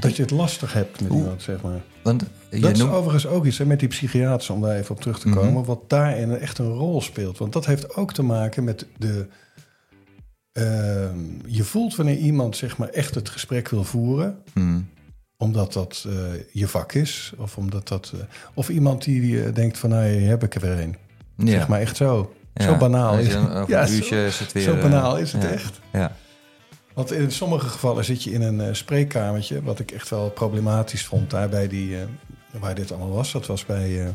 dat 0.00 0.16
je 0.16 0.22
het 0.22 0.30
lastig 0.30 0.72
hebt 0.72 1.00
met 1.00 1.12
iemand, 1.12 1.42
zeg 1.42 1.62
maar. 1.62 1.80
Want 2.02 2.24
je 2.50 2.58
Dat 2.60 2.70
is 2.76 2.82
overigens 2.82 3.26
ook 3.26 3.46
iets 3.46 3.58
hè, 3.58 3.66
met 3.66 3.78
die 3.80 3.88
psychiaters, 3.88 4.50
om 4.50 4.60
daar 4.60 4.76
even 4.76 4.94
op 4.94 5.00
terug 5.00 5.18
te 5.20 5.28
Mhm. 5.28 5.36
komen, 5.38 5.64
wat 5.64 5.90
daarin 5.90 6.38
echt 6.38 6.58
een 6.58 6.72
rol 6.72 7.00
speelt. 7.00 7.38
Want 7.38 7.52
dat 7.52 7.66
heeft 7.66 7.96
ook 7.96 8.12
te 8.12 8.22
maken 8.22 8.64
met 8.64 8.86
de. 8.98 9.26
ehm, 10.52 11.18
je 11.46 11.64
voelt 11.64 11.96
wanneer 11.96 12.16
iemand 12.16 12.56
zeg 12.56 12.76
maar 12.76 12.88
echt 12.88 13.14
het 13.14 13.28
gesprek 13.28 13.68
wil 13.68 13.84
voeren, 13.84 14.38
Hmm, 14.52 14.88
omdat 15.42 15.72
dat 15.72 16.04
eh, 16.08 16.14
je 16.52 16.68
vak 16.68 16.92
is, 16.92 17.32
of 17.36 17.56
omdat 17.56 17.88
dat. 17.88 18.12
eh, 18.14 18.20
of 18.54 18.68
iemand 18.68 19.04
die, 19.04 19.44
eh, 19.44 19.54
denkt 19.54 19.78
van, 19.78 19.90
nou, 19.90 20.06
hier 20.08 20.28
heb 20.28 20.42
ik 20.44 20.54
er 20.54 20.60
weer 20.60 20.78
een. 20.80 20.96
ja. 21.36 21.46
Zeg 21.50 21.68
maar 21.68 21.80
echt 21.80 21.96
zo. 21.96 22.34
Ja. 22.54 22.64
Zo 22.64 22.76
banaal 22.76 23.18
is 23.18 23.26
je 23.26 23.38
het. 23.38 23.68
Ja, 23.68 23.86
zo- 23.86 24.14
is 24.14 24.38
het 24.38 24.52
weer... 24.52 24.62
Zo 24.62 24.76
banaal 24.80 25.16
is 25.18 25.32
het 25.32 25.44
echt. 25.44 25.80
Ja, 25.92 26.16
Want 26.94 27.12
in 27.12 27.30
sommige 27.30 27.68
gevallen 27.68 28.04
zit 28.04 28.22
je 28.22 28.30
in 28.32 28.42
een 28.42 28.76
spreekkamertje, 28.76 29.62
wat 29.62 29.78
ik 29.78 29.90
echt 29.90 30.08
wel 30.08 30.30
problematisch 30.30 31.04
vond 31.04 31.30
daar 31.30 31.48
bij 31.48 31.68
die, 31.68 31.96
waar 32.60 32.74
dit 32.74 32.90
allemaal 32.92 33.10
was. 33.10 33.32
Dat 33.32 33.46
was 33.46 33.66
bij, 33.66 34.14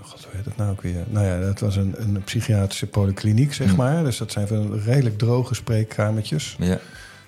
god, 0.00 0.24
hoe 0.24 0.32
heet 0.36 0.44
het 0.44 0.56
nou 0.56 0.70
ook 0.70 0.82
weer? 0.82 1.04
Nou 1.08 1.26
ja, 1.26 1.40
dat 1.40 1.60
was 1.60 1.76
een, 1.76 1.94
een 1.98 2.22
psychiatrische 2.24 2.86
polykliniek, 2.86 3.54
zeg 3.54 3.70
Hm. 3.70 3.76
maar. 3.76 4.04
Dus 4.04 4.16
dat 4.18 4.32
zijn 4.32 4.46
van 4.48 4.80
redelijk 4.80 5.18
droge 5.18 5.54
spreekkamertjes. 5.54 6.56
ja, 6.58 6.78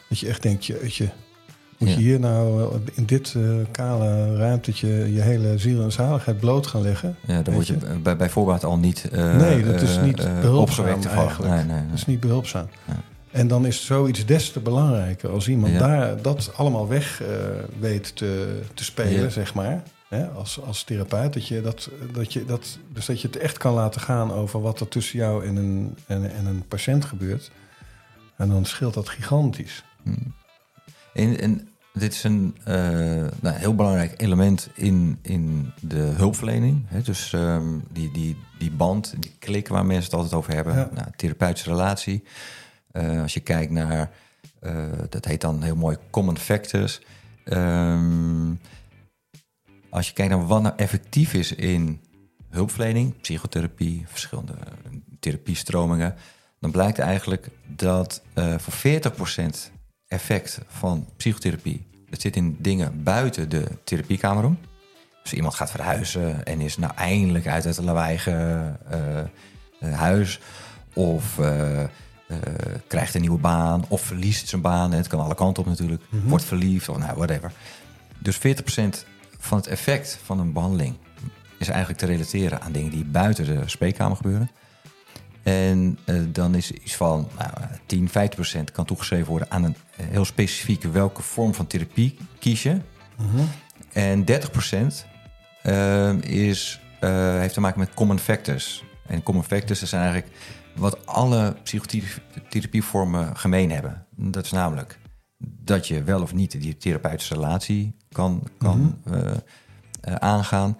Dat 0.08 0.18
je 0.18 0.28
echt 0.28 0.42
denkt, 0.42 0.66
jeetje, 0.66 1.08
moet 1.82 1.94
je 1.94 2.00
hier 2.00 2.20
nou 2.20 2.72
eh, 2.74 2.78
in 2.94 3.04
dit 3.04 3.34
eh, 3.36 3.42
kale 3.70 4.36
ruimtetje 4.36 5.12
je 5.14 5.20
hele 5.20 5.58
ziel 5.58 5.82
en 5.82 5.92
zaligheid 5.92 6.40
bloot 6.40 6.66
gaan 6.66 6.82
leggen? 6.82 7.16
ja, 7.26 7.42
dan 7.42 7.54
word 7.54 7.66
je 7.66 7.72
je? 7.72 7.98
bij, 7.98 8.16
bij 8.16 8.30
voorbaat 8.30 8.64
al 8.64 8.78
niet... 8.78 9.08
eh, 9.12 9.36
Nee, 9.36 9.64
dat 9.64 9.80
is 9.82 9.98
niet 10.00 10.18
eh, 10.20 10.40
behulpzaam 10.40 10.86
eigenlijk. 10.86 11.54
Nee, 11.54 11.64
nee, 11.64 11.76
nee. 11.76 11.86
Dat 11.88 11.98
is 11.98 12.06
niet 12.06 12.20
behulpzaam. 12.20 12.66
Ja. 12.84 12.96
En 13.30 13.48
dan 13.48 13.66
is 13.66 13.84
zoiets 13.86 14.26
des 14.26 14.50
te 14.52 14.60
belangrijker 14.60 15.30
als 15.30 15.48
iemand 15.48 15.72
Ja. 15.72 15.78
daar 15.78 16.22
dat 16.22 16.52
allemaal 16.56 16.88
weg 16.88 17.22
weet 17.80 18.16
te, 18.16 18.60
te 18.74 18.84
spelen, 18.84 19.22
Ja. 19.22 19.28
zeg 19.28 19.54
maar. 19.54 19.82
hè, 20.08 20.26
als, 20.28 20.60
als 20.66 20.82
therapeut. 20.84 21.32
Dat 21.32 21.48
je 21.48 21.60
dat, 21.60 21.90
dat 22.12 22.32
je 22.32 22.44
dat, 22.44 22.78
dus 22.92 23.06
dat 23.06 23.20
je 23.20 23.26
het 23.26 23.36
echt 23.36 23.58
kan 23.58 23.74
laten 23.74 24.00
gaan 24.00 24.32
over 24.32 24.60
wat 24.60 24.80
er 24.80 24.88
tussen 24.88 25.18
jou 25.18 25.46
en 25.46 25.56
een, 25.56 25.94
en, 26.06 26.30
en 26.32 26.46
een 26.46 26.64
patiënt 26.68 27.04
gebeurt. 27.04 27.50
En 28.36 28.48
dan 28.48 28.64
scheelt 28.64 28.94
dat 28.94 29.08
gigantisch. 29.08 29.84
En, 31.14 31.40
en 31.40 31.68
dit 31.92 32.12
is 32.12 32.24
een 32.24 32.56
uh, 32.68 32.74
nou, 33.40 33.56
heel 33.56 33.74
belangrijk 33.74 34.20
element 34.20 34.68
in, 34.74 35.18
in 35.22 35.72
de 35.80 35.96
hulpverlening. 35.96 36.84
Hè? 36.86 37.02
Dus 37.02 37.32
um, 37.32 37.84
die, 37.90 38.10
die, 38.10 38.36
die 38.58 38.70
band, 38.70 39.14
die 39.18 39.32
klik 39.38 39.68
waar 39.68 39.86
mensen 39.86 40.04
het 40.04 40.14
altijd 40.14 40.34
over 40.34 40.54
hebben. 40.54 40.74
Ja. 40.74 40.88
Nou, 40.92 41.06
therapeutische 41.16 41.70
relatie. 41.70 42.24
Uh, 42.92 43.22
als 43.22 43.34
je 43.34 43.40
kijkt 43.40 43.72
naar, 43.72 44.10
uh, 44.60 44.84
dat 45.08 45.24
heet 45.24 45.40
dan 45.40 45.62
heel 45.62 45.76
mooi 45.76 45.96
common 46.10 46.38
factors. 46.38 47.00
Um, 47.44 48.60
als 49.90 50.06
je 50.06 50.12
kijkt 50.12 50.32
naar 50.32 50.46
wat 50.46 50.62
nou 50.62 50.74
effectief 50.76 51.34
is 51.34 51.54
in 51.54 52.00
hulpverlening, 52.48 53.20
psychotherapie, 53.20 54.04
verschillende 54.06 54.54
therapiestromingen, 55.20 56.14
dan 56.60 56.70
blijkt 56.70 56.98
eigenlijk 56.98 57.48
dat 57.66 58.22
uh, 58.34 58.54
voor 58.58 59.00
40% 59.66 59.72
effect 60.12 60.58
van 60.68 61.06
psychotherapie, 61.16 61.84
dat 62.10 62.20
zit 62.20 62.36
in 62.36 62.56
dingen 62.60 63.02
buiten 63.02 63.48
de 63.48 63.64
therapiekamer 63.84 64.44
om. 64.44 64.58
Dus 65.22 65.32
iemand 65.32 65.54
gaat 65.54 65.70
verhuizen 65.70 66.44
en 66.44 66.60
is 66.60 66.76
nou 66.76 66.92
eindelijk 66.96 67.46
uit 67.46 67.64
het 67.64 67.78
lawaaiige 67.78 68.62
uh, 69.82 69.94
huis. 69.94 70.40
Of 70.94 71.38
uh, 71.38 71.82
krijgt 72.86 73.14
een 73.14 73.20
nieuwe 73.20 73.38
baan. 73.38 73.84
Of 73.88 74.00
verliest 74.00 74.48
zijn 74.48 74.60
baan. 74.60 74.92
Het 74.92 75.06
kan 75.06 75.20
alle 75.20 75.34
kanten 75.34 75.62
op 75.62 75.68
natuurlijk. 75.68 76.02
Mm 76.08 76.20
-hmm. 76.20 76.28
Wordt 76.28 76.44
verliefd 76.44 76.88
of 76.88 76.98
nou, 76.98 77.16
whatever. 77.16 77.52
Dus 78.18 78.38
40% 78.38 78.40
van 79.38 79.58
het 79.58 79.66
effect 79.66 80.18
van 80.24 80.38
een 80.38 80.52
behandeling 80.52 80.94
is 81.58 81.68
eigenlijk 81.68 81.98
te 81.98 82.06
relateren 82.06 82.60
aan 82.60 82.72
dingen 82.72 82.90
die 82.90 83.04
buiten 83.04 83.44
de 83.44 83.60
spreekkamer 83.66 84.16
gebeuren. 84.16 84.50
En 85.42 85.98
uh, 86.06 86.22
dan 86.28 86.54
is 86.54 86.70
iets 86.70 86.96
van 86.96 87.28
nou, 87.38 87.50
10, 87.86 88.08
15 88.08 88.34
procent 88.34 88.70
kan 88.70 88.84
toegeschreven 88.84 89.26
worden 89.26 89.50
aan 89.50 89.64
een 89.64 89.76
heel 90.02 90.24
specifieke 90.24 90.90
welke 90.90 91.22
vorm 91.22 91.54
van 91.54 91.66
therapie 91.66 92.18
kies 92.38 92.62
je. 92.62 92.76
Mhm. 93.16 93.44
En 93.92 94.24
30 94.24 94.50
procent 94.50 95.06
uh, 95.66 96.12
is, 96.22 96.80
heeft 97.00 97.54
te 97.54 97.60
maken 97.60 97.78
met 97.78 97.94
common 97.94 98.18
factors. 98.18 98.84
En 99.06 99.22
common 99.22 99.44
factors 99.44 99.80
dat 99.80 99.88
zijn 99.88 100.02
eigenlijk 100.02 100.36
wat 100.74 101.06
alle 101.06 101.56
psychotherapievormen 101.62 103.36
gemeen 103.36 103.70
hebben. 103.70 104.06
Dat 104.16 104.44
is 104.44 104.50
namelijk 104.50 104.98
dat 105.64 105.88
je 105.88 106.02
wel 106.02 106.22
of 106.22 106.34
niet 106.34 106.60
die 106.60 106.76
therapeutische 106.76 107.34
relatie 107.34 107.96
kan, 108.12 108.42
kan 108.58 108.78
mm 108.78 108.98
-hmm. 109.04 109.42
aangaan. 110.18 110.78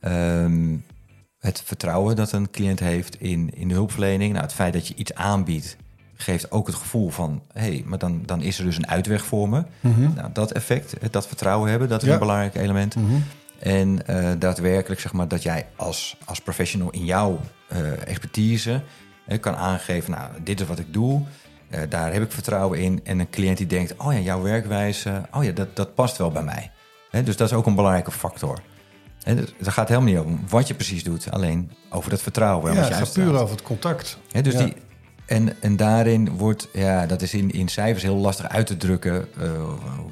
Um, 0.00 0.84
het 1.42 1.62
vertrouwen 1.64 2.16
dat 2.16 2.32
een 2.32 2.50
cliënt 2.50 2.80
heeft 2.80 3.20
in, 3.20 3.50
in 3.54 3.68
de 3.68 3.74
hulpverlening. 3.74 4.32
Nou, 4.32 4.44
het 4.44 4.54
feit 4.54 4.72
dat 4.72 4.88
je 4.88 4.94
iets 4.94 5.14
aanbiedt, 5.14 5.76
geeft 6.14 6.50
ook 6.50 6.66
het 6.66 6.76
gevoel 6.76 7.10
van... 7.10 7.42
hé, 7.52 7.60
hey, 7.60 7.82
maar 7.86 7.98
dan, 7.98 8.22
dan 8.26 8.42
is 8.42 8.58
er 8.58 8.64
dus 8.64 8.76
een 8.76 8.88
uitweg 8.88 9.24
voor 9.24 9.48
me. 9.48 9.64
Mhm. 9.80 10.00
Mm 10.00 10.06
-hmm. 10.06 10.14
nou, 10.14 10.28
dat 10.32 10.52
effect, 10.52 10.94
dat 11.10 11.26
vertrouwen 11.26 11.70
hebben, 11.70 11.88
dat 11.88 12.02
is 12.02 12.08
Ja. 12.08 12.12
een 12.12 12.18
belangrijk 12.18 12.54
element. 12.54 12.96
Mhm. 12.96 13.14
En 13.58 13.98
uh, 14.10 14.30
daadwerkelijk, 14.38 15.00
zeg 15.00 15.12
maar, 15.12 15.28
dat 15.28 15.42
jij 15.42 15.66
als, 15.76 16.16
als 16.24 16.40
professional 16.40 16.90
in 16.90 17.04
jouw 17.04 17.40
uh, 17.72 18.06
expertise... 18.06 18.82
Uh, 19.28 19.40
kan 19.40 19.56
aangeven, 19.56 20.10
nou, 20.10 20.30
dit 20.44 20.60
is 20.60 20.66
wat 20.66 20.78
ik 20.78 20.92
doe... 20.92 21.22
Daar 21.88 22.12
heb 22.12 22.22
ik 22.22 22.32
vertrouwen 22.32 22.78
in. 22.78 23.00
En 23.04 23.18
een 23.18 23.30
cliënt 23.30 23.56
die 23.56 23.66
denkt, 23.66 23.96
oh 23.96 24.12
ja, 24.12 24.18
jouw 24.18 24.42
werkwijze... 24.42 25.22
oh 25.30 25.44
ja, 25.44 25.52
dat, 25.52 25.76
dat 25.76 25.94
past 25.94 26.16
wel 26.16 26.30
bij 26.30 26.42
mij. 26.42 26.70
He, 27.10 27.22
dus 27.22 27.36
dat 27.36 27.50
is 27.50 27.56
ook 27.56 27.66
een 27.66 27.74
belangrijke 27.74 28.10
factor. 28.10 28.58
En 29.24 29.36
het 29.36 29.68
gaat 29.68 29.88
helemaal 29.88 30.12
niet 30.12 30.18
om 30.18 30.40
wat 30.48 30.68
je 30.68 30.74
precies 30.74 31.04
doet, 31.04 31.30
alleen 31.30 31.70
over 31.88 32.10
dat 32.10 32.22
vertrouwen. 32.22 32.74
Ja, 32.74 32.82
het 32.82 32.94
gaat 32.94 33.12
puur 33.12 33.34
over 33.34 33.54
het 33.54 33.62
contact. 33.62 34.18
He, 34.30 34.42
dus 34.42 34.52
ja. 34.52 34.64
die, 34.64 34.74
en, 35.26 35.60
en 35.60 35.76
daarin 35.76 36.30
wordt, 36.36 36.68
ja, 36.72 37.06
dat 37.06 37.22
is 37.22 37.34
in, 37.34 37.50
in 37.50 37.68
cijfers 37.68 38.02
heel 38.02 38.16
lastig 38.16 38.48
uit 38.48 38.66
te 38.66 38.76
drukken. 38.76 39.28
Uh, 39.38 39.50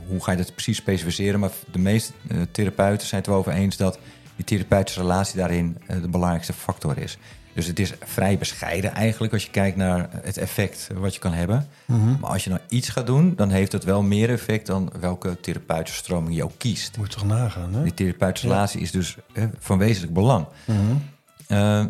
hoe 0.08 0.24
ga 0.24 0.30
je 0.30 0.36
dat 0.36 0.52
precies 0.52 0.76
specificeren? 0.76 1.40
Maar 1.40 1.50
de 1.72 1.78
meeste 1.78 2.12
uh, 2.28 2.42
therapeuten 2.50 3.06
zijn 3.06 3.20
het 3.20 3.30
erover 3.30 3.52
eens 3.52 3.76
dat 3.76 3.98
die 4.36 4.44
therapeutische 4.44 5.00
relatie 5.00 5.36
daarin 5.36 5.76
uh, 5.90 6.02
de 6.02 6.08
belangrijkste 6.08 6.52
factor 6.52 6.98
is. 6.98 7.18
Dus 7.52 7.66
het 7.66 7.78
is 7.78 7.92
vrij 8.00 8.38
bescheiden 8.38 8.92
eigenlijk 8.92 9.32
als 9.32 9.44
je 9.44 9.50
kijkt 9.50 9.76
naar 9.76 10.08
het 10.22 10.36
effect 10.36 10.88
wat 10.94 11.14
je 11.14 11.20
kan 11.20 11.32
hebben. 11.32 11.68
Mhm. 11.84 11.98
Mm 11.98 12.06
-hmm. 12.06 12.16
Maar 12.20 12.30
als 12.30 12.44
je 12.44 12.50
nou 12.50 12.62
iets 12.68 12.88
gaat 12.88 13.06
doen, 13.06 13.34
dan 13.36 13.50
heeft 13.50 13.72
het 13.72 13.84
wel 13.84 14.02
meer 14.02 14.30
effect 14.30 14.66
dan 14.66 14.92
welke 15.00 15.40
therapeutische 15.40 15.98
stroming 15.98 16.34
je 16.34 16.44
ook 16.44 16.58
kiest. 16.58 16.96
Moet 16.96 17.12
je 17.12 17.18
toch 17.18 17.28
nagaan, 17.28 17.74
hè? 17.74 17.82
Die 17.82 17.94
therapeutische 17.94 18.46
ja. 18.46 18.52
relatie 18.52 18.80
is 18.80 18.90
dus 18.90 19.16
hè, 19.32 19.48
van 19.58 19.78
wezenlijk 19.78 20.12
belang. 20.12 20.46
Mm 20.64 20.76
-hmm. 20.76 21.02
uh, 21.48 21.84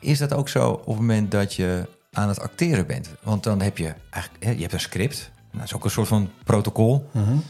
is 0.00 0.18
dat 0.18 0.34
ook 0.34 0.48
zo 0.48 0.70
op 0.70 0.86
het 0.86 0.96
moment 0.96 1.30
dat 1.30 1.54
je 1.54 1.88
aan 2.12 2.28
het 2.28 2.40
acteren 2.40 2.86
bent? 2.86 3.14
Want 3.22 3.42
dan 3.42 3.60
heb 3.60 3.78
je 3.78 3.94
eigenlijk 4.10 4.44
hè, 4.44 4.50
je 4.50 4.60
hebt 4.60 4.72
een 4.72 4.80
script. 4.80 5.30
Dat 5.52 5.64
is 5.64 5.74
ook 5.74 5.84
een 5.84 5.90
soort 5.90 6.08
van 6.08 6.30
protocol. 6.44 7.10
Mm 7.12 7.24
-hmm. 7.24 7.42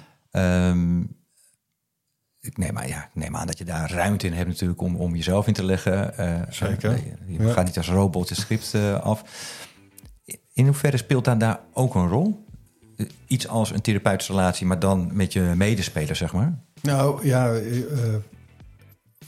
um, 0.42 1.15
ik 2.47 2.59
neem, 2.59 2.79
aan, 2.79 2.89
ja, 2.89 3.05
ik 3.05 3.11
neem 3.15 3.37
aan 3.37 3.47
dat 3.47 3.59
je 3.59 3.65
daar 3.65 3.91
ruimte 3.91 4.27
in 4.27 4.33
hebt 4.33 4.49
natuurlijk 4.49 4.81
om, 4.81 4.97
om 4.97 5.15
jezelf 5.15 5.47
in 5.47 5.53
te 5.53 5.65
leggen. 5.65 6.15
Uh, 6.21 6.43
Zeker. 6.49 6.93
Uh, 6.93 6.99
je 7.27 7.43
ja. 7.43 7.53
gaat 7.53 7.65
niet 7.65 7.77
als 7.77 7.89
robot 7.89 8.29
het 8.29 8.39
script 8.39 8.73
uh, 8.75 9.01
af. 9.01 9.23
In 10.53 10.65
hoeverre 10.67 10.97
speelt 10.97 11.25
daar, 11.25 11.39
daar 11.39 11.61
ook 11.73 11.95
een 11.95 12.09
rol? 12.09 12.45
Iets 13.27 13.49
als 13.49 13.71
een 13.71 13.81
therapeutische 13.81 14.33
relatie, 14.33 14.67
maar 14.67 14.79
dan 14.79 15.11
met 15.13 15.33
je 15.33 15.53
medespeler, 15.57 16.17
zeg 16.17 16.33
maar? 16.33 16.59
Nou 16.83 17.27
ja, 17.27 17.61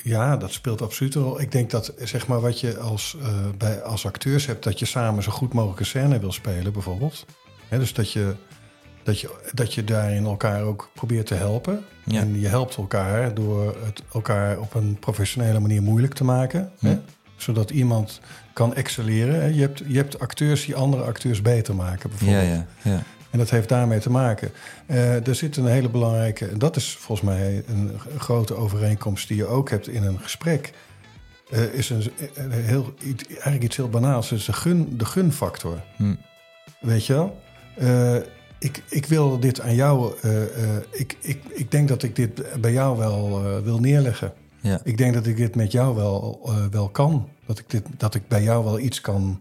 ja, 0.03 0.37
dat 0.37 0.53
speelt 0.53 0.83
absoluut 0.83 1.15
een 1.15 1.23
rol. 1.23 1.41
Ik 1.41 1.53
denk 1.53 1.71
dat 1.71 1.95
zeg 1.99 2.27
maar, 2.27 2.41
wat 2.41 2.61
je 2.61 2.79
als, 2.79 3.17
bij, 3.59 3.83
als 3.83 4.07
acteurs 4.07 4.47
hebt, 4.47 4.65
dat 4.65 4.79
je 4.79 4.85
samen 4.85 5.23
zo 5.23 5.31
goed 5.31 5.53
mogelijk 5.53 5.81
een 5.81 5.87
scène 5.87 6.19
wil 6.19 6.33
spelen, 6.33 6.73
bijvoorbeeld. 6.73 7.27
He, 7.69 7.79
dus 7.79 7.95
dat 7.95 8.13
je, 8.13 8.37
dat, 9.03 9.21
je, 9.21 9.51
dat 9.55 9.75
je 9.75 9.85
daarin 9.85 10.25
elkaar 10.25 10.63
ook 10.63 10.91
probeert 10.95 11.27
te 11.27 11.35
helpen. 11.35 11.85
Ja. 12.05 12.21
En 12.21 12.41
je 12.41 12.49
helpt 12.49 12.77
elkaar 12.77 13.35
door 13.35 13.77
het 13.85 14.03
elkaar 14.13 14.59
op 14.59 14.75
een 14.75 14.97
professionele 15.01 15.61
manier 15.61 15.83
moeilijk 15.83 16.15
te 16.15 16.25
maken. 16.25 16.73
Hè? 16.81 16.99
Zodat 17.37 17.71
iemand 17.71 18.21
kan 18.53 18.75
excelleren. 18.75 19.55
Je 19.55 19.61
hebt, 19.61 19.83
je 19.87 19.97
hebt 19.97 20.19
acteurs 20.19 20.65
die 20.65 20.75
andere 20.75 21.03
acteurs 21.03 21.43
beter 21.43 21.75
maken, 21.75 22.09
bijvoorbeeld. 22.09 22.47
Ja, 22.47 22.67
ja, 22.83 22.91
ja. 22.91 23.03
En 23.31 23.39
dat 23.39 23.51
heeft 23.51 23.69
daarmee 23.69 23.99
te 23.99 24.11
maken. 24.11 24.51
Uh, 24.87 25.27
er 25.27 25.35
zit 25.35 25.57
een 25.57 25.67
hele 25.67 25.89
belangrijke, 25.89 26.47
en 26.47 26.59
dat 26.59 26.77
is 26.77 26.97
volgens 26.97 27.29
mij 27.29 27.63
een, 27.67 27.99
grote 28.19 28.55
overeenkomst 28.55 29.29
die 29.29 29.37
je 29.37 29.47
ook 29.47 29.71
hebt 29.71 29.89
in 29.89 30.03
een 30.05 30.21
gesprek. 30.21 30.73
Uh, 31.51 31.75
is 31.75 31.91
een, 31.91 32.13
een, 32.35 32.53
heel, 32.53 32.95
eigenlijk 33.29 33.63
iets 33.63 33.77
heel 33.77 33.89
banaals. 33.89 34.33
Is 34.33 34.45
de, 34.45 34.53
gun, 34.53 34.95
de 34.97 35.05
gunfactor. 35.05 35.81
Hm. 35.97 36.15
Weet 36.81 37.07
je 37.07 37.13
wel? 37.13 37.41
Uh, 37.81 38.17
ik, 38.59 38.83
ik 38.89 39.07
wil 39.07 39.41
dit 39.41 39.61
aan 39.61 39.75
jou. 39.75 40.15
ik, 40.91 41.17
ik, 41.21 41.43
ik 41.49 41.71
denk 41.71 41.89
dat 41.89 42.03
ik 42.03 42.17
dit 42.17 42.61
bij 42.61 42.73
jou 42.73 42.99
wel 42.99 43.43
wil 43.63 43.79
neerleggen. 43.79 44.33
Ja. 44.61 44.81
Ik 44.85 44.99
denk 44.99 45.15
dat 45.15 45.27
ik 45.27 45.37
dit 45.37 45.55
met 45.55 45.73
jou 45.73 45.95
wel, 45.95 46.51
wel 46.71 46.89
kan. 46.89 47.29
Dat 47.47 47.59
ik, 47.59 47.71
dit, 47.71 47.83
dat 47.97 48.15
ik 48.15 48.29
bij 48.29 48.43
jou 48.43 48.65
wel 48.65 48.79
iets 48.79 49.01
kan 49.01 49.39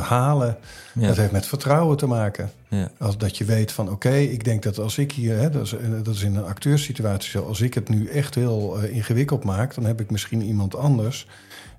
halen. 0.00 0.56
Ja. 0.94 1.06
Dat 1.06 1.16
heeft 1.16 1.32
met 1.32 1.46
vertrouwen 1.46 1.96
te 1.96 2.06
maken. 2.06 2.50
Ja. 2.68 2.90
Als 2.98 3.18
dat 3.18 3.36
je 3.36 3.44
weet 3.44 3.72
van 3.72 3.84
oké, 3.84 3.94
okay, 3.94 4.24
ik 4.24 4.44
denk 4.44 4.62
dat 4.62 4.78
als 4.78 4.98
ik 4.98 5.12
hier, 5.12 5.36
hè, 5.36 5.50
dat, 5.50 5.62
is, 5.62 5.74
dat 6.02 6.14
is 6.14 6.22
in 6.22 6.36
een 6.36 6.44
acteurssituatie 6.44 7.30
zo, 7.30 7.42
als 7.42 7.60
ik 7.60 7.74
het 7.74 7.88
nu 7.88 8.06
echt 8.06 8.34
heel 8.34 8.78
ingewikkeld 8.78 9.44
maak, 9.44 9.74
dan 9.74 9.84
heb 9.84 10.00
ik 10.00 10.10
misschien 10.10 10.42
iemand 10.42 10.76
anders 10.76 11.26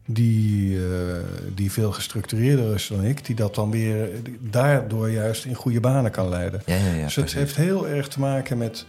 die, 0.09 0.75
uh, 0.75 0.83
die 1.55 1.71
veel 1.71 1.91
gestructureerder 1.91 2.73
is 2.73 2.87
dan 2.87 3.03
ik, 3.03 3.25
die 3.25 3.35
dat 3.35 3.55
dan 3.55 3.71
weer 3.71 4.09
daardoor 4.39 5.09
juist 5.09 5.45
in 5.45 5.55
goede 5.55 5.79
banen 5.79 6.11
kan 6.11 6.29
leiden. 6.29 6.61
Ja, 6.65 6.75
ja, 6.75 6.93
ja, 6.93 7.03
dus 7.03 7.15
het 7.15 7.25
precies. 7.25 7.33
heeft 7.33 7.55
heel 7.55 7.87
erg 7.87 8.07
te 8.07 8.19
maken 8.19 8.57
met 8.57 8.85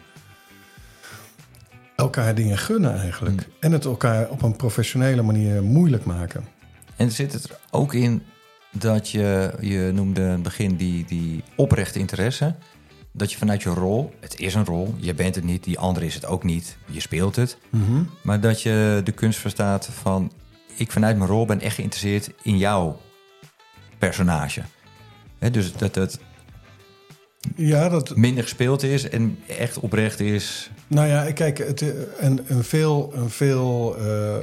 elkaar 1.96 2.34
dingen 2.34 2.58
gunnen 2.58 2.98
eigenlijk. 2.98 3.46
Mm. 3.46 3.52
En 3.60 3.72
het 3.72 3.84
elkaar 3.84 4.28
op 4.28 4.42
een 4.42 4.56
professionele 4.56 5.22
manier 5.22 5.62
moeilijk 5.62 6.04
maken. 6.04 6.44
En 6.96 7.10
zit 7.10 7.32
het 7.32 7.44
er 7.44 7.58
ook 7.70 7.94
in 7.94 8.22
dat 8.72 9.10
je, 9.10 9.52
je 9.60 9.90
noemde 9.94 10.20
in 10.20 10.28
het 10.28 10.42
begin 10.42 10.76
die, 10.76 11.04
die 11.04 11.42
oprechte 11.56 11.98
interesse. 11.98 12.54
Dat 13.12 13.32
je 13.32 13.38
vanuit 13.38 13.62
je 13.62 13.70
rol, 13.70 14.12
het 14.20 14.40
is 14.40 14.54
een 14.54 14.64
rol, 14.64 14.94
je 14.96 15.14
bent 15.14 15.34
het 15.34 15.44
niet, 15.44 15.64
die 15.64 15.78
andere 15.78 16.06
is 16.06 16.14
het 16.14 16.26
ook 16.26 16.44
niet, 16.44 16.76
je 16.86 17.00
speelt 17.00 17.36
het. 17.36 17.58
Mm 17.70 17.84
-hmm. 17.84 18.08
Maar 18.22 18.40
dat 18.40 18.62
je 18.62 19.00
de 19.04 19.12
kunst 19.12 19.38
verstaat 19.38 19.88
van, 19.92 20.32
ik 20.78 20.92
vanuit 20.92 21.16
mijn 21.16 21.30
rol 21.30 21.46
ben 21.46 21.60
echt 21.60 21.74
geïnteresseerd 21.74 22.30
in 22.42 22.58
jouw 22.58 23.00
personage. 23.98 24.62
He, 25.38 25.50
dus 25.50 25.72
dat 25.72 25.94
het 25.94 26.18
ja, 27.56 27.88
dat... 27.88 28.16
minder 28.16 28.42
gespeeld 28.42 28.82
is 28.82 29.08
en 29.08 29.38
echt 29.46 29.78
oprecht 29.78 30.20
is. 30.20 30.70
Nou 30.86 31.08
ja, 31.08 31.32
kijk, 31.32 31.58
het, 31.58 31.84
een 32.18 32.64
veel, 32.64 33.12
een 33.14 33.30
veel 33.30 33.96
uh 34.00 34.36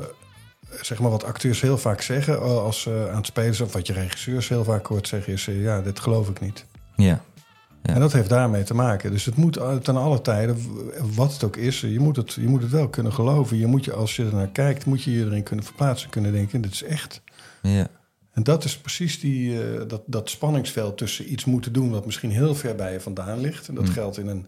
zeg 0.82 1.00
maar 1.00 1.12
wat 1.12 1.24
acteurs 1.24 1.62
heel 1.62 1.78
vaak 1.78 2.02
zeggen 2.02 2.42
als 2.42 2.82
ze 2.82 3.08
aan 3.10 3.18
het 3.18 3.26
spelen 3.26 3.56
zijn, 3.56 3.68
of 3.68 3.74
wat 3.74 3.88
je 3.88 3.94
regisseurs 3.94 4.50
heel 4.50 4.64
vaak 4.64 4.86
hoort 4.86 5.08
zeggen, 5.08 5.34
is: 5.34 5.46
ja, 5.46 5.82
dit 5.82 6.00
geloof 6.00 6.30
ik 6.30 6.40
niet. 6.40 6.66
Ja. 6.96 7.22
En 7.94 8.00
dat 8.00 8.14
heeft 8.14 8.30
daarmee 8.30 8.64
te 8.64 8.74
maken. 8.74 9.12
Dus 9.12 9.26
het 9.26 9.36
moet 9.36 9.54
ten 9.84 9.96
alle 9.96 10.22
tijden, 10.22 10.58
wat 11.16 11.34
het 11.34 11.44
ook 11.44 11.56
is, 11.56 11.82
je 11.82 12.00
moet 12.00 12.16
het, 12.16 12.34
je 12.34 12.48
moet 12.48 12.62
het 12.62 12.72
wel 12.72 12.90
kunnen 12.90 13.14
geloven. 13.14 13.58
Je 13.58 13.66
moet 13.66 13.86
je, 13.86 13.94
als 13.94 14.16
je 14.16 14.26
er 14.26 14.34
naar 14.34 14.48
kijkt, 14.48 14.86
moet 14.86 15.04
je 15.04 15.12
je 15.12 15.26
erin 15.26 15.44
kunnen 15.44 15.66
verplaatsen, 15.66 16.10
kunnen 16.10 16.32
denken, 16.32 16.62
dit 16.62 16.72
is 16.72 16.84
echt. 16.84 17.22
Ja. 17.62 17.88
En 18.32 18.44
dat 18.44 18.64
is 18.64 18.78
precies 18.78 19.20
die, 19.20 19.64
eh, 19.64 19.82
dat, 19.88 20.02
dat 20.06 20.30
spanningsveld 20.30 20.98
tussen 20.98 21.32
iets 21.32 21.46
moeten 21.46 21.74
doen 21.74 21.90
wat 21.92 22.06
misschien 22.06 22.32
heel 22.32 22.56
ver 22.56 22.76
bij 22.76 22.94
je 22.94 23.00
vandaan 23.00 23.40
ligt. 23.40 23.68
En 23.68 23.76
dat 23.76 23.86
Mm. 23.86 23.92
geldt 23.92 24.18
in 24.18 24.28
een 24.28 24.46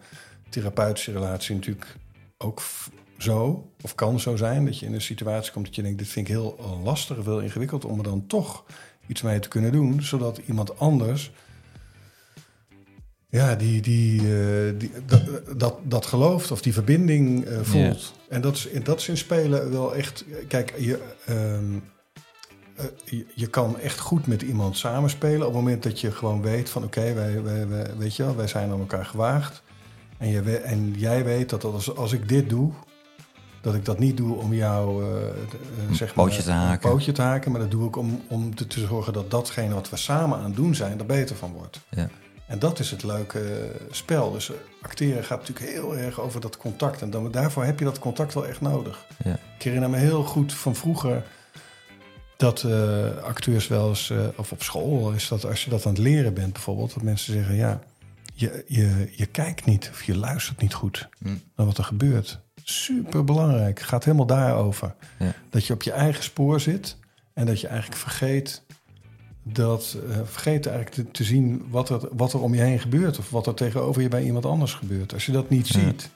therapeutische 0.50 1.12
relatie 1.12 1.56
natuurlijk 1.56 1.96
ook 2.38 2.62
zo, 3.18 3.70
of 3.82 3.96
kan 3.96 4.20
zo 4.20 4.36
zijn, 4.36 4.66
dat 4.66 4.80
je 4.80 4.86
in 4.86 4.94
een 4.94 5.02
situatie 5.02 5.52
komt 5.52 5.66
dat 5.66 5.76
je 5.76 5.82
denkt, 5.82 5.98
dit 5.98 6.08
vind 6.08 6.28
ik 6.28 6.34
heel 6.34 6.80
lastig 6.84 7.18
heel 7.24 7.40
ingewikkeld 7.40 7.86
om 7.86 7.98
er 7.98 8.04
dan 8.04 8.28
toch 8.28 8.64
iets 9.08 9.22
mee 9.22 9.40
te 9.40 9.48
kunnen 9.48 9.72
doen, 9.72 10.02
zodat 10.04 10.38
iemand 10.46 10.80
anders 10.80 11.32
ja, 13.30 13.56
die, 13.56 13.82
die, 13.82 14.20
eh, 14.20 14.80
die, 14.80 14.92
dat, 15.06 15.22
dat, 15.58 15.76
dat 15.84 16.06
gelooft 16.06 16.52
of 16.52 16.62
die 16.62 16.74
verbinding 16.74 17.46
eh, 17.46 17.58
voelt. 17.62 18.14
En 18.30 18.42
dat 18.42 18.56
is, 18.56 18.68
dat 18.84 19.00
is 19.00 19.08
in 19.08 19.18
spelen 19.18 19.72
wel 19.72 19.96
echt. 19.96 20.26
Kijk, 20.48 20.74
je, 20.78 21.00
ehm, 21.26 21.80
eh, 22.76 22.86
je, 23.06 23.26
je 23.36 23.48
kan 23.48 23.80
echt 23.80 24.00
goed 24.00 24.28
met 24.28 24.42
iemand 24.42 24.78
samenspelen 24.78 25.48
op 25.48 25.54
het 25.54 25.62
moment 25.62 25.84
dat 25.84 26.02
je 26.02 26.12
gewoon 26.12 26.42
weet 26.42 26.70
van 26.70 26.84
oké, 26.84 27.14
wij, 27.14 27.44
wij, 27.44 27.68
wij, 27.68 27.98
weet 27.98 28.16
je 28.16 28.24
wel, 28.24 28.36
wij 28.36 28.48
zijn 28.48 28.72
aan 28.72 28.80
elkaar 28.80 29.06
gewaagd. 29.06 29.64
En, 30.18 30.30
je, 30.30 30.58
en 30.58 30.94
jij 30.98 31.24
weet 31.24 31.50
dat 31.50 31.64
als, 31.64 31.96
als 31.96 32.12
ik 32.12 32.30
dit 32.30 32.50
doe, 32.50 32.72
dat 33.62 33.76
ik 33.76 33.86
dat 33.86 34.00
niet 34.00 34.18
doe 34.18 34.36
om 34.36 34.54
jou 34.54 35.04
zeg 35.92 36.16
maar, 36.16 36.26
pootje 36.26 36.44
te 36.44 36.52
haken. 36.52 36.90
pootje 36.90 37.12
te 37.12 37.22
haken, 37.22 37.52
maar 37.52 37.62
dat 37.62 37.72
doe 37.72 37.88
ik 37.88 37.96
om, 37.96 38.22
om 38.28 38.56
te, 38.56 38.68
te 38.68 38.80
zorgen 38.80 39.14
dat 39.14 39.32
datgene 39.32 39.74
wat 39.74 39.90
we 39.90 39.98
samen 39.98 40.38
aan 40.38 40.44
het 40.44 40.56
doen 40.56 40.76
zijn, 40.76 41.00
er 41.00 41.06
beter 41.06 41.36
van 41.36 41.52
wordt. 41.52 41.80
Ja. 41.90 42.10
En 42.48 42.60
dat 42.60 42.80
is 42.80 42.92
het 42.92 43.04
leuke 43.04 43.72
spel. 43.92 44.32
Dus 44.32 44.52
acteren 44.82 45.24
gaat 45.24 45.40
natuurlijk 45.40 45.72
heel 45.72 45.98
erg 45.98 46.20
over 46.20 46.42
dat 46.42 46.58
contact. 46.58 47.02
En 47.02 47.10
dan, 47.10 47.32
daarvoor 47.32 47.64
heb 47.64 47.80
je 47.80 47.86
dat 47.86 48.00
contact 48.00 48.34
wel 48.34 48.48
echt 48.48 48.62
nodig. 48.62 49.06
Ja. 49.24 49.40
Ik 49.58 49.64
herinner 49.64 49.90
me 49.90 49.98
heel 49.98 50.24
goed 50.24 50.54
van 50.54 50.76
vroeger 50.76 51.24
dat 52.38 52.64
eh, 52.64 53.18
acteurs 53.18 53.68
wel 53.68 53.90
eens, 53.90 54.10
eh, 54.10 54.20
of 54.36 54.52
op 54.52 54.64
school, 54.64 55.12
is 55.12 55.28
dat 55.28 55.46
als 55.46 55.64
je 55.64 55.70
dat 55.70 55.86
aan 55.86 55.92
het 55.94 56.02
leren 56.02 56.34
bent 56.34 56.54
bijvoorbeeld, 56.54 56.94
dat 56.94 57.04
mensen 57.04 57.34
zeggen: 57.34 57.56
ja, 57.56 57.80
je, 58.34 58.64
je, 58.68 59.10
je 59.16 59.26
kijkt 59.26 59.66
niet 59.66 59.90
of 59.92 60.04
je 60.04 60.18
luistert 60.18 60.62
niet 60.62 60.74
goed 60.74 61.10
Hm. 61.18 61.36
naar 61.56 61.66
wat 61.66 61.78
er 61.78 61.84
gebeurt. 61.84 62.40
Super 62.64 63.24
belangrijk. 63.24 63.80
Gaat 63.80 64.04
helemaal 64.04 64.26
daarover. 64.26 64.96
Ja. 65.20 65.34
Dat 65.50 65.66
je 65.66 65.74
op 65.74 65.84
je 65.84 65.92
eigen 65.92 66.24
spoor 66.24 66.60
zit 66.62 66.98
en 67.34 67.46
dat 67.46 67.62
je 67.62 67.68
eigenlijk 67.68 68.02
vergeet 68.02 68.64
dat 69.54 69.98
eh, 70.10 70.18
vergeet 70.26 70.66
eigenlijk 70.66 70.96
te, 70.96 71.12
te 71.12 71.24
zien 71.24 71.66
wat 71.70 71.90
er, 71.90 72.00
wat 72.12 72.34
er 72.34 72.42
om 72.42 72.54
je 72.56 72.62
heen 72.62 72.80
gebeurt 72.80 73.18
of 73.20 73.30
wat 73.30 73.48
er 73.48 73.54
tegenover 73.54 74.02
je 74.02 74.08
bij 74.08 74.24
iemand 74.24 74.46
anders 74.46 74.74
gebeurt. 74.74 75.14
Als 75.14 75.26
je 75.26 75.32
dat 75.32 75.50
niet 75.50 75.68
Ja. 75.68 75.80
ziet 75.80 76.10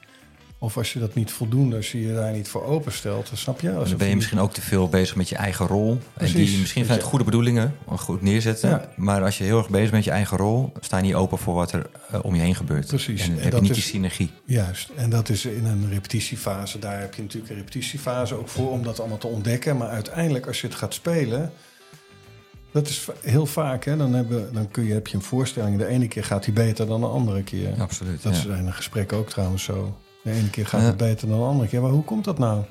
of 0.58 0.78
als 0.78 0.94
je 0.94 1.00
dat 1.00 1.14
niet 1.16 1.32
voldoende, 1.32 1.76
als 1.76 1.92
je 1.92 2.02
je 2.08 2.14
daar 2.14 2.34
niet 2.34 2.48
voor 2.48 2.64
openstelt, 2.66 3.28
dan 3.28 3.38
snap 3.38 3.60
je. 3.62 3.72
Als 3.74 3.90
Dan 3.90 3.98
ben 3.98 4.08
je 4.10 4.16
misschien 4.16 4.40
ook 4.40 4.54
te 4.54 4.62
veel 4.62 4.90
bezig 4.90 5.16
met 5.16 5.30
je 5.30 5.36
eigen 5.36 5.68
rol. 5.68 5.92
En 5.92 6.00
Precies. 6.14 6.50
die 6.50 6.60
misschien 6.60 6.86
vanuit 6.86 7.04
goede 7.04 7.24
bedoelingen 7.26 7.76
goed 7.88 8.22
neerzetten. 8.22 8.70
Ja. 8.70 8.90
Maar 8.96 9.24
als 9.24 9.38
je 9.38 9.44
heel 9.44 9.58
erg 9.58 9.70
bezig 9.70 9.82
bent 9.82 9.92
met 9.94 10.04
je 10.04 10.12
eigen 10.12 10.38
rol, 10.38 10.72
sta 10.80 10.98
je 10.98 11.04
niet 11.04 11.14
open 11.14 11.38
voor 11.38 11.54
wat 11.54 11.72
er 11.72 11.90
eh, 12.12 12.20
om 12.24 12.36
je 12.36 12.42
heen 12.42 12.56
gebeurt. 12.56 12.88
Precies. 12.88 13.22
En 13.22 13.32
En 13.38 13.44
heb 13.44 13.54
je 13.54 13.62
niet 13.62 13.70
is- 13.70 13.76
die 13.76 13.86
synergie. 13.86 14.32
Juist, 14.46 14.90
en 14.96 15.10
dat 15.10 15.30
is 15.30 15.46
in 15.46 15.66
een 15.66 15.90
repetitiefase. 15.90 16.80
Daar 16.80 17.00
heb 17.00 17.14
je 17.16 17.22
natuurlijk 17.22 17.52
een 17.52 17.58
repetitiefase 17.58 18.36
ook 18.36 18.48
voor 18.48 18.72
om 18.72 18.84
dat 18.84 19.00
allemaal 19.00 19.18
te 19.18 19.28
ontdekken. 19.28 19.78
Maar 19.78 19.90
uiteindelijk, 19.90 20.48
als 20.48 20.62
je 20.62 20.68
het 20.68 20.76
gaat 20.76 20.94
spelen, 20.94 21.52
dat 22.72 22.88
is 22.88 23.08
heel 23.22 23.46
vaak. 23.46 23.86
Hè, 23.86 23.98
dan, 23.98 24.14
hebben, 24.14 24.54
dan 24.54 24.72
kun 24.72 24.84
je, 24.86 24.94
heb 24.94 25.08
je 25.08 25.16
een 25.16 25.24
voorstelling. 25.24 25.78
De 25.78 25.86
ene 25.86 26.08
keer 26.08 26.24
gaat 26.24 26.44
die 26.44 26.54
beter 26.54 26.88
dan 26.88 27.00
de 27.02 27.08
andere 27.08 27.44
keer. 27.44 27.74
Absoluut. 27.82 28.24
dat 28.24 28.34
ja. 28.34 28.40
is 28.40 28.46
in 28.46 28.66
een 28.66 28.74
gesprek 28.74 29.14
ook 29.14 29.30
trouwens 29.30 29.64
zo. 29.64 29.98
De 30.24 30.32
ene 30.32 30.50
keer 30.50 30.66
gaat 30.68 30.82
Ja. 30.82 30.88
het 30.88 30.98
beter 30.98 31.28
dan 31.28 31.38
de 31.40 31.46
andere 31.46 31.70
keer. 31.70 31.82
Maar 31.82 31.92
hoe 31.92 32.04
komt 32.04 32.24
dat 32.26 32.38
nou? 32.38 32.64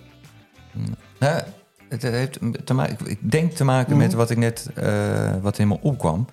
Nou, 1.19 1.43
het 1.89 2.03
heeft 2.03 2.39
te 2.65 2.75
maken, 2.75 3.07
ik 3.07 3.31
denk 3.31 3.53
te 3.53 3.65
maken 3.65 3.97
met 3.97 4.09
Mhm. 4.09 4.17
wat 4.17 4.31
ik 4.31 4.37
net, 4.37 4.71
eh, 4.75 5.35
wat 5.43 5.59
in 5.59 5.69
me 5.69 5.79
opkwam. 5.81 6.27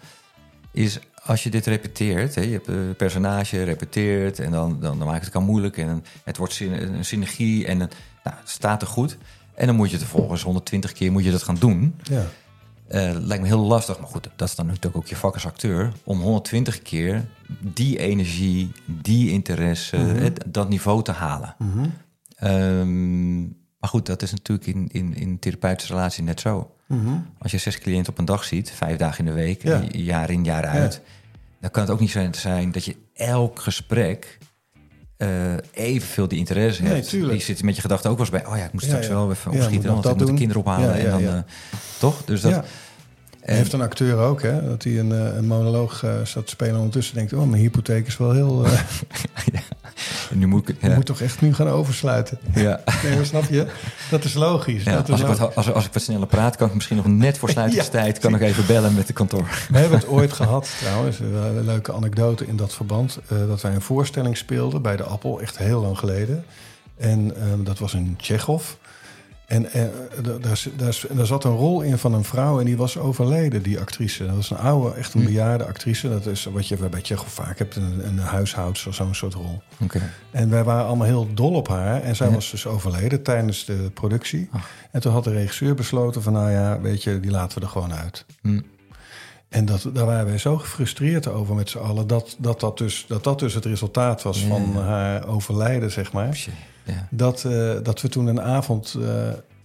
Is 0.71 0.99
als 1.23 1.43
je 1.43 1.49
dit 1.49 1.65
repeteert, 1.65 2.35
hè, 2.35 2.41
je 2.41 2.51
hebt 2.51 2.67
een 2.67 2.93
personage 2.97 3.63
repeteert 3.63 4.39
en 4.39 4.51
dan, 4.51 4.77
dan, 4.81 4.97
dan 4.97 5.07
maakt 5.07 5.23
het 5.23 5.33
kan 5.33 5.43
moeilijk 5.43 5.77
en 5.77 6.03
het 6.23 6.37
wordt 6.37 6.59
een 6.59 7.05
synergie 7.05 7.65
en 7.67 7.77
nou, 7.77 7.89
het 8.23 8.49
staat 8.49 8.81
er 8.81 8.87
goed. 8.87 9.17
En 9.55 9.67
dan 9.67 9.75
moet 9.75 9.89
je 9.89 9.97
het 9.97 10.05
vervolgens 10.05 10.43
120 10.43 10.91
keer 10.91 11.11
moet 11.11 11.23
je 11.23 11.31
dat 11.31 11.43
gaan 11.43 11.55
doen. 11.59 11.95
Ja, 12.03 12.25
Eh, 12.87 13.11
lijkt 13.19 13.43
me 13.43 13.49
heel 13.49 13.59
lastig, 13.65 13.99
maar 13.99 14.07
goed, 14.09 14.29
dat 14.35 14.47
is 14.47 14.55
dan 14.55 14.65
natuurlijk 14.65 14.95
ook 14.97 15.07
je 15.07 15.15
vak 15.15 15.33
als 15.33 15.45
acteur. 15.45 15.91
Om 16.03 16.19
120 16.21 16.81
keer 16.81 17.25
die 17.61 17.97
energie, 17.99 18.71
die 18.85 19.29
interesse, 19.31 19.97
Mhm. 19.97 20.15
het- 20.15 20.43
dat 20.45 20.69
niveau 20.69 21.03
te 21.03 21.11
halen. 21.11 21.55
Mhm. 21.59 21.85
Ehm, 22.35 23.41
maar 23.79 23.89
goed, 23.89 24.05
dat 24.05 24.21
is 24.21 24.31
natuurlijk 24.31 24.67
in, 24.67 24.87
in, 24.91 25.15
in 25.15 25.27
een 25.29 25.39
therapeutische 25.39 25.93
relatie 25.93 26.23
net 26.23 26.39
zo. 26.39 26.71
Mhm. 26.87 27.13
Als 27.37 27.51
je 27.51 27.57
zes 27.57 27.79
cliënten 27.79 28.11
op 28.13 28.19
een 28.19 28.25
dag 28.25 28.43
ziet, 28.43 28.71
vijf 28.71 28.97
dagen 28.97 29.19
in 29.19 29.25
de 29.25 29.31
week, 29.41 29.63
Ja. 29.63 29.81
jaar 29.91 30.29
in, 30.29 30.43
jaar 30.43 30.65
uit, 30.65 31.01
dan 31.61 31.71
kan 31.71 31.81
het 31.83 31.91
ook 31.91 31.99
niet 31.99 32.17
zijn 32.31 32.71
dat 32.71 32.85
je 32.85 32.95
elk 33.13 33.59
gesprek 33.59 34.37
eh, 35.17 35.29
evenveel 35.73 36.27
die 36.27 36.37
interesse 36.37 36.83
Nee, 36.83 36.93
hebt. 36.93 37.09
tuurlijk. 37.09 37.31
Die 37.31 37.41
zit 37.41 37.63
met 37.63 37.75
je 37.75 37.81
gedachten 37.81 38.09
ook 38.09 38.17
wel 38.17 38.25
eens 38.25 38.35
bij. 38.43 38.45
Oh 38.51 38.57
ja, 38.57 38.65
ik 38.65 38.73
moet 38.73 38.83
straks 38.83 39.07
ja. 39.07 39.13
wel 39.13 39.31
even 39.31 39.51
opschieten, 39.51 39.85
nog 39.85 39.93
want 39.93 40.05
ik 40.05 40.11
moet 40.11 40.19
de 40.19 40.25
doen. 40.25 40.35
kinderen 40.35 40.61
ophalen. 40.61 40.93
En 40.93 41.11
dan, 41.11 41.23
eh, 41.23 41.39
toch? 41.99 42.23
Dus 42.25 42.41
dat, 42.41 42.51
en- 43.41 43.55
heeft 43.55 43.73
een 43.73 43.81
acteur 43.81 44.17
ook, 44.17 44.41
hè? 44.41 44.67
Dat 44.67 44.83
hij 44.83 44.99
een, 44.99 45.11
eh, 45.11 45.35
een 45.35 45.47
monoloog 45.47 46.03
eh, 46.03 46.11
staat 46.23 46.45
te 46.45 46.51
spelen 46.51 46.73
en 46.73 46.77
ondertussen 46.79 47.15
denkt... 47.15 47.33
oh, 47.33 47.43
mijn 47.49 47.61
hypotheek 47.61 48.07
is 48.07 48.17
wel 48.17 48.31
heel... 48.33 48.65
en 50.31 50.37
nu 50.37 50.47
moet 50.47 50.69
ik... 50.69 50.75
Je 50.81 50.89
moet 50.89 51.05
toch 51.05 51.21
echt 51.21 51.41
nu 51.41 51.53
gaan 51.53 51.67
oversluiten? 51.69 52.37
ja. 52.53 52.79
Nee, 53.03 53.15
maar 53.15 53.25
snap 53.25 53.43
je? 53.49 53.67
Dat 54.09 54.23
is 54.23 54.33
logisch. 54.33 54.83
Ja, 54.83 54.91
dat 54.91 55.03
is 55.05 55.11
als, 55.11 55.21
ik 55.21 55.27
lo- 55.27 55.35
wat, 55.37 55.55
als, 55.55 55.71
als 55.71 55.85
ik 55.85 55.93
wat 55.93 56.03
sneller 56.03 56.27
praat, 56.27 56.55
kan 56.55 56.67
ik 56.67 56.73
misschien 56.73 56.95
nog 56.97 57.07
net 57.07 57.37
voor 57.37 57.49
sluitingstijd... 57.49 58.19
kan 58.19 58.35
ik 58.35 58.41
even 58.41 58.65
bellen 58.65 58.95
met 58.95 59.07
de 59.07 59.13
kantoor. 59.13 59.47
We 59.69 59.77
hebben 59.77 59.97
het 59.99 60.07
ooit 60.07 60.33
gehad, 60.33 60.69
trouwens, 60.79 61.19
een 61.19 61.65
leuke 61.65 61.93
anekdote 61.93 62.45
in 62.47 62.55
dat 62.55 62.73
verband. 62.73 63.19
eh, 63.27 63.37
dat 63.47 63.61
wij 63.61 63.73
een 63.73 63.81
voorstelling 63.81 64.37
speelden 64.37 64.81
bij 64.81 64.95
de 64.95 65.03
Appel, 65.03 65.41
echt 65.41 65.57
heel 65.57 65.81
lang 65.81 65.97
geleden. 65.97 66.45
En 66.97 67.35
ehm, 67.35 67.63
dat 67.63 67.79
was 67.79 67.93
in 67.93 68.15
Tsjechov. 68.21 68.63
En 69.47 69.71
eh, 69.71 69.83
da- 70.23 70.53
daar, 71.15 71.25
zat 71.25 71.43
een 71.43 71.55
rol 71.55 71.81
in 71.81 71.97
van 71.97 72.13
een 72.13 72.23
vrouw 72.23 72.59
en 72.59 72.65
die 72.65 72.77
was 72.77 72.97
overleden, 72.97 73.63
die 73.63 73.79
actrice. 73.79 74.25
Dat 74.25 74.35
was 74.35 74.49
een 74.51 74.57
oude, 74.57 74.95
echt 74.95 75.13
een 75.13 75.19
Hm. 75.19 75.25
bejaarde 75.25 75.65
actrice. 75.65 76.09
Dat 76.09 76.25
is 76.25 76.43
wat 76.43 76.67
je 76.67 76.75
bij 76.89 77.01
Tsjechov 77.01 77.27
vaak 77.33 77.57
hebt, 77.57 77.75
een, 77.75 78.07
een 78.07 78.17
huishoudster, 78.19 78.93
zo'n 78.93 79.15
soort 79.15 79.33
rol. 79.33 79.61
Oké. 79.83 80.01
En 80.31 80.49
wij 80.49 80.63
waren 80.63 80.85
allemaal 80.85 81.07
heel 81.07 81.33
dol 81.33 81.53
op 81.53 81.67
haar. 81.67 82.01
En 82.01 82.15
zij 82.15 82.27
Ja. 82.27 82.33
was 82.33 82.51
dus 82.51 82.65
overleden 82.65 83.23
tijdens 83.23 83.65
de 83.65 83.91
productie. 83.93 84.49
Ach. 84.51 84.69
En 84.91 85.01
toen 85.01 85.11
had 85.11 85.23
de 85.23 85.31
regisseur 85.31 85.75
besloten 85.75 86.21
van... 86.23 86.33
nou 86.33 86.51
ja, 86.51 86.79
weet 86.81 87.03
je, 87.03 87.19
die 87.19 87.31
laten 87.31 87.59
we 87.59 87.65
er 87.65 87.71
gewoon 87.71 87.93
uit. 87.93 88.25
Hm. 88.41 88.61
En 89.49 89.65
dat, 89.65 89.89
daar 89.93 90.05
waren 90.05 90.25
wij 90.25 90.37
zo 90.37 90.57
gefrustreerd 90.57 91.27
over 91.27 91.55
met 91.55 91.69
z'n 91.69 91.77
allen... 91.77 92.07
Dat, 92.07 92.35
dat, 92.39 92.59
dat, 92.59 92.77
dus, 92.77 93.05
dat 93.07 93.23
dat 93.23 93.39
dus 93.39 93.53
het 93.53 93.65
resultaat 93.65 94.21
was 94.23 94.41
Ja. 94.41 94.47
van 94.47 94.75
haar 94.75 95.27
overlijden, 95.27 95.91
zeg 95.91 96.11
maar. 96.11 96.45
Ja. 96.87 97.07
Dat, 97.09 97.43
eh, 97.45 97.73
dat 97.83 98.01
we 98.01 98.09
toen 98.09 98.27
een 98.27 98.41
avond 98.41 98.93
eh, 98.95 99.01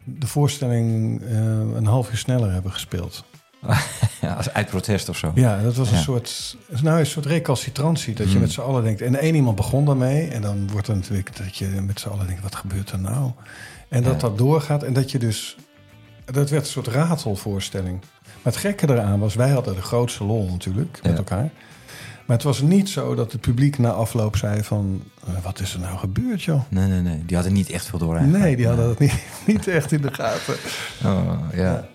de 0.05 0.27
voorstelling 0.27 1.21
eh, 1.23 1.37
een 1.77 1.87
half 1.87 2.11
uur 2.11 2.17
sneller 2.17 2.53
hebben 2.53 2.73
gespeeld. 2.73 3.25
ja, 4.21 4.35
als 4.35 4.53
uit 4.53 4.67
protest 4.67 5.09
of 5.09 5.17
zo. 5.17 5.33
Ja, 5.35 5.63
dat 5.63 5.75
was 5.77 5.89
een 5.91 5.97
Ja. 5.97 6.03
soort, 6.03 6.57
nou, 6.83 6.99
een 6.99 7.07
soort 7.07 7.27
recalcitrantie. 7.27 8.15
Dat 8.15 8.27
je 8.27 8.33
Hmm. 8.33 8.41
met 8.41 8.53
z'n 8.53 8.61
allen 8.61 8.83
denkt. 8.83 9.01
En 9.01 9.17
één 9.19 9.35
iemand 9.35 9.57
begon 9.57 9.85
daarmee. 9.85 10.29
En 10.29 10.43
dan 10.43 10.71
wordt 10.71 10.89
er 10.89 10.95
natuurlijk 10.95 11.37
dat 11.37 11.57
je 11.57 11.67
met 11.67 12.01
z'n 12.01 12.09
allen 12.09 12.27
denkt: 12.27 12.43
wat 12.43 12.55
gebeurt 12.55 12.91
er 12.91 12.99
nou? 13.01 13.31
En 13.89 14.03
dat 14.03 14.13
Ja. 14.13 14.19
dat 14.19 14.39
doorgaat. 14.39 14.83
En 14.83 14.93
dat 14.93 15.11
je 15.11 15.19
dus. 15.19 15.57
Dat 16.25 16.51
werd 16.51 16.65
een 16.65 16.71
soort 16.71 16.87
ratelvoorstelling. 16.87 18.01
Maar 18.43 18.53
het 18.53 18.57
gekke 18.57 18.89
eraan 18.91 19.19
was, 19.19 19.35
wij 19.35 19.51
hadden 19.51 19.75
de 19.75 19.83
grootste 19.83 20.25
lol 20.25 20.49
natuurlijk 20.51 21.01
met 21.03 21.17
elkaar. 21.19 21.51
Maar 22.27 22.37
het 22.37 22.43
was 22.47 22.61
niet 22.61 22.89
zo 22.89 23.15
dat 23.15 23.33
het 23.33 23.41
publiek 23.41 23.79
na 23.79 23.91
afloop 23.91 24.37
zei 24.37 24.63
van... 24.63 25.03
eh, 25.27 25.33
wat 25.43 25.61
is 25.61 25.75
er 25.75 25.81
nou 25.81 25.99
gebeurd, 25.99 26.43
joh? 26.43 26.61
Nee, 26.69 26.87
nee, 26.89 27.01
nee. 27.01 27.23
Die 27.27 27.37
hadden 27.37 27.55
niet 27.55 27.71
echt 27.71 27.87
veel 27.87 27.99
door 27.99 28.15
eigenlijk. 28.17 28.45
Nee, 28.45 28.57
die 28.57 28.67
hadden 28.67 28.89
het 28.89 28.99
niet, 28.99 29.15
niet 29.47 29.69
echt 29.69 29.93
in 29.93 30.01
de 30.03 30.15
gaten. 30.15 30.55
Oh, 31.05 31.33
ja. 31.55 31.89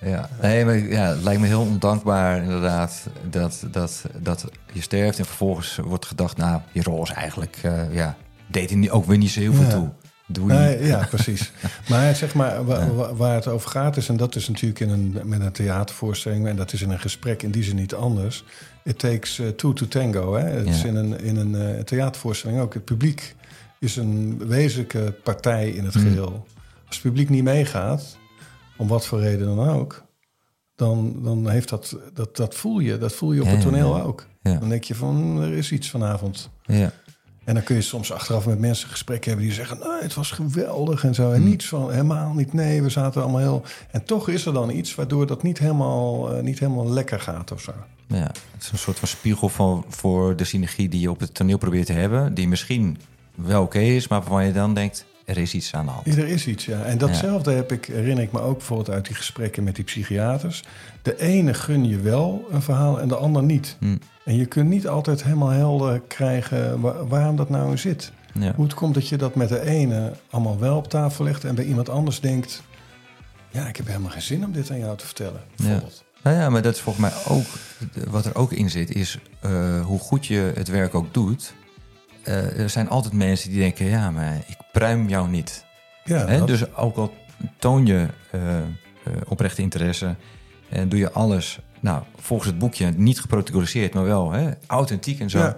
ja. 0.00 0.28
Nee, 0.42 0.64
maar 0.64 0.78
ja, 0.78 1.08
het 1.08 1.22
lijkt 1.22 1.40
me 1.40 1.46
heel 1.46 1.60
ondankbaar 1.60 2.42
inderdaad 2.42 3.06
dat, 3.30 3.64
dat, 3.70 4.02
dat 4.20 4.44
je 4.72 4.80
sterft 4.82 5.18
en 5.18 5.24
vervolgens 5.24 5.76
wordt 5.84 6.06
gedacht, 6.06 6.36
nou, 6.36 6.60
je 6.72 6.82
rol 6.82 7.02
is 7.02 7.10
eigenlijk, 7.10 7.58
eh, 7.62 7.94
ja, 7.94 8.16
deed 8.46 8.70
hij 8.70 8.90
ook 8.90 9.04
weer 9.06 9.18
niet 9.18 9.30
zo 9.30 9.40
heel 9.40 9.52
veel 9.54 9.64
Ja. 9.64 9.70
toe. 9.70 9.88
Doe 10.26 10.46
je 10.46 10.52
Nee, 10.58 10.86
ja, 10.86 11.06
precies. 11.10 11.52
Maar 11.88 12.14
zeg 12.14 12.34
maar, 12.34 12.64
wa- 12.64 12.90
wa- 12.94 13.14
waar 13.14 13.34
het 13.34 13.46
over 13.46 13.70
gaat 13.70 13.96
is, 13.96 14.08
en 14.08 14.16
dat 14.16 14.34
is 14.36 14.48
natuurlijk 14.48 14.80
in 14.80 14.88
een, 14.90 15.18
met 15.24 15.40
een 15.40 15.52
theatervoorstelling, 15.52 16.46
en 16.46 16.56
dat 16.56 16.72
is 16.72 16.82
in 16.82 16.90
een 16.90 17.00
gesprek 17.00 17.42
in 17.42 17.50
die 17.50 17.62
zin 17.62 17.76
niet 17.76 17.94
anders. 17.94 18.44
It 18.84 18.98
takes 18.98 19.38
uh, 19.38 19.48
two 19.48 19.72
to 19.72 19.86
tango. 19.88 20.34
Hè? 20.34 20.44
Het 20.48 20.66
is 20.68 20.84
in 20.84 20.96
een, 20.96 21.20
in 21.20 21.36
een 21.36 21.54
eh, 21.54 21.80
theatervoorstelling 21.82 22.60
ook. 22.60 22.74
Het 22.74 22.84
publiek 22.84 23.34
is 23.80 23.96
een 23.96 24.46
wezenlijke 24.46 25.14
partij 25.22 25.68
in 25.70 25.84
het 25.84 25.94
Mm. 25.94 26.02
geheel. 26.02 26.46
Als 26.86 26.96
het 26.96 27.02
publiek 27.02 27.28
niet 27.28 27.42
meegaat, 27.44 28.16
om 28.76 28.88
wat 28.88 29.06
voor 29.06 29.20
reden 29.20 29.56
dan 29.56 29.68
ook, 29.68 30.02
dan, 30.76 31.16
dan 31.22 31.48
heeft 31.48 31.68
dat, 31.68 31.96
dat, 32.14 32.36
dat 32.36 32.54
voel 32.54 32.78
je. 32.78 32.98
Dat 32.98 33.12
voel 33.12 33.32
je 33.32 33.40
op 33.40 33.46
Ja, 33.46 33.52
het 33.52 33.60
toneel 33.62 33.96
ja. 33.96 34.02
ook. 34.02 34.26
Dan 34.42 34.68
denk 34.68 34.84
je 34.84 34.94
van, 34.94 35.42
er 35.42 35.52
is 35.52 35.72
iets 35.72 35.90
vanavond. 35.90 36.50
Ja. 36.62 36.92
En 37.44 37.54
dan 37.54 37.62
kun 37.62 37.76
je 37.76 37.82
soms 37.82 38.12
achteraf 38.12 38.46
met 38.46 38.58
mensen 38.58 38.88
gesprekken 38.88 39.28
hebben 39.30 39.46
die 39.48 39.56
zeggen, 39.56 39.78
nou, 39.78 40.02
het 40.02 40.14
was 40.14 40.30
geweldig 40.30 41.04
en 41.04 41.14
zo. 41.14 41.30
En 41.30 41.36
Hmm. 41.40 41.48
niets 41.48 41.68
van, 41.68 41.90
helemaal 41.90 42.32
niet, 42.32 42.52
nee, 42.52 42.82
we 42.82 42.88
zaten 42.88 43.22
allemaal 43.22 43.40
heel... 43.40 43.62
En 43.90 44.04
toch 44.04 44.28
is 44.28 44.46
er 44.46 44.52
dan 44.52 44.70
iets 44.70 44.94
waardoor 44.94 45.26
dat 45.26 45.42
niet 45.42 45.58
helemaal, 45.58 46.32
eh, 46.34 46.42
niet 46.42 46.58
helemaal 46.58 46.90
lekker 46.90 47.20
gaat 47.20 47.52
of 47.52 47.60
zo. 47.60 47.72
Ja, 48.06 48.26
het 48.52 48.62
is 48.62 48.70
een 48.72 48.78
soort 48.78 48.98
van 48.98 49.08
spiegel 49.08 49.48
van, 49.48 49.84
voor 49.88 50.36
de 50.36 50.44
synergie 50.44 50.88
die 50.88 51.00
je 51.00 51.10
op 51.10 51.20
het 51.20 51.34
toneel 51.34 51.58
probeert 51.58 51.86
te 51.86 51.92
hebben. 51.92 52.34
Die 52.34 52.48
misschien 52.48 52.98
wel 53.34 53.62
oké 53.62 53.78
is, 53.78 54.08
maar 54.08 54.20
waarvan 54.20 54.46
je 54.46 54.52
dan 54.52 54.74
denkt, 54.74 55.04
er 55.24 55.38
is 55.38 55.54
iets 55.54 55.74
aan 55.74 55.84
de 55.86 55.90
hand. 55.90 56.06
Ja, 56.06 56.12
er 56.16 56.28
is 56.28 56.46
iets, 56.46 56.64
ja. 56.64 56.82
En 56.82 56.98
datzelfde 56.98 57.52
heb 57.52 57.72
ik, 57.72 57.84
herinner 57.84 58.24
ik 58.24 58.32
me 58.32 58.40
ook 58.40 58.56
bijvoorbeeld 58.58 58.90
uit 58.90 59.06
die 59.06 59.16
gesprekken 59.16 59.64
met 59.64 59.74
die 59.76 59.84
psychiaters. 59.84 60.62
De 61.02 61.20
ene 61.20 61.54
gun 61.54 61.88
je 61.88 61.98
wel 62.00 62.46
een 62.50 62.62
verhaal 62.62 63.00
en 63.00 63.08
de 63.08 63.16
ander 63.16 63.42
niet. 63.42 63.76
Hm. 63.80 63.96
En 64.24 64.36
je 64.36 64.46
kunt 64.46 64.68
niet 64.68 64.88
altijd 64.88 65.24
helemaal 65.24 65.48
helder 65.48 66.00
krijgen 66.00 66.80
wa- 66.80 67.04
waarom 67.04 67.36
dat 67.36 67.48
nou 67.50 67.78
zit. 67.78 68.12
Ja. 68.38 68.52
Hoe 68.54 68.64
het 68.64 68.74
komt 68.74 68.94
dat 68.94 69.08
je 69.08 69.16
dat 69.16 69.34
met 69.34 69.48
de 69.48 69.60
ene 69.60 70.12
allemaal 70.30 70.58
wel 70.58 70.76
op 70.76 70.88
tafel 70.88 71.24
legt 71.24 71.44
en 71.44 71.54
bij 71.54 71.64
iemand 71.64 71.88
anders 71.88 72.20
denkt... 72.20 72.62
Ja, 73.50 73.66
ik 73.66 73.76
heb 73.76 73.86
helemaal 73.86 74.10
geen 74.10 74.22
zin 74.22 74.44
om 74.44 74.52
dit 74.52 74.70
aan 74.70 74.78
jou 74.78 74.96
te 74.96 75.06
vertellen. 75.06 75.40
Bijvoorbeeld. 75.56 76.04
Nou 76.24 76.36
ja, 76.36 76.50
maar 76.50 76.62
dat 76.62 76.74
is 76.74 76.80
volgens 76.80 77.10
mij 77.10 77.36
ook, 77.36 77.44
wat 78.10 78.24
er 78.26 78.34
ook 78.36 78.52
in 78.52 78.70
zit, 78.70 78.94
is 78.94 79.18
eh, 79.40 79.80
hoe 79.84 79.98
goed 79.98 80.26
je 80.26 80.52
het 80.54 80.68
werk 80.68 80.94
ook 80.94 81.14
doet. 81.14 81.54
Eh, 82.22 82.58
er 82.58 82.70
zijn 82.70 82.88
altijd 82.88 83.14
mensen 83.14 83.50
die 83.50 83.58
denken, 83.58 83.86
ja, 83.86 84.10
maar 84.10 84.34
ik 84.36 84.56
pruim 84.72 85.08
jou 85.08 85.28
niet. 85.28 85.64
Ja, 86.04 86.26
Hè? 86.26 86.38
dat- 86.38 86.46
Dus 86.46 86.74
ook 86.76 86.96
al 86.96 87.14
toon 87.58 87.86
je 87.86 88.06
eh, 88.30 88.40
oprechte 89.28 89.62
interesse 89.62 90.14
en 90.68 90.88
doe 90.88 90.98
je 90.98 91.10
alles, 91.12 91.58
nou, 91.80 92.02
volgens 92.16 92.48
het 92.50 92.58
boekje 92.58 92.90
niet 92.96 93.20
geprotocoliseerd, 93.20 93.94
maar 93.94 94.04
wel 94.04 94.32
hè, 94.32 94.50
authentiek 94.66 95.20
en 95.20 95.30
zo. 95.30 95.38
Ja. 95.38 95.56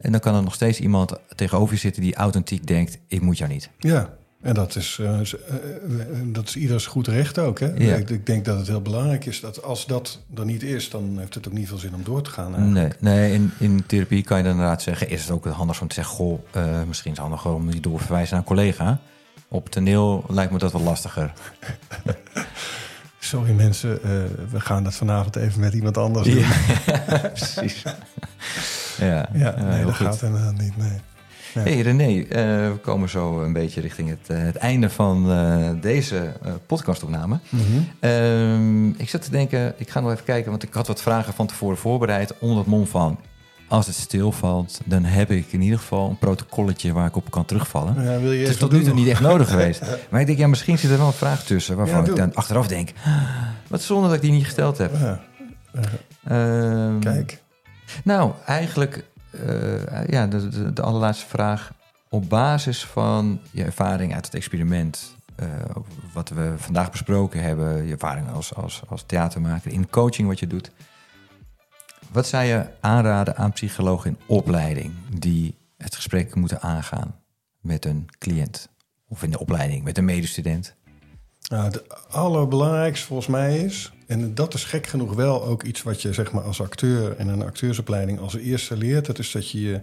En 0.00 0.10
dan 0.12 0.20
kan 0.20 0.34
er 0.34 0.42
nog 0.42 0.54
steeds 0.54 0.80
iemand 0.80 1.12
tegenover 1.34 1.74
je 1.74 1.80
zitten 1.80 2.02
die 2.02 2.14
authentiek 2.16 2.66
denkt, 2.66 2.98
ik 3.08 3.20
moet 3.20 3.38
jou 3.38 3.50
niet. 3.50 3.70
ja. 3.78 4.14
En 4.46 4.54
dat 4.54 4.76
is, 4.76 4.98
eh, 5.00 5.20
eh, 5.20 5.20
eh, 5.20 6.06
dat 6.24 6.48
is 6.48 6.56
ieders 6.56 6.86
goed 6.86 7.06
recht 7.08 7.38
ook. 7.38 7.60
Hè? 7.60 7.66
Ja. 7.66 7.94
Ik, 7.94 8.10
ik 8.10 8.26
denk 8.26 8.44
dat 8.44 8.58
het 8.58 8.66
heel 8.66 8.82
belangrijk 8.82 9.26
is 9.26 9.40
dat 9.40 9.62
als 9.62 9.86
dat 9.86 10.20
er 10.34 10.44
niet 10.44 10.62
is... 10.62 10.90
dan 10.90 11.16
heeft 11.18 11.34
het 11.34 11.46
ook 11.46 11.52
niet 11.52 11.68
veel 11.68 11.78
zin 11.78 11.94
om 11.94 12.04
door 12.04 12.22
te 12.22 12.30
gaan. 12.30 12.54
eigenlijk. 12.54 13.00
Nee, 13.00 13.14
nee 13.18 13.32
in, 13.32 13.52
in 13.58 13.86
therapie 13.86 14.22
kan 14.22 14.36
je 14.36 14.42
dan 14.42 14.52
inderdaad 14.52 14.82
zeggen... 14.82 15.08
is 15.08 15.22
het 15.22 15.30
ook 15.30 15.46
handig 15.46 15.80
om 15.80 15.88
te 15.88 15.94
zeggen... 15.94 16.14
goh, 16.14 16.40
misschien 16.86 17.12
is 17.12 17.18
het 17.18 17.26
handiger 17.26 17.50
om 17.52 17.70
die 17.70 17.80
door 17.80 17.98
te 17.98 18.04
verwijzen 18.04 18.30
naar 18.30 18.40
een 18.40 18.48
collega. 18.48 18.98
Op 19.48 19.68
toneel 19.68 20.24
lijkt 20.28 20.52
me 20.52 20.58
dat 20.58 20.72
wel 20.72 20.82
lastiger. 20.82 21.32
Sorry 23.18 23.52
mensen, 23.52 24.00
we 24.50 24.60
gaan 24.60 24.84
dat 24.84 24.94
vanavond 24.94 25.36
even 25.36 25.60
met 25.60 25.72
iemand 25.72 25.98
anders 25.98 26.28
doen. 26.28 26.38
Ja, 26.38 27.18
precies. 27.34 27.82
Ja, 28.98 29.28
Ja, 29.32 29.54
nee, 29.62 29.84
dat 29.84 29.96
goed. 29.96 30.06
gaat 30.06 30.22
inderdaad 30.22 30.58
niet. 30.58 30.76
Nee. 30.76 31.00
Hey 31.58 31.80
René, 31.80 32.20
eh, 32.22 32.38
we 32.72 32.78
komen 32.82 33.08
zo 33.08 33.42
een 33.42 33.52
beetje 33.52 33.80
richting 33.80 34.08
het, 34.08 34.18
eh, 34.26 34.38
het 34.38 34.56
einde 34.56 34.90
van 34.90 35.30
eh, 35.30 35.68
deze 35.80 36.32
podcastopname. 36.66 37.38
Mhm. 37.48 37.62
Ehm, 38.00 38.88
ik 38.88 39.08
zat 39.08 39.22
te 39.22 39.30
denken, 39.30 39.74
ik 39.76 39.90
ga 39.90 40.00
nog 40.00 40.12
even 40.12 40.24
kijken... 40.24 40.50
want 40.50 40.62
ik 40.62 40.72
had 40.74 40.86
wat 40.86 41.02
vragen 41.02 41.34
van 41.34 41.46
tevoren 41.46 41.76
voorbereid... 41.76 42.38
onder 42.38 42.58
het 42.58 42.66
mom 42.66 42.86
van... 42.86 43.18
als 43.68 43.86
het 43.86 43.94
stilvalt, 43.96 44.80
dan 44.84 45.04
heb 45.04 45.30
ik 45.30 45.52
in 45.52 45.60
ieder 45.62 45.78
geval 45.78 46.08
een 46.10 46.18
protocolletje... 46.18 46.92
waar 46.92 47.06
ik 47.06 47.16
op 47.16 47.30
kan 47.30 47.44
terugvallen. 47.44 48.02
Ja, 48.04 48.18
wil 48.20 48.32
je 48.32 48.40
Het 48.40 48.48
is 48.48 48.56
tot 48.56 48.72
nu 48.72 48.82
toe 48.82 48.94
niet 48.94 49.08
echt 49.08 49.20
nodig 49.20 49.48
geweest. 49.50 49.82
Maar 50.10 50.20
ik 50.20 50.26
denk, 50.26 50.38
ja, 50.38 50.46
misschien 50.46 50.78
zit 50.78 50.90
er 50.90 50.98
wel 50.98 51.06
een 51.06 51.12
vraag 51.12 51.44
tussen... 51.44 51.76
waarvan 51.76 52.04
Ja, 52.04 52.10
ik 52.10 52.16
dan 52.16 52.34
achteraf 52.34 52.66
denk... 52.66 52.90
"Ah, 53.04 53.12
wat 53.68 53.82
zonde 53.82 54.06
dat 54.06 54.16
ik 54.16 54.22
die 54.22 54.32
niet 54.32 54.44
gesteld 54.44 54.78
heb. 54.78 54.92
Ja, 55.00 55.20
Ehm, 56.24 56.98
kijk. 56.98 57.42
Nou, 58.04 58.32
eigenlijk, 58.46 59.04
eh, 59.36 60.08
ja, 60.08 60.26
de, 60.26 60.48
de, 60.48 60.72
de 60.72 60.82
allerlaatste 60.82 61.26
vraag. 61.26 61.72
Op 62.08 62.28
basis 62.28 62.84
van 62.84 63.40
je 63.50 63.64
ervaring 63.64 64.14
uit 64.14 64.24
het 64.24 64.34
experiment... 64.34 65.16
eh, 65.36 65.46
wat 66.12 66.28
we 66.28 66.54
vandaag 66.56 66.90
besproken 66.90 67.42
hebben... 67.42 67.86
je 67.86 67.92
ervaring 67.92 68.30
als, 68.30 68.54
als, 68.54 68.82
als 68.88 69.02
theatermaker... 69.06 69.72
in 69.72 69.90
coaching 69.90 70.28
wat 70.28 70.38
je 70.38 70.46
doet... 70.46 70.70
wat 72.12 72.26
zou 72.26 72.44
je 72.44 72.66
aanraden 72.80 73.36
aan 73.36 73.52
psychologen 73.52 74.10
in 74.10 74.18
opleiding... 74.26 74.92
die 75.18 75.54
het 75.76 75.94
gesprek 75.94 76.34
moeten 76.34 76.60
aangaan 76.60 77.14
met 77.60 77.84
een 77.84 78.06
cliënt? 78.18 78.68
Of 79.08 79.22
in 79.22 79.30
de 79.30 79.38
opleiding 79.38 79.84
met 79.84 79.98
een 79.98 80.04
medestudent? 80.04 80.74
Nou, 81.48 81.64
het 81.64 82.08
allerbelangrijkste 82.08 83.06
volgens 83.06 83.28
mij 83.28 83.58
is... 83.58 83.92
en 84.06 84.34
dat 84.34 84.54
is 84.54 84.64
gek 84.64 84.86
genoeg 84.86 85.14
wel 85.14 85.44
ook 85.44 85.62
iets 85.62 85.82
wat 85.82 86.02
je 86.02 86.12
zeg 86.12 86.32
maar, 86.32 86.42
als 86.42 86.60
acteur... 86.60 87.18
in 87.18 87.28
een 87.28 87.42
acteursopleiding 87.42 88.20
als 88.20 88.36
eerste 88.36 88.76
leert... 88.76 89.06
dat 89.06 89.18
is 89.18 89.32
dat 89.32 89.50
je, 89.50 89.60
je 89.60 89.80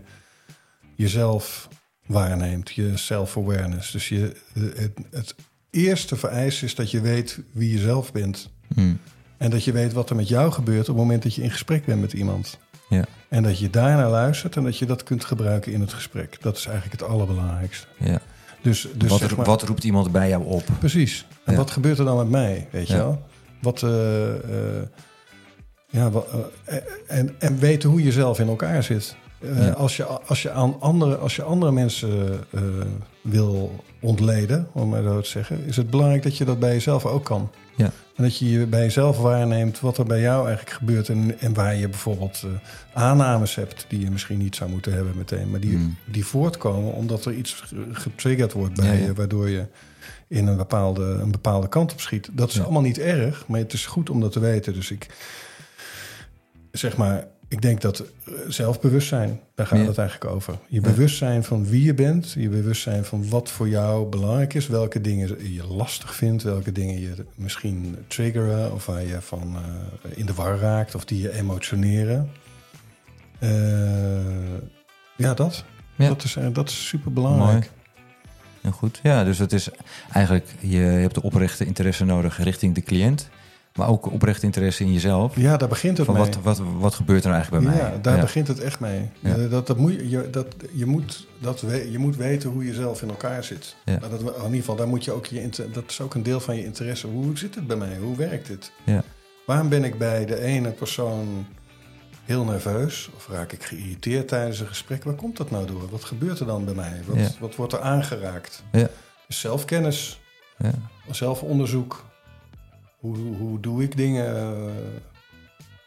jezelf 0.96 1.68
waarneemt, 2.06 2.72
je 2.72 2.98
self-awareness. 2.98 3.92
Dus 3.92 4.10
je, 4.10 4.36
het, 4.54 4.98
het 5.12 5.36
eerste 5.70 6.16
vereist 6.16 6.64
is 6.64 6.76
dat 6.76 6.92
je 6.92 7.02
weet 7.02 7.40
wie 7.52 7.72
je 7.72 7.80
zelf 7.80 8.12
bent... 8.12 8.50
Hmm, 8.74 9.00
en 9.38 9.50
dat 9.50 9.64
je 9.64 9.72
weet 9.72 9.94
wat 9.94 10.10
er 10.10 10.16
met 10.16 10.28
jou 10.28 10.52
gebeurt... 10.52 10.90
op 10.90 10.96
het 10.96 11.04
moment 11.04 11.24
dat 11.24 11.36
je 11.36 11.42
in 11.42 11.52
gesprek 11.52 11.86
bent 11.86 12.02
met 12.02 12.14
iemand. 12.14 12.60
Ja, 12.90 13.06
En 13.30 13.44
dat 13.44 13.60
je 13.60 13.70
daarnaar 13.70 14.10
luistert 14.10 14.56
en 14.56 14.64
dat 14.64 14.78
je 14.78 14.86
dat 14.86 15.04
kunt 15.04 15.26
gebruiken 15.26 15.72
in 15.72 15.82
het 15.82 15.94
gesprek. 15.94 16.38
Dat 16.42 16.58
is 16.58 16.66
eigenlijk 16.66 17.02
het 17.02 17.10
allerbelangrijkste. 17.10 17.88
ja. 17.98 18.22
Dus, 18.64 18.88
dus 18.96 19.10
wat, 19.10 19.20
zeg 19.20 19.36
maar, 19.36 19.46
wat 19.46 19.64
roept 19.64 19.84
iemand 19.84 20.12
bij 20.12 20.30
jou 20.30 20.44
op? 20.46 20.64
Precies. 20.80 21.26
En 21.46 21.52
Ja. 21.52 21.58
wat 21.58 21.72
gebeurt 21.72 22.00
er 22.00 22.06
dan 22.06 22.18
met 22.18 22.30
mij, 22.30 22.68
weet 22.72 22.88
je 22.88 22.94
Ja. 22.94 23.00
wel? 23.00 23.22
Wat, 23.62 23.84
eh, 23.84 24.34
eh, 24.36 24.84
ja, 25.90 26.12
eh, 26.66 26.78
en, 27.08 27.36
en 27.40 27.60
weten 27.60 27.90
hoe 27.90 28.04
je 28.04 28.12
zelf 28.12 28.40
in 28.40 28.48
elkaar 28.48 28.84
zit. 28.84 29.16
Ja. 29.56 29.70
als, 29.70 29.98
je, 29.98 30.06
als, 30.06 30.42
je 30.42 30.52
aan 30.52 30.76
andere, 30.80 31.18
als 31.18 31.36
je 31.36 31.44
andere 31.44 31.72
mensen 31.72 32.40
wil 33.22 33.84
ontleden, 34.02 34.68
om 34.74 34.90
maar 34.90 35.04
zo 35.04 35.22
te 35.22 35.30
zeggen... 35.30 35.66
is 35.66 35.76
het 35.78 35.90
belangrijk 35.90 36.24
dat 36.24 36.38
je 36.38 36.46
dat 36.46 36.60
bij 36.60 36.74
jezelf 36.74 37.06
ook 37.06 37.24
kan. 37.24 37.50
Ja. 37.76 37.92
En 38.16 38.24
dat 38.24 38.38
je 38.38 38.52
je 38.52 38.66
bij 38.68 38.82
jezelf 38.82 39.18
waarneemt 39.18 39.80
wat 39.80 39.98
er 39.98 40.06
bij 40.06 40.22
jou 40.22 40.46
eigenlijk 40.48 40.78
gebeurt... 40.78 41.10
en, 41.10 41.40
en 41.40 41.54
waar 41.54 41.76
je 41.76 41.90
bijvoorbeeld 41.90 42.42
eh, 42.44 42.50
aannames 43.02 43.56
hebt 43.56 43.86
die 43.88 44.00
je 44.00 44.12
misschien 44.12 44.38
niet 44.38 44.56
zou 44.56 44.70
moeten 44.70 44.94
hebben 44.94 45.18
meteen... 45.18 45.50
maar 45.50 45.60
die, 45.60 45.76
Hmm. 45.76 45.96
die 46.06 46.26
voortkomen 46.26 46.94
omdat 46.94 47.26
er 47.26 47.34
iets 47.34 47.54
ge- 47.54 47.86
getriggerd 47.92 48.52
wordt 48.54 48.76
bij 48.76 48.86
Ja, 48.86 48.92
ja. 48.94 49.06
je... 49.06 49.14
waardoor 49.14 49.50
je 49.50 49.66
in 50.28 50.48
een 50.48 50.58
bepaalde, 50.58 51.04
een 51.04 51.32
bepaalde 51.32 51.70
kant 51.70 51.92
op 51.92 52.02
schiet. 52.02 52.30
Dat 52.32 52.50
is 52.50 52.56
Ja. 52.56 52.64
allemaal 52.64 52.82
niet 52.82 53.00
erg, 53.00 53.48
maar 53.48 53.60
het 53.60 53.74
is 53.74 53.86
goed 53.86 54.10
om 54.10 54.20
dat 54.22 54.32
te 54.32 54.40
weten. 54.40 54.74
Dus 54.74 54.92
ik 54.92 55.08
zeg 56.72 56.98
maar, 56.98 57.28
ik 57.54 57.62
denk 57.62 57.82
dat 57.82 58.00
eh, 58.00 58.34
zelfbewustzijn, 58.48 59.40
daar 59.56 59.68
gaat 59.68 59.80
Ja. 59.80 59.86
het 59.86 59.98
eigenlijk 59.98 60.32
over. 60.32 60.54
Je 60.68 60.76
Ja. 60.76 60.82
bewustzijn 60.82 61.44
van 61.44 61.66
wie 61.66 61.84
je 61.84 61.94
bent, 61.94 62.32
je 62.38 62.50
bewustzijn 62.50 63.06
van 63.06 63.30
wat 63.30 63.50
voor 63.52 63.70
jou 63.70 64.10
belangrijk 64.10 64.54
is, 64.54 64.68
welke 64.68 65.02
dingen 65.02 65.54
je 65.54 65.64
lastig 65.68 66.16
vindt, 66.16 66.44
welke 66.44 66.72
dingen 66.72 67.00
je 67.00 67.26
misschien 67.36 67.98
triggeren 68.08 68.74
of 68.74 68.86
waar 68.86 69.06
je 69.06 69.22
van 69.22 69.56
eh, 69.56 70.18
in 70.18 70.26
de 70.26 70.34
war 70.34 70.58
raakt 70.58 70.96
of 70.96 71.06
die 71.06 71.22
je 71.22 71.34
emotioneren. 71.34 72.30
Eh, 73.40 73.50
ja, 75.16 75.34
dat. 75.34 75.64
Ja. 75.96 76.08
Dat 76.08 76.24
is, 76.24 76.38
dat 76.54 76.70
is 76.70 76.88
super 76.88 77.14
belangrijk. 77.14 77.72
Ja, 78.62 78.72
goed. 78.72 79.00
Ja, 79.04 79.24
dus 79.24 79.38
het 79.38 79.54
is 79.54 79.70
eigenlijk, 80.12 80.48
je 80.60 80.78
hebt 80.78 81.16
de 81.16 81.22
oprechte 81.24 81.66
interesse 81.66 82.06
nodig 82.06 82.44
richting 82.44 82.76
de 82.76 82.82
cliënt, 82.82 83.30
maar 83.76 83.88
ook 83.88 84.12
oprechte 84.12 84.46
interesse 84.46 84.84
in 84.84 84.94
jezelf. 84.94 85.36
Ja, 85.36 85.58
daar 85.58 85.68
begint 85.70 85.98
het 85.98 86.06
Van 86.06 86.16
mee. 86.16 86.24
wat, 86.24 86.36
wat, 86.58 86.62
wat 86.78 86.94
gebeurt 86.96 87.24
er 87.24 87.30
nou 87.30 87.42
eigenlijk 87.42 87.66
bij 87.66 87.76
ja, 87.76 87.90
mij? 87.90 88.02
daar 88.02 88.16
Ja. 88.16 88.22
begint 88.22 88.48
het 88.48 88.60
echt 88.60 88.80
mee. 88.80 89.10
Ja. 89.20 89.36
Eh, 89.36 89.50
Dat, 89.50 89.68
dat 89.68 89.78
moet, 89.78 89.94
je- 90.10 90.28
dat, 90.32 90.48
je, 90.74 90.86
moet, 90.86 91.28
dat 91.40 91.62
we, 91.62 91.92
je 91.92 91.98
moet 91.98 92.16
weten 92.16 92.50
hoe 92.50 92.66
je 92.66 92.74
zelf 92.74 93.02
in 93.02 93.10
elkaar 93.10 93.44
zit. 93.44 93.76
Dat, 93.86 94.20
in 94.20 94.26
ieder 94.46 94.50
geval, 94.60 94.76
daar 94.76 94.88
moet 94.88 95.04
je 95.04 95.12
ook 95.12 95.26
je, 95.26 95.50
dat 95.72 95.84
is 95.88 96.02
ook 96.02 96.14
een 96.14 96.24
deel 96.24 96.40
van 96.40 96.56
je 96.56 96.64
interesse. 96.66 97.08
Hoe 97.08 97.38
zit 97.38 97.56
het 97.56 97.68
bij 97.68 97.76
mij? 97.78 97.98
Hoe 98.02 98.16
werkt 98.16 98.48
dit? 98.48 98.72
Ja. 98.84 99.04
Waarom 99.46 99.70
ben 99.70 99.84
ik 99.84 99.98
bij 99.98 100.26
de 100.26 100.40
ene 100.42 100.70
persoon 100.70 101.46
heel 102.24 102.44
nerveus? 102.44 103.10
Of 103.16 103.28
raak 103.32 103.52
ik 103.52 103.64
geïrriteerd 103.64 104.28
tijdens 104.28 104.60
een 104.60 104.68
gesprek? 104.68 105.04
Waar 105.04 105.14
komt 105.14 105.38
dat 105.38 105.52
nou 105.52 105.66
door? 105.68 105.90
Wat 105.90 106.04
gebeurt 106.04 106.40
er 106.40 106.46
dan 106.46 106.66
bij 106.66 106.74
mij? 106.74 107.02
Wat, 107.06 107.38
wat 107.40 107.56
wordt 107.56 107.74
er 107.74 107.80
aangeraakt? 107.82 108.64
Ja. 108.72 108.88
Dus 109.28 109.40
zelfkennis, 109.40 110.22
Ja. 110.58 110.72
zelfonderzoek. 111.12 112.04
Hoe, 113.04 113.18
hoe, 113.18 113.36
hoe 113.36 113.60
doe 113.60 113.84
ik 113.84 113.98
dingen? 113.98 114.26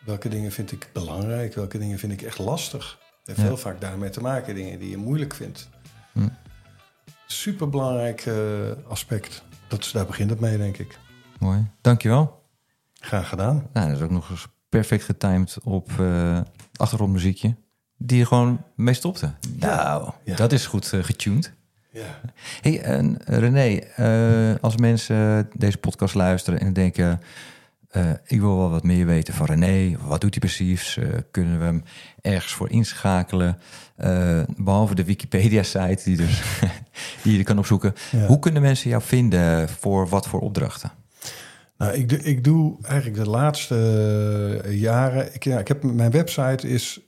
Welke 0.05 0.29
dingen 0.29 0.53
vind 0.53 0.73
ik 0.73 0.89
belangrijk? 0.93 1.55
Welke 1.55 1.79
dingen 1.79 1.99
vind 1.99 2.13
ik 2.13 2.23
echt 2.23 2.39
lastig? 2.39 2.99
Het 3.19 3.27
heeft 3.27 3.39
Ja. 3.39 3.45
heel 3.45 3.57
vaak 3.57 3.81
daarmee 3.81 4.11
te 4.11 4.21
maken, 4.21 4.55
dingen 4.55 4.79
die 4.79 4.91
je 4.91 4.97
moeilijk 4.97 5.35
vindt. 5.35 5.69
Hm. 6.13 6.29
Superbelangrijk 7.27 8.27
eh, 8.27 8.35
aspect. 8.89 9.43
Dat 9.69 9.81
is, 9.85 9.93
daar 9.93 10.07
begint 10.07 10.31
het 10.31 10.41
mee, 10.41 10.57
denk 10.59 10.79
ik. 10.79 10.99
Mooi. 11.39 11.67
Dankjewel. 11.81 12.43
Graag 12.95 13.29
gedaan. 13.29 13.67
Nou, 13.73 13.89
dat 13.89 13.97
is 13.97 14.03
ook 14.03 14.11
nog 14.11 14.31
eens 14.31 14.47
perfect 14.69 15.05
getimed 15.05 15.57
op 15.65 15.91
eh 16.01 16.41
achtergrondmuziekje, 16.77 17.57
die 17.97 18.19
je 18.19 18.27
gewoon 18.27 18.65
mee 18.75 18.95
stopte. 18.95 19.35
Nou, 19.57 20.13
Ja. 20.25 20.37
dat 20.37 20.53
is 20.53 20.67
goed 20.67 20.93
eh, 20.93 21.03
getuned. 21.03 21.53
Ja. 21.97 22.21
Hey, 22.61 22.81
en 22.81 23.17
René, 23.25 23.77
eh, 23.79 24.55
als 24.61 24.77
mensen 24.77 25.49
deze 25.55 25.79
podcast 25.79 26.15
luisteren 26.15 26.61
en 26.61 26.73
denken... 26.73 27.21
eh, 27.91 28.11
ik 28.27 28.41
wil 28.41 28.57
wel 28.57 28.71
wat 28.71 28.83
meer 28.83 29.07
weten 29.07 29.35
van 29.35 29.47
René. 29.47 29.97
Wat 30.01 30.21
doet 30.21 30.31
hij 30.31 30.39
precies? 30.41 30.97
Eh, 30.97 31.09
kunnen 31.31 31.59
we 31.59 31.65
hem 31.65 31.83
ergens 32.21 32.53
voor 32.53 32.71
inschakelen? 32.71 33.59
Eh, 33.97 34.41
behalve 34.57 34.95
de 34.95 35.05
Wikipedia-site 35.05 36.01
die, 36.05 36.17
dus, 36.17 36.43
die 37.23 37.37
je 37.37 37.45
kan 37.45 37.59
opzoeken. 37.59 37.95
Ja. 38.11 38.27
Hoe 38.27 38.39
kunnen 38.39 38.63
mensen 38.63 38.91
jou 38.91 39.03
vinden 39.03 39.69
voor 39.69 40.09
wat 40.09 40.27
voor 40.29 40.41
opdrachten? 40.41 40.93
Nou, 41.79 41.93
ik, 41.93 42.09
doe- 42.09 42.23
ik 42.23 42.45
doe 42.45 42.77
eigenlijk 42.83 43.25
de 43.25 43.31
laatste 43.31 43.77
eh, 44.65 44.81
jaren. 44.81 45.35
Ik, 45.35 45.45
ja, 45.45 45.59
ik 45.59 45.69
heb 45.69 45.83
mijn 45.83 46.11
website 46.11 46.69
is 46.69 47.01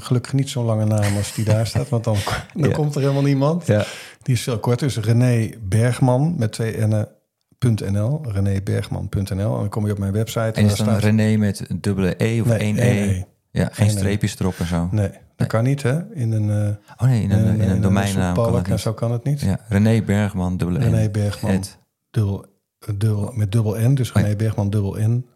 gelukkig 0.00 0.32
niet 0.32 0.48
zo'n 0.50 0.64
lange 0.64 0.84
naam 0.84 1.16
als 1.16 1.34
die 1.34 1.44
daar 1.44 1.66
staat, 1.66 1.88
want 1.88 2.04
dan, 2.04 2.16
dan 2.54 2.68
Ja. 2.70 2.74
komt 2.74 2.94
er 2.94 3.00
helemaal 3.00 3.22
niemand. 3.22 3.66
Ja. 3.66 3.84
Die 4.22 4.34
is 4.34 4.42
veel 4.42 4.58
korter. 4.58 4.86
Dus 4.86 4.98
René 4.98 5.50
Bergman 5.62 6.34
met 6.38 6.52
twee 6.52 6.76
n'en.nl. 6.86 8.20
renébergman.nl. 8.32 9.30
En 9.54 9.60
dan 9.60 9.68
kom 9.68 9.86
je 9.86 9.92
op 9.92 9.98
mijn 9.98 10.12
website. 10.12 10.40
En 10.40 10.52
daar 10.52 10.64
is 10.64 10.74
dan 10.76 10.86
staat- 10.86 11.02
René 11.02 11.36
met 11.36 11.64
een 11.70 11.80
dubbele 11.80 12.14
E 12.24 12.40
of 12.40 12.46
Nee, 12.46 12.58
één 12.58 12.78
E? 12.78 13.08
E. 13.10 13.22
Ja, 13.50 13.68
geen 13.72 13.86
E. 13.86 13.90
streepjes 13.90 14.38
erop 14.38 14.54
en 14.58 14.66
zo. 14.66 14.88
Nee, 14.90 15.10
dat 15.36 15.46
kan 15.46 15.64
niet, 15.64 15.82
hè? 15.82 16.12
In 16.14 16.32
een, 16.32 16.50
eh, 16.50 17.02
Oh 17.02 17.08
nee, 17.08 17.22
in 17.22 17.30
een, 17.30 17.60
in 17.60 17.68
een 17.70 17.80
domeinnaam 17.80 18.34
kan 18.34 18.56
en 18.64 18.70
niet. 18.70 18.80
zo 18.80 18.92
kan 18.92 19.12
het 19.12 19.24
niet. 19.24 19.40
Ja, 19.40 19.58
René 19.68 20.02
Bergman, 20.02 20.56
dubbele 20.56 20.78
N. 20.78 20.82
René 20.82 21.10
Bergman, 21.10 21.62
dubbel, 22.10 22.44
dubbel, 22.96 23.32
met 23.34 23.52
dubbel 23.52 23.76
N. 23.88 23.94
Dus 23.94 24.12
Oh. 24.12 24.22
René 24.22 24.36
Bergman, 24.36 24.70
dubbel 24.70 24.96
N. 25.00 25.26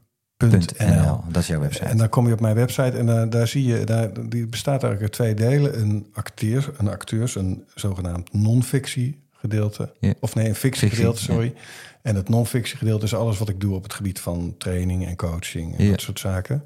NL. 0.78 1.24
Dat 1.28 1.42
is 1.42 1.48
jouw 1.48 1.60
website. 1.60 1.84
En 1.84 1.96
dan 1.96 2.08
kom 2.08 2.26
je 2.26 2.32
op 2.32 2.40
mijn 2.40 2.54
website 2.54 2.98
en 2.98 3.06
daar, 3.06 3.30
daar 3.30 3.48
zie 3.48 3.64
je, 3.64 3.84
daar, 3.84 4.28
die 4.28 4.46
bestaat 4.46 4.82
eigenlijk 4.82 5.02
uit 5.02 5.12
twee 5.12 5.34
delen. 5.48 5.80
Een 5.80 6.06
acteur, 6.12 6.70
een 6.76 6.88
acteurs, 6.88 7.34
een 7.34 7.64
zogenaamd 7.74 8.32
non-fictie 8.32 9.22
gedeelte. 9.32 9.92
Of 10.20 10.34
nee, 10.34 10.48
een 10.48 10.54
fictie 10.54 10.80
Fictie, 10.80 10.90
gedeelte, 10.90 11.22
sorry. 11.22 11.54
En 12.02 12.14
het 12.14 12.28
non-fictie 12.28 12.76
gedeelte 12.76 13.04
is 13.04 13.14
alles 13.14 13.38
wat 13.38 13.48
ik 13.48 13.60
doe 13.60 13.74
op 13.74 13.82
het 13.82 13.94
gebied 13.94 14.20
van 14.20 14.54
training 14.58 15.06
en 15.06 15.16
coaching 15.16 15.78
en 15.78 15.90
dat 15.90 16.00
soort 16.00 16.20
zaken. 16.20 16.62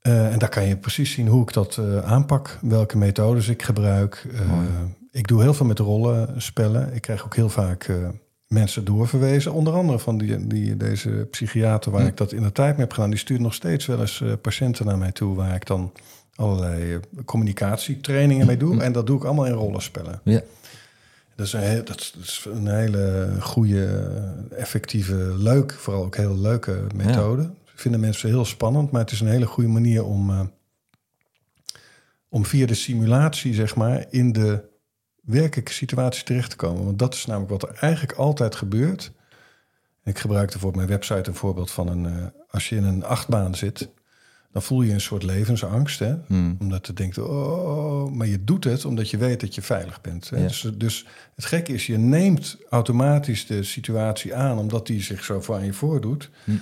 Eh, 0.00 0.32
en 0.32 0.38
daar 0.38 0.48
kan 0.48 0.66
je 0.66 0.76
precies 0.76 1.12
zien 1.12 1.26
hoe 1.26 1.42
ik 1.42 1.52
dat 1.52 1.76
eh, 1.76 1.98
aanpak, 1.98 2.58
welke 2.60 2.98
methodes 2.98 3.48
ik 3.48 3.62
gebruik. 3.62 4.26
Eh, 4.32 4.62
ik 5.10 5.26
doe 5.26 5.42
heel 5.42 5.54
veel 5.54 5.66
met 5.66 5.78
rollenspellen. 5.78 6.94
Ik 6.94 7.02
krijg 7.02 7.24
ook 7.24 7.36
heel 7.36 7.48
vaak 7.48 7.84
eh, 7.84 8.08
mensen 8.48 8.84
doorverwezen. 8.84 9.52
Onder 9.52 9.72
andere 9.74 9.98
van 9.98 10.18
die, 10.18 10.46
die, 10.46 10.76
deze 10.76 11.10
psychiater 11.30 11.92
waar 11.92 12.00
Hm. 12.00 12.06
ik 12.06 12.16
dat 12.16 12.32
in 12.32 12.42
de 12.42 12.52
tijd 12.52 12.70
mee 12.70 12.80
heb 12.80 12.92
gedaan. 12.92 13.10
Die 13.10 13.18
stuurt 13.18 13.40
nog 13.40 13.54
steeds 13.54 13.86
wel 13.86 14.00
eens 14.00 14.20
eh, 14.20 14.32
patiënten 14.42 14.86
naar 14.86 14.98
mij 14.98 15.12
toe... 15.12 15.34
waar 15.36 15.54
ik 15.54 15.66
dan 15.66 15.92
allerlei 16.34 16.92
eh, 16.94 16.98
communicatietrainingen 17.24 18.46
mee 18.46 18.56
doe. 18.56 18.74
Hm. 18.74 18.80
En 18.80 18.92
dat 18.92 19.06
doe 19.06 19.16
ik 19.16 19.24
allemaal 19.24 19.46
in 19.46 19.52
rollenspellen. 19.52 20.20
Ja. 20.24 20.40
Dat 21.34 21.46
is 21.46 21.52
een, 21.52 21.60
heel, 21.60 21.84
dat 21.84 22.12
is- 22.20 22.46
een 22.52 22.66
hele 22.68 23.28
goede, 23.40 24.10
effectieve, 24.56 25.14
leuk, 25.36 25.72
vooral 25.72 26.04
ook 26.04 26.16
heel 26.16 26.38
leuke 26.38 26.80
methode. 26.94 27.50
Vinden 27.64 28.00
mensen 28.00 28.28
heel 28.28 28.44
spannend, 28.44 28.90
maar 28.90 29.00
het 29.00 29.10
is 29.10 29.20
een 29.20 29.28
hele 29.28 29.46
goede 29.46 29.68
manier 29.68 30.04
om, 30.04 30.30
eh, 30.30 30.40
om 32.28 32.44
via 32.44 32.66
de 32.66 32.74
simulatie, 32.74 33.54
zeg 33.54 33.76
maar, 33.76 34.04
in 34.10 34.32
de 34.32 34.62
werkelijke 35.28 35.72
situatie 35.72 36.24
terecht 36.24 36.50
te 36.50 36.56
komen. 36.56 36.84
Want 36.84 36.98
dat 36.98 37.14
is 37.14 37.26
namelijk 37.26 37.50
wat 37.50 37.62
er 37.62 37.76
eigenlijk 37.80 38.18
altijd 38.18 38.54
gebeurt. 38.54 39.12
Ik 40.04 40.18
gebruikte 40.18 40.58
voor 40.58 40.68
op 40.68 40.76
mijn 40.76 40.88
website 40.88 41.28
een 41.28 41.36
voorbeeld 41.36 41.70
van 41.70 41.88
een, 41.88 42.06
eh, 42.06 42.26
als 42.50 42.68
je 42.68 42.76
in 42.76 42.84
een 42.84 43.04
achtbaan 43.04 43.54
zit, 43.54 43.88
dan 44.52 44.62
voel 44.62 44.82
je 44.82 44.92
een 44.92 45.00
soort 45.00 45.22
levensangst. 45.22 45.98
Hè? 45.98 46.14
Hmm. 46.26 46.56
Omdat 46.60 46.86
je 46.86 46.92
denkt, 46.92 47.18
oh, 47.18 48.12
maar 48.12 48.26
je 48.26 48.44
doet 48.44 48.64
het 48.64 48.84
omdat 48.84 49.10
je 49.10 49.16
weet 49.16 49.40
dat 49.40 49.54
je 49.54 49.62
veilig 49.62 50.00
bent. 50.00 50.30
Hè? 50.30 50.36
Ja. 50.36 50.46
Dus, 50.46 50.70
dus 50.74 51.06
het 51.34 51.44
gekke 51.44 51.72
is, 51.72 51.86
je 51.86 51.98
neemt 51.98 52.56
automatisch 52.70 53.46
de 53.46 53.62
situatie 53.62 54.34
aan, 54.34 54.58
omdat 54.58 54.86
die 54.86 55.02
zich 55.02 55.24
zo 55.24 55.40
voor 55.40 55.54
aan 55.54 55.64
je 55.64 55.72
voordoet. 55.72 56.30
Hm. 56.44 56.52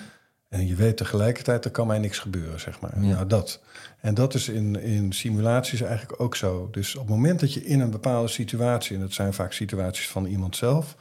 En 0.48 0.66
je 0.66 0.74
weet 0.74 0.96
tegelijkertijd, 0.96 1.64
er 1.64 1.70
kan 1.70 1.86
mij 1.86 1.98
niks 1.98 2.18
gebeuren, 2.18 2.60
zeg 2.60 2.80
maar. 2.80 3.02
Ja. 3.04 3.14
Nou, 3.14 3.26
dat. 3.26 3.60
En 4.00 4.14
dat 4.14 4.34
is 4.34 4.48
in, 4.48 4.80
in 4.82 5.12
simulaties 5.12 5.80
eigenlijk 5.80 6.20
ook 6.20 6.36
zo. 6.36 6.68
Dus 6.70 6.94
op 6.94 7.00
het 7.00 7.10
moment 7.10 7.40
dat 7.40 7.52
je 7.52 7.64
in 7.64 7.80
een 7.80 7.90
bepaalde 7.90 8.28
situatie, 8.28 8.96
en 8.96 9.02
dat 9.02 9.12
zijn 9.12 9.32
vaak 9.32 9.52
situaties 9.52 10.08
van 10.08 10.26
iemand 10.26 10.56
zelf, 10.56 10.96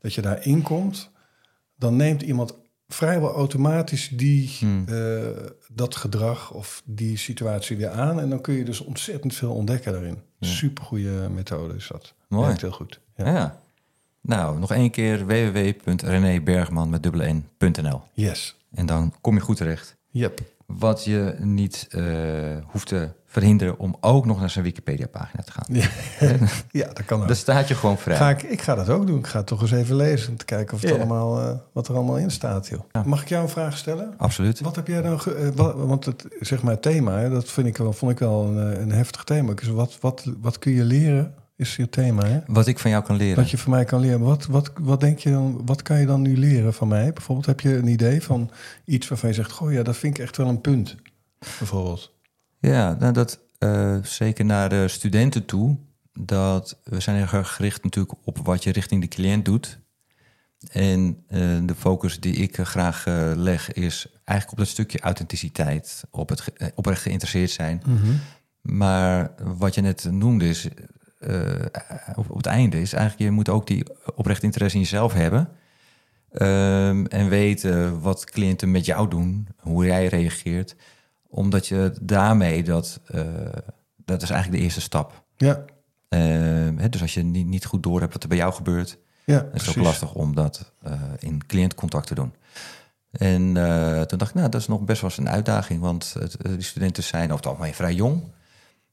dat 0.00 0.14
je 0.14 0.20
daarin 0.20 0.62
komt, 0.62 1.10
dan 1.76 1.96
neemt 1.96 2.22
iemand 2.22 2.54
vrijwel 2.88 3.34
automatisch 3.34 4.08
die, 4.08 4.56
Hmm. 4.58 4.84
eh, 4.88 5.26
dat 5.72 5.96
gedrag 5.96 6.52
of 6.52 6.82
die 6.84 7.16
situatie 7.16 7.76
weer 7.76 7.90
aan. 7.90 8.20
En 8.20 8.28
dan 8.30 8.40
kun 8.40 8.54
je 8.54 8.64
dus 8.64 8.80
ontzettend 8.80 9.34
veel 9.34 9.52
ontdekken 9.52 9.92
daarin. 9.92 10.22
Ja. 10.38 10.48
Supergoeie 10.48 11.28
methode 11.28 11.74
is 11.74 11.88
dat. 11.88 12.14
Mooi. 12.28 12.46
Werkt 12.46 12.60
heel 12.60 12.70
goed. 12.70 13.00
Ja. 13.16 13.26
Ja. 13.32 13.60
Nou, 14.22 14.58
nog 14.58 14.72
één 14.72 14.90
keer 14.90 15.26
www.renébergman 15.26 16.90
met 16.90 17.02
dubbele 17.02 17.32
N.nl. 17.58 18.00
Yes. 18.12 18.56
En 18.74 18.86
dan 18.86 19.14
kom 19.20 19.34
je 19.34 19.40
goed 19.40 19.56
terecht. 19.56 19.96
Yep. 20.10 20.40
Wat 20.66 21.04
je 21.04 21.34
niet 21.38 21.86
eh, 21.90 22.02
hoeft 22.66 22.86
te 22.86 23.08
verhinderen 23.26 23.78
om 23.78 23.96
ook 24.00 24.26
nog 24.26 24.40
naar 24.40 24.50
zijn 24.50 24.64
Wikipedia-pagina 24.64 25.42
te 25.42 25.52
gaan. 25.52 25.64
Ja, 25.68 25.88
ja 26.80 26.86
dat 26.92 27.04
kan 27.04 27.20
ook. 27.20 27.26
Daar 27.26 27.36
staat 27.36 27.68
je 27.68 27.74
gewoon 27.74 27.98
vrij. 27.98 28.16
Ga 28.16 28.30
ik, 28.30 28.42
ik 28.42 28.60
ga 28.60 28.74
dat 28.74 28.88
ook 28.88 29.06
doen. 29.06 29.18
Ik 29.18 29.26
ga 29.26 29.38
het 29.38 29.46
toch 29.46 29.60
eens 29.60 29.70
even 29.72 29.96
lezen 29.96 30.30
om 30.30 30.36
te 30.36 30.44
kijken 30.44 30.74
of 30.74 30.80
het 30.80 30.90
Ja. 30.90 30.96
allemaal, 30.96 31.40
eh, 31.40 31.56
wat 31.72 31.88
er 31.88 31.94
allemaal 31.94 32.18
in 32.18 32.30
staat. 32.30 32.66
Joh. 32.66 32.80
Ja. 32.92 33.02
Mag 33.06 33.22
ik 33.22 33.28
jou 33.28 33.42
een 33.42 33.48
vraag 33.48 33.76
stellen? 33.76 34.14
Absoluut. 34.16 34.60
Wat 34.60 34.76
heb 34.76 34.86
jij 34.86 35.02
dan... 35.02 35.20
eh, 35.20 35.48
wat, 35.54 35.74
want 35.74 36.04
het, 36.04 36.26
zeg 36.40 36.62
maar, 36.62 36.72
het 36.72 36.82
thema, 36.82 37.18
hè, 37.18 37.30
dat 37.30 37.50
vind 37.50 37.66
ik 37.66 37.76
wel, 37.76 37.92
vond 37.92 38.12
ik 38.12 38.18
wel 38.18 38.44
een, 38.46 38.80
een 38.80 38.92
heftig 38.92 39.24
thema. 39.24 39.52
Dus 39.54 39.68
wat, 39.68 39.98
wat, 40.00 40.24
wat 40.40 40.58
kun 40.58 40.72
je 40.72 40.84
leren, 40.84 41.34
is 41.60 41.76
je 41.76 41.88
thema. 41.88 42.24
Hè? 42.26 42.40
Wat 42.46 42.66
ik 42.66 42.78
van 42.78 42.90
jou 42.90 43.04
kan 43.04 43.16
leren. 43.16 43.36
Wat 43.36 43.50
je 43.50 43.58
van 43.58 43.70
mij 43.70 43.84
kan 43.84 44.00
leren. 44.00 44.20
Wat, 44.20 44.46
wat, 44.46 44.72
wat 44.80 45.00
denk 45.00 45.18
je 45.18 45.30
dan, 45.30 45.62
wat 45.66 45.82
kan 45.82 46.00
je 46.00 46.06
dan 46.06 46.22
nu 46.22 46.36
leren 46.38 46.74
van 46.74 46.88
mij? 46.88 47.12
Bijvoorbeeld, 47.12 47.46
heb 47.46 47.60
je 47.60 47.76
een 47.76 47.86
idee 47.88 48.22
van 48.22 48.50
iets 48.84 49.08
waarvan 49.08 49.28
je 49.28 49.34
zegt: 49.34 49.50
Goh, 49.52 49.72
ja, 49.72 49.82
dat 49.82 49.96
vind 49.96 50.18
ik 50.18 50.22
echt 50.24 50.36
wel 50.36 50.48
een 50.48 50.60
punt. 50.60 50.96
Bijvoorbeeld. 51.58 52.12
Ja, 52.58 52.96
nou 52.98 53.12
dat 53.12 53.40
eh, 53.58 53.96
zeker 54.02 54.44
naar 54.44 54.68
de 54.68 54.88
studenten 54.88 55.44
toe. 55.44 55.76
Dat 56.12 56.78
we 56.84 57.00
zijn 57.00 57.16
heel 57.16 57.38
erg 57.38 57.54
gericht 57.54 57.82
natuurlijk 57.84 58.14
op 58.24 58.38
wat 58.38 58.64
je 58.64 58.72
richting 58.72 59.00
de 59.00 59.08
cliënt 59.08 59.44
doet. 59.44 59.78
En 60.70 61.24
eh, 61.26 61.40
de 61.64 61.74
focus 61.76 62.20
die 62.20 62.34
ik 62.34 62.58
eh, 62.58 62.64
graag 62.64 63.04
leg 63.36 63.72
is 63.72 64.06
eigenlijk 64.24 64.50
op 64.50 64.58
dat 64.64 64.66
stukje 64.74 65.00
authenticiteit. 65.00 66.04
Op 66.10 66.28
het 66.28 66.40
ge- 66.40 66.72
oprecht 66.74 67.02
geïnteresseerd 67.02 67.50
zijn. 67.50 67.82
Maar 68.60 69.30
wat 69.56 69.74
je 69.74 69.80
net 69.80 70.08
noemde 70.10 70.48
is, 70.48 70.68
op, 72.14 72.30
op 72.30 72.36
het 72.36 72.46
einde 72.46 72.80
is 72.80 72.92
eigenlijk, 72.92 73.22
je 73.22 73.30
moet 73.30 73.48
ook 73.48 73.66
die 73.66 73.84
oprecht 74.14 74.42
interesse 74.42 74.76
in 74.76 74.82
jezelf 74.82 75.12
hebben. 75.12 75.48
Ehm, 76.32 77.04
en 77.04 77.28
weten 77.28 78.00
wat 78.00 78.24
cliënten 78.24 78.70
met 78.70 78.84
jou 78.84 79.08
doen, 79.08 79.48
hoe 79.56 79.84
jij 79.84 80.06
reageert. 80.06 80.76
Omdat 81.28 81.66
je 81.66 81.92
daarmee 82.00 82.62
dat, 82.62 83.00
eh, 83.06 83.24
dat 84.04 84.22
is 84.22 84.30
eigenlijk 84.30 84.60
de 84.60 84.64
eerste 84.64 84.80
stap. 84.80 85.24
Ja, 85.36 85.64
Ehm, 86.10 86.76
hè, 86.76 86.88
dus 86.88 87.00
als 87.00 87.14
je 87.14 87.22
niet, 87.22 87.46
niet 87.46 87.64
goed 87.64 87.82
door 87.82 88.00
hebt 88.00 88.12
wat 88.12 88.22
er 88.22 88.28
bij 88.28 88.38
jou 88.38 88.52
gebeurt, 88.52 88.98
ja 89.24 89.36
is 89.36 89.42
het 89.42 89.50
precies. 89.50 89.76
ook 89.76 89.84
lastig 89.84 90.14
om 90.14 90.34
dat 90.34 90.72
eh, 90.82 90.92
in 91.18 91.46
cliëntcontact 91.46 92.06
te 92.06 92.14
doen. 92.14 92.34
En 93.10 93.56
eh, 93.56 94.00
toen 94.00 94.18
dacht 94.18 94.30
ik, 94.30 94.36
nou, 94.36 94.48
dat 94.48 94.60
is 94.60 94.66
nog 94.66 94.80
best 94.80 95.00
wel 95.00 95.10
eens 95.10 95.18
een 95.18 95.28
uitdaging, 95.28 95.80
want 95.80 96.14
eh, 96.18 96.52
die 96.52 96.62
studenten 96.62 97.02
zijn 97.02 97.24
over 97.24 97.36
het 97.36 97.46
algemeen 97.46 97.74
vrij 97.74 97.94
jong. 97.94 98.22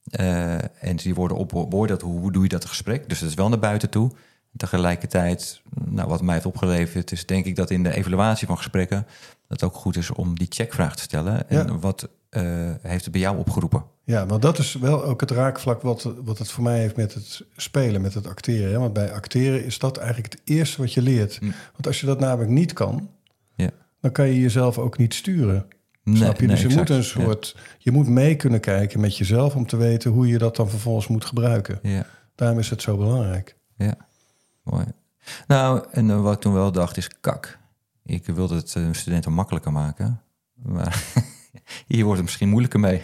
Eh, 0.09 0.53
en 0.83 0.95
die 0.95 1.15
worden 1.15 1.37
op 1.37 1.49
beoordeeld, 1.69 2.01
hoe, 2.01 2.19
hoe 2.19 2.31
doe 2.31 2.43
je 2.43 2.49
dat 2.49 2.65
gesprek? 2.65 3.09
Dus 3.09 3.19
dat 3.19 3.29
is 3.29 3.35
wel 3.35 3.49
naar 3.49 3.59
buiten 3.59 3.89
toe. 3.89 4.11
Tegelijkertijd, 4.57 5.61
nou, 5.85 6.07
wat 6.09 6.21
mij 6.21 6.33
heeft 6.33 6.45
opgeleverd, 6.45 7.11
is 7.11 7.25
denk 7.25 7.45
ik 7.45 7.55
dat 7.55 7.69
in 7.69 7.83
de 7.83 7.93
evaluatie 7.95 8.47
van 8.47 8.57
gesprekken 8.57 9.05
het 9.47 9.63
ook 9.63 9.75
goed 9.75 9.97
is 9.97 10.11
om 10.11 10.37
die 10.37 10.47
checkvraag 10.49 10.95
te 10.95 11.01
stellen. 11.01 11.49
En 11.49 11.65
Ja. 11.67 11.77
wat 11.79 12.09
eh, 12.29 12.43
heeft 12.81 13.03
het 13.03 13.11
bij 13.11 13.21
jou 13.21 13.37
opgeroepen? 13.37 13.83
Ja, 14.03 14.25
want 14.25 14.41
dat 14.41 14.57
is 14.57 14.73
wel 14.73 15.03
ook 15.03 15.21
het 15.21 15.31
raakvlak 15.31 15.81
wat, 15.81 16.13
wat 16.23 16.37
het 16.37 16.51
voor 16.51 16.63
mij 16.63 16.79
heeft 16.79 16.95
met 16.95 17.13
het 17.13 17.41
spelen, 17.55 18.01
met 18.01 18.13
het 18.13 18.27
acteren. 18.27 18.71
Hè? 18.71 18.79
Want 18.79 18.93
bij 18.93 19.11
acteren 19.13 19.65
is 19.65 19.79
dat 19.79 19.97
eigenlijk 19.97 20.33
het 20.33 20.41
eerste 20.43 20.81
wat 20.81 20.93
je 20.93 21.01
leert. 21.01 21.41
Mm. 21.41 21.53
Want 21.71 21.87
als 21.87 21.99
je 21.99 22.05
dat 22.05 22.19
namelijk 22.19 22.51
niet 22.51 22.73
kan, 22.73 23.09
Ja. 23.55 23.69
dan 24.01 24.11
kan 24.11 24.27
je 24.27 24.39
jezelf 24.41 24.77
ook 24.77 24.97
niet 24.97 25.13
sturen. 25.13 25.65
Nee, 26.07 26.15
Snap 26.17 26.39
je? 26.39 26.45
nee, 26.45 26.55
dus 26.55 26.59
je 26.61 26.67
exact. 26.67 26.89
moet 26.89 26.97
een 26.97 27.03
soort, 27.03 27.55
je 27.77 27.91
moet 27.91 28.07
mee 28.07 28.35
kunnen 28.35 28.59
kijken 28.59 28.99
met 28.99 29.17
jezelf 29.17 29.55
om 29.55 29.65
te 29.67 29.77
weten 29.77 30.11
hoe 30.11 30.27
je 30.27 30.37
dat 30.37 30.55
dan 30.55 30.69
vervolgens 30.69 31.07
moet 31.07 31.25
gebruiken. 31.25 31.79
Ja. 31.81 32.05
Daarom 32.35 32.59
is 32.59 32.69
het 32.69 32.81
zo 32.81 32.97
belangrijk. 32.97 33.55
Ja, 33.77 33.93
mooi. 34.63 34.85
Nou, 35.47 35.85
en 35.91 36.09
eh, 36.09 36.21
wat 36.21 36.33
ik 36.33 36.39
toen 36.39 36.53
wel 36.53 36.71
dacht 36.71 36.97
is 36.97 37.09
kak. 37.21 37.57
Ik 38.03 38.25
wilde 38.25 38.55
het 38.55 38.75
eh, 38.75 38.83
studenten 38.91 39.33
makkelijker 39.33 39.71
maken. 39.71 40.21
Maar 40.53 41.03
hier 41.87 42.03
wordt 42.03 42.15
het 42.17 42.25
misschien 42.25 42.49
moeilijker 42.49 42.79
mee. 42.79 43.01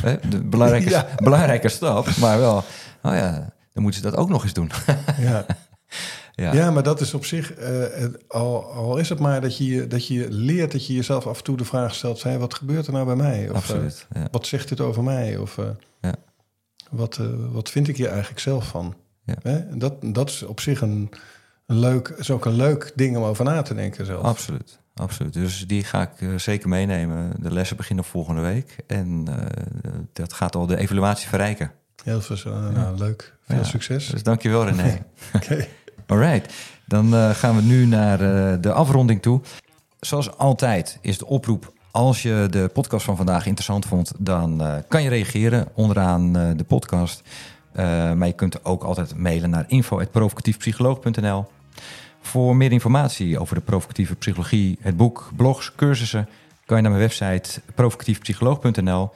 Hè, 0.00 0.18
De 0.30 0.42
belangrijke, 0.44 0.90
Ja. 0.90 1.06
belangrijke 1.16 1.68
stap, 1.68 2.16
maar 2.16 2.38
wel... 2.38 2.56
Oh 3.02 3.14
ja, 3.14 3.52
dan 3.72 3.82
moeten 3.82 4.00
ze 4.02 4.10
dat 4.10 4.16
ook 4.18 4.28
nog 4.28 4.42
eens 4.42 4.52
doen. 4.52 4.70
Ja. 5.18 5.46
ja. 6.34 6.54
Ja, 6.54 6.70
maar 6.70 6.82
dat 6.82 7.00
is 7.00 7.14
op 7.14 7.24
zich, 7.24 7.52
eh, 7.54 7.68
het- 7.78 8.24
al, 8.28 8.72
al 8.72 8.96
is 8.96 9.08
het 9.08 9.18
maar 9.18 9.40
dat 9.40 9.56
je, 9.56 9.86
dat 9.86 10.06
je 10.06 10.26
leert 10.30 10.72
dat 10.72 10.86
je 10.86 10.94
jezelf 10.94 11.26
af 11.26 11.38
en 11.38 11.44
toe 11.44 11.56
de 11.56 11.64
vraag 11.64 11.94
stelt: 11.94 12.22
hey, 12.22 12.38
wat 12.38 12.54
gebeurt 12.54 12.86
er 12.86 12.92
nou 12.92 13.06
bij 13.06 13.16
mij? 13.16 13.42
Of, 13.42 13.48
eh, 13.50 13.54
absoluut. 13.54 14.06
Ja. 14.14 14.28
wat 14.30 14.46
zegt 14.46 14.68
dit 14.68 14.80
over 14.80 15.02
mij? 15.02 15.36
Of 15.36 15.58
eh, 15.58 15.64
Ja. 16.00 16.14
wat, 16.90 17.20
wat 17.52 17.70
vind 17.70 17.88
ik 17.88 17.96
hier 17.96 18.08
eigenlijk 18.08 18.40
zelf 18.40 18.66
van? 18.66 18.94
Hè? 19.42 19.76
Dat, 19.76 19.94
dat 20.02 20.28
is 20.30 20.42
op 20.42 20.60
zich 20.60 20.80
een, 20.80 21.10
een 21.66 21.78
leuk, 21.78 22.08
is 22.08 22.30
ook 22.30 22.44
een 22.44 22.56
leuk 22.56 22.92
ding 22.94 23.16
om 23.16 23.22
over 23.22 23.44
na 23.44 23.62
te 23.62 23.74
denken 23.74 24.06
zelf. 24.06 24.22
Absoluut. 24.22 24.78
absoluut. 24.94 25.32
Dus 25.32 25.66
die 25.66 25.84
ga 25.84 26.02
ik 26.02 26.20
uh, 26.20 26.38
zeker 26.38 26.68
meenemen. 26.68 27.32
De 27.40 27.52
lessen 27.52 27.76
beginnen 27.76 28.04
volgende 28.04 28.40
week. 28.40 28.76
En 28.86 29.24
uh, 29.28 29.36
dat 30.12 30.32
gaat 30.32 30.54
al 30.54 30.66
de 30.66 30.76
evaluatie 30.76 31.28
verrijken. 31.28 31.72
Heel 32.04 32.20
veel, 32.20 32.36
uh, 32.52 32.68
nou, 32.70 32.98
leuk. 32.98 33.34
Veel 33.40 33.56
ja. 33.56 33.62
succes. 33.64 34.06
Dus 34.06 34.22
dankjewel 34.22 34.64
René. 34.64 35.04
Oké. 35.34 35.44
Okay. 35.44 35.68
Alright, 36.06 36.54
dan 36.86 37.34
gaan 37.34 37.56
we 37.56 37.62
nu 37.62 37.86
naar 37.86 38.18
de 38.60 38.72
afronding 38.72 39.22
toe. 39.22 39.40
Zoals 40.00 40.36
altijd 40.36 40.98
is 41.00 41.18
de 41.18 41.26
oproep 41.26 41.72
als 41.90 42.22
je 42.22 42.46
de 42.50 42.70
podcast 42.72 43.04
van 43.04 43.16
vandaag 43.16 43.46
interessant 43.46 43.86
vond, 43.86 44.12
dan 44.18 44.62
uh, 44.62 44.74
kan 44.88 45.02
je 45.02 45.08
reageren 45.08 45.68
onderaan 45.74 46.32
de 46.32 46.64
podcast. 46.66 47.22
Maar 48.16 48.26
je 48.26 48.32
kunt 48.32 48.64
ook 48.64 48.84
altijd 48.84 49.16
mailen 49.16 49.50
naar 49.50 49.64
info.provocatiefpsycholoog.nl. 49.68 51.46
Voor 52.20 52.56
meer 52.56 52.72
informatie 52.72 53.38
over 53.38 53.54
de 53.54 53.60
provocatieve 53.60 54.14
psychologie, 54.14 54.78
het 54.80 54.96
boek, 54.96 55.30
blogs, 55.36 55.72
cursussen, 55.74 56.28
kan 56.66 56.76
je 56.76 56.82
naar 56.82 56.92
mijn 56.92 57.02
website 57.02 57.60
provocatiefpsycholoog.nl. 57.74 59.10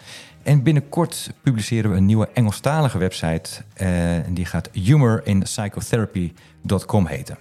En 0.48 0.62
binnenkort 0.62 1.30
publiceren 1.42 1.90
we 1.90 1.96
een 1.96 2.06
nieuwe 2.06 2.28
Engelstalige 2.34 2.98
website. 2.98 3.62
en 3.74 4.34
die 4.34 4.44
gaat 4.44 4.68
humorinpsychotherapy.com 4.72 7.06
heten. 7.06 7.36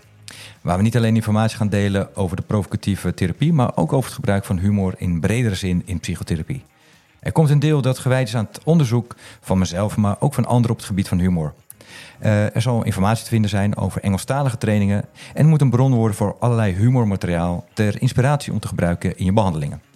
Waar 0.61 0.77
we 0.77 0.83
niet 0.83 0.97
alleen 0.97 1.15
informatie 1.15 1.57
gaan 1.57 1.69
delen 1.69 2.15
over 2.15 2.35
de 2.35 2.41
provocatieve 2.41 3.13
therapie, 3.13 3.53
maar 3.53 3.71
ook 3.75 3.93
over 3.93 4.05
het 4.05 4.13
gebruik 4.13 4.45
van 4.45 4.57
humor 4.57 4.93
in 4.97 5.19
bredere 5.19 5.55
zin 5.55 5.81
in 5.85 5.99
psychotherapie. 5.99 6.63
Er 7.19 7.31
komt 7.31 7.49
een 7.49 7.59
deel 7.59 7.81
dat 7.81 7.99
gewijd 7.99 8.27
is 8.27 8.35
aan 8.35 8.47
het 8.51 8.63
onderzoek 8.63 9.15
van 9.41 9.57
mezelf, 9.57 9.97
maar 9.97 10.15
ook 10.19 10.33
van 10.33 10.45
anderen 10.45 10.71
op 10.71 10.77
het 10.77 10.85
gebied 10.85 11.07
van 11.07 11.19
humor. 11.19 11.53
Uh, 12.23 12.55
er 12.55 12.61
zal 12.61 12.83
informatie 12.83 13.23
te 13.23 13.29
vinden 13.29 13.49
zijn 13.49 13.77
over 13.77 14.01
Engelstalige 14.01 14.57
trainingen 14.57 15.05
en 15.33 15.47
moet 15.47 15.61
een 15.61 15.69
bron 15.69 15.93
worden 15.93 16.17
voor 16.17 16.35
allerlei 16.39 16.73
humormateriaal 16.73 17.65
ter 17.73 18.01
inspiratie 18.01 18.53
om 18.53 18.59
te 18.59 18.67
gebruiken 18.67 19.17
in 19.17 19.25
je 19.25 19.33
behandelingen. 19.33 19.86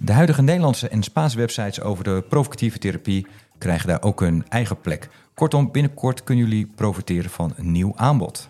De 0.00 0.12
huidige 0.12 0.42
Nederlandse 0.42 0.88
en 0.88 1.02
Spaanse 1.02 1.36
websites 1.36 1.80
over 1.80 2.04
de 2.04 2.24
provocatieve 2.28 2.78
therapie 2.78 3.26
krijgen 3.58 3.88
daar 3.88 4.02
ook 4.02 4.20
hun 4.20 4.44
eigen 4.48 4.80
plek. 4.80 5.08
Kortom, 5.34 5.70
binnenkort 5.72 6.24
kunnen 6.24 6.44
jullie 6.44 6.66
profiteren 6.74 7.30
van 7.30 7.52
een 7.56 7.72
nieuw 7.72 7.92
aanbod. 7.96 8.48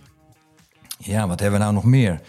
Ja, 0.98 1.28
wat 1.28 1.40
hebben 1.40 1.58
we 1.58 1.64
nou 1.64 1.76
nog 1.76 1.84
meer? 1.84 2.20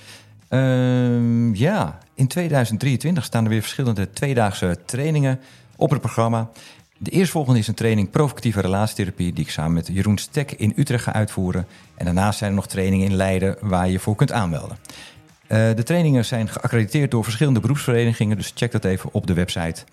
Uh, 0.49 1.53
ja, 1.55 1.97
in 2.13 2.27
2023 2.27 3.23
staan 3.23 3.43
er 3.43 3.49
weer 3.49 3.61
verschillende 3.61 4.09
tweedaagse 4.09 4.77
trainingen 4.85 5.39
op 5.75 5.89
het 5.89 6.01
programma. 6.01 6.49
De 6.97 7.11
eerstvolgende 7.11 7.59
is 7.59 7.67
een 7.67 7.73
training 7.73 8.09
provocatieve 8.09 8.61
relatietherapie 8.61 9.33
die 9.33 9.43
ik 9.43 9.51
samen 9.51 9.73
met 9.73 9.87
Jeroen 9.87 10.17
Stek 10.17 10.51
in 10.51 10.73
Utrecht 10.75 11.03
ga 11.03 11.13
uitvoeren. 11.13 11.67
En 11.95 12.05
daarnaast 12.05 12.37
zijn 12.37 12.49
er 12.49 12.55
nog 12.55 12.67
trainingen 12.67 13.07
in 13.07 13.15
Leiden 13.15 13.57
waar 13.61 13.89
je 13.89 13.99
voor 13.99 14.15
kunt 14.15 14.31
aanmelden. 14.31 14.77
Uh, 15.49 15.57
de 15.75 15.83
trainingen 15.83 16.25
zijn 16.25 16.49
geaccrediteerd 16.49 17.11
door 17.11 17.23
verschillende 17.23 17.59
beroepsverenigingen, 17.59 18.37
dus 18.37 18.51
check 18.55 18.71
dat 18.71 18.85
even 18.85 19.09
op 19.13 19.27
de 19.27 19.33
website. 19.33 19.83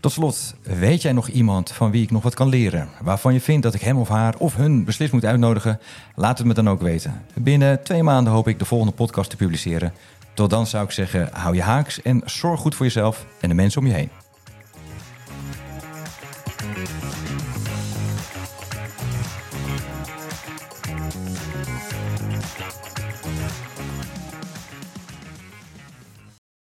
Tot 0.00 0.12
slot, 0.12 0.54
weet 0.62 1.02
jij 1.02 1.12
nog 1.12 1.28
iemand 1.28 1.72
van 1.72 1.90
wie 1.90 2.02
ik 2.02 2.10
nog 2.10 2.22
wat 2.22 2.34
kan 2.34 2.48
leren? 2.48 2.88
Waarvan 3.00 3.32
je 3.32 3.40
vindt 3.40 3.62
dat 3.62 3.74
ik 3.74 3.80
hem 3.80 3.96
of 3.96 4.08
haar 4.08 4.34
of 4.38 4.56
hun 4.56 4.84
beslist 4.84 5.12
moet 5.12 5.24
uitnodigen? 5.24 5.80
Laat 6.14 6.38
het 6.38 6.46
me 6.46 6.54
dan 6.54 6.68
ook 6.68 6.80
weten. 6.80 7.22
Binnen 7.34 7.82
twee 7.82 8.02
maanden 8.02 8.32
hoop 8.32 8.48
ik 8.48 8.58
de 8.58 8.64
volgende 8.64 8.94
podcast 8.94 9.30
te 9.30 9.36
publiceren. 9.36 9.92
Tot 10.34 10.50
dan 10.50 10.66
zou 10.66 10.84
ik 10.84 10.90
zeggen, 10.90 11.28
hou 11.32 11.54
je 11.54 11.62
haaks 11.62 12.02
en 12.02 12.22
zorg 12.24 12.60
goed 12.60 12.74
voor 12.74 12.86
jezelf 12.86 13.26
en 13.40 13.48
de 13.48 13.54
mensen 13.54 13.80
om 13.80 13.86
je 13.86 13.92
heen. 13.92 14.21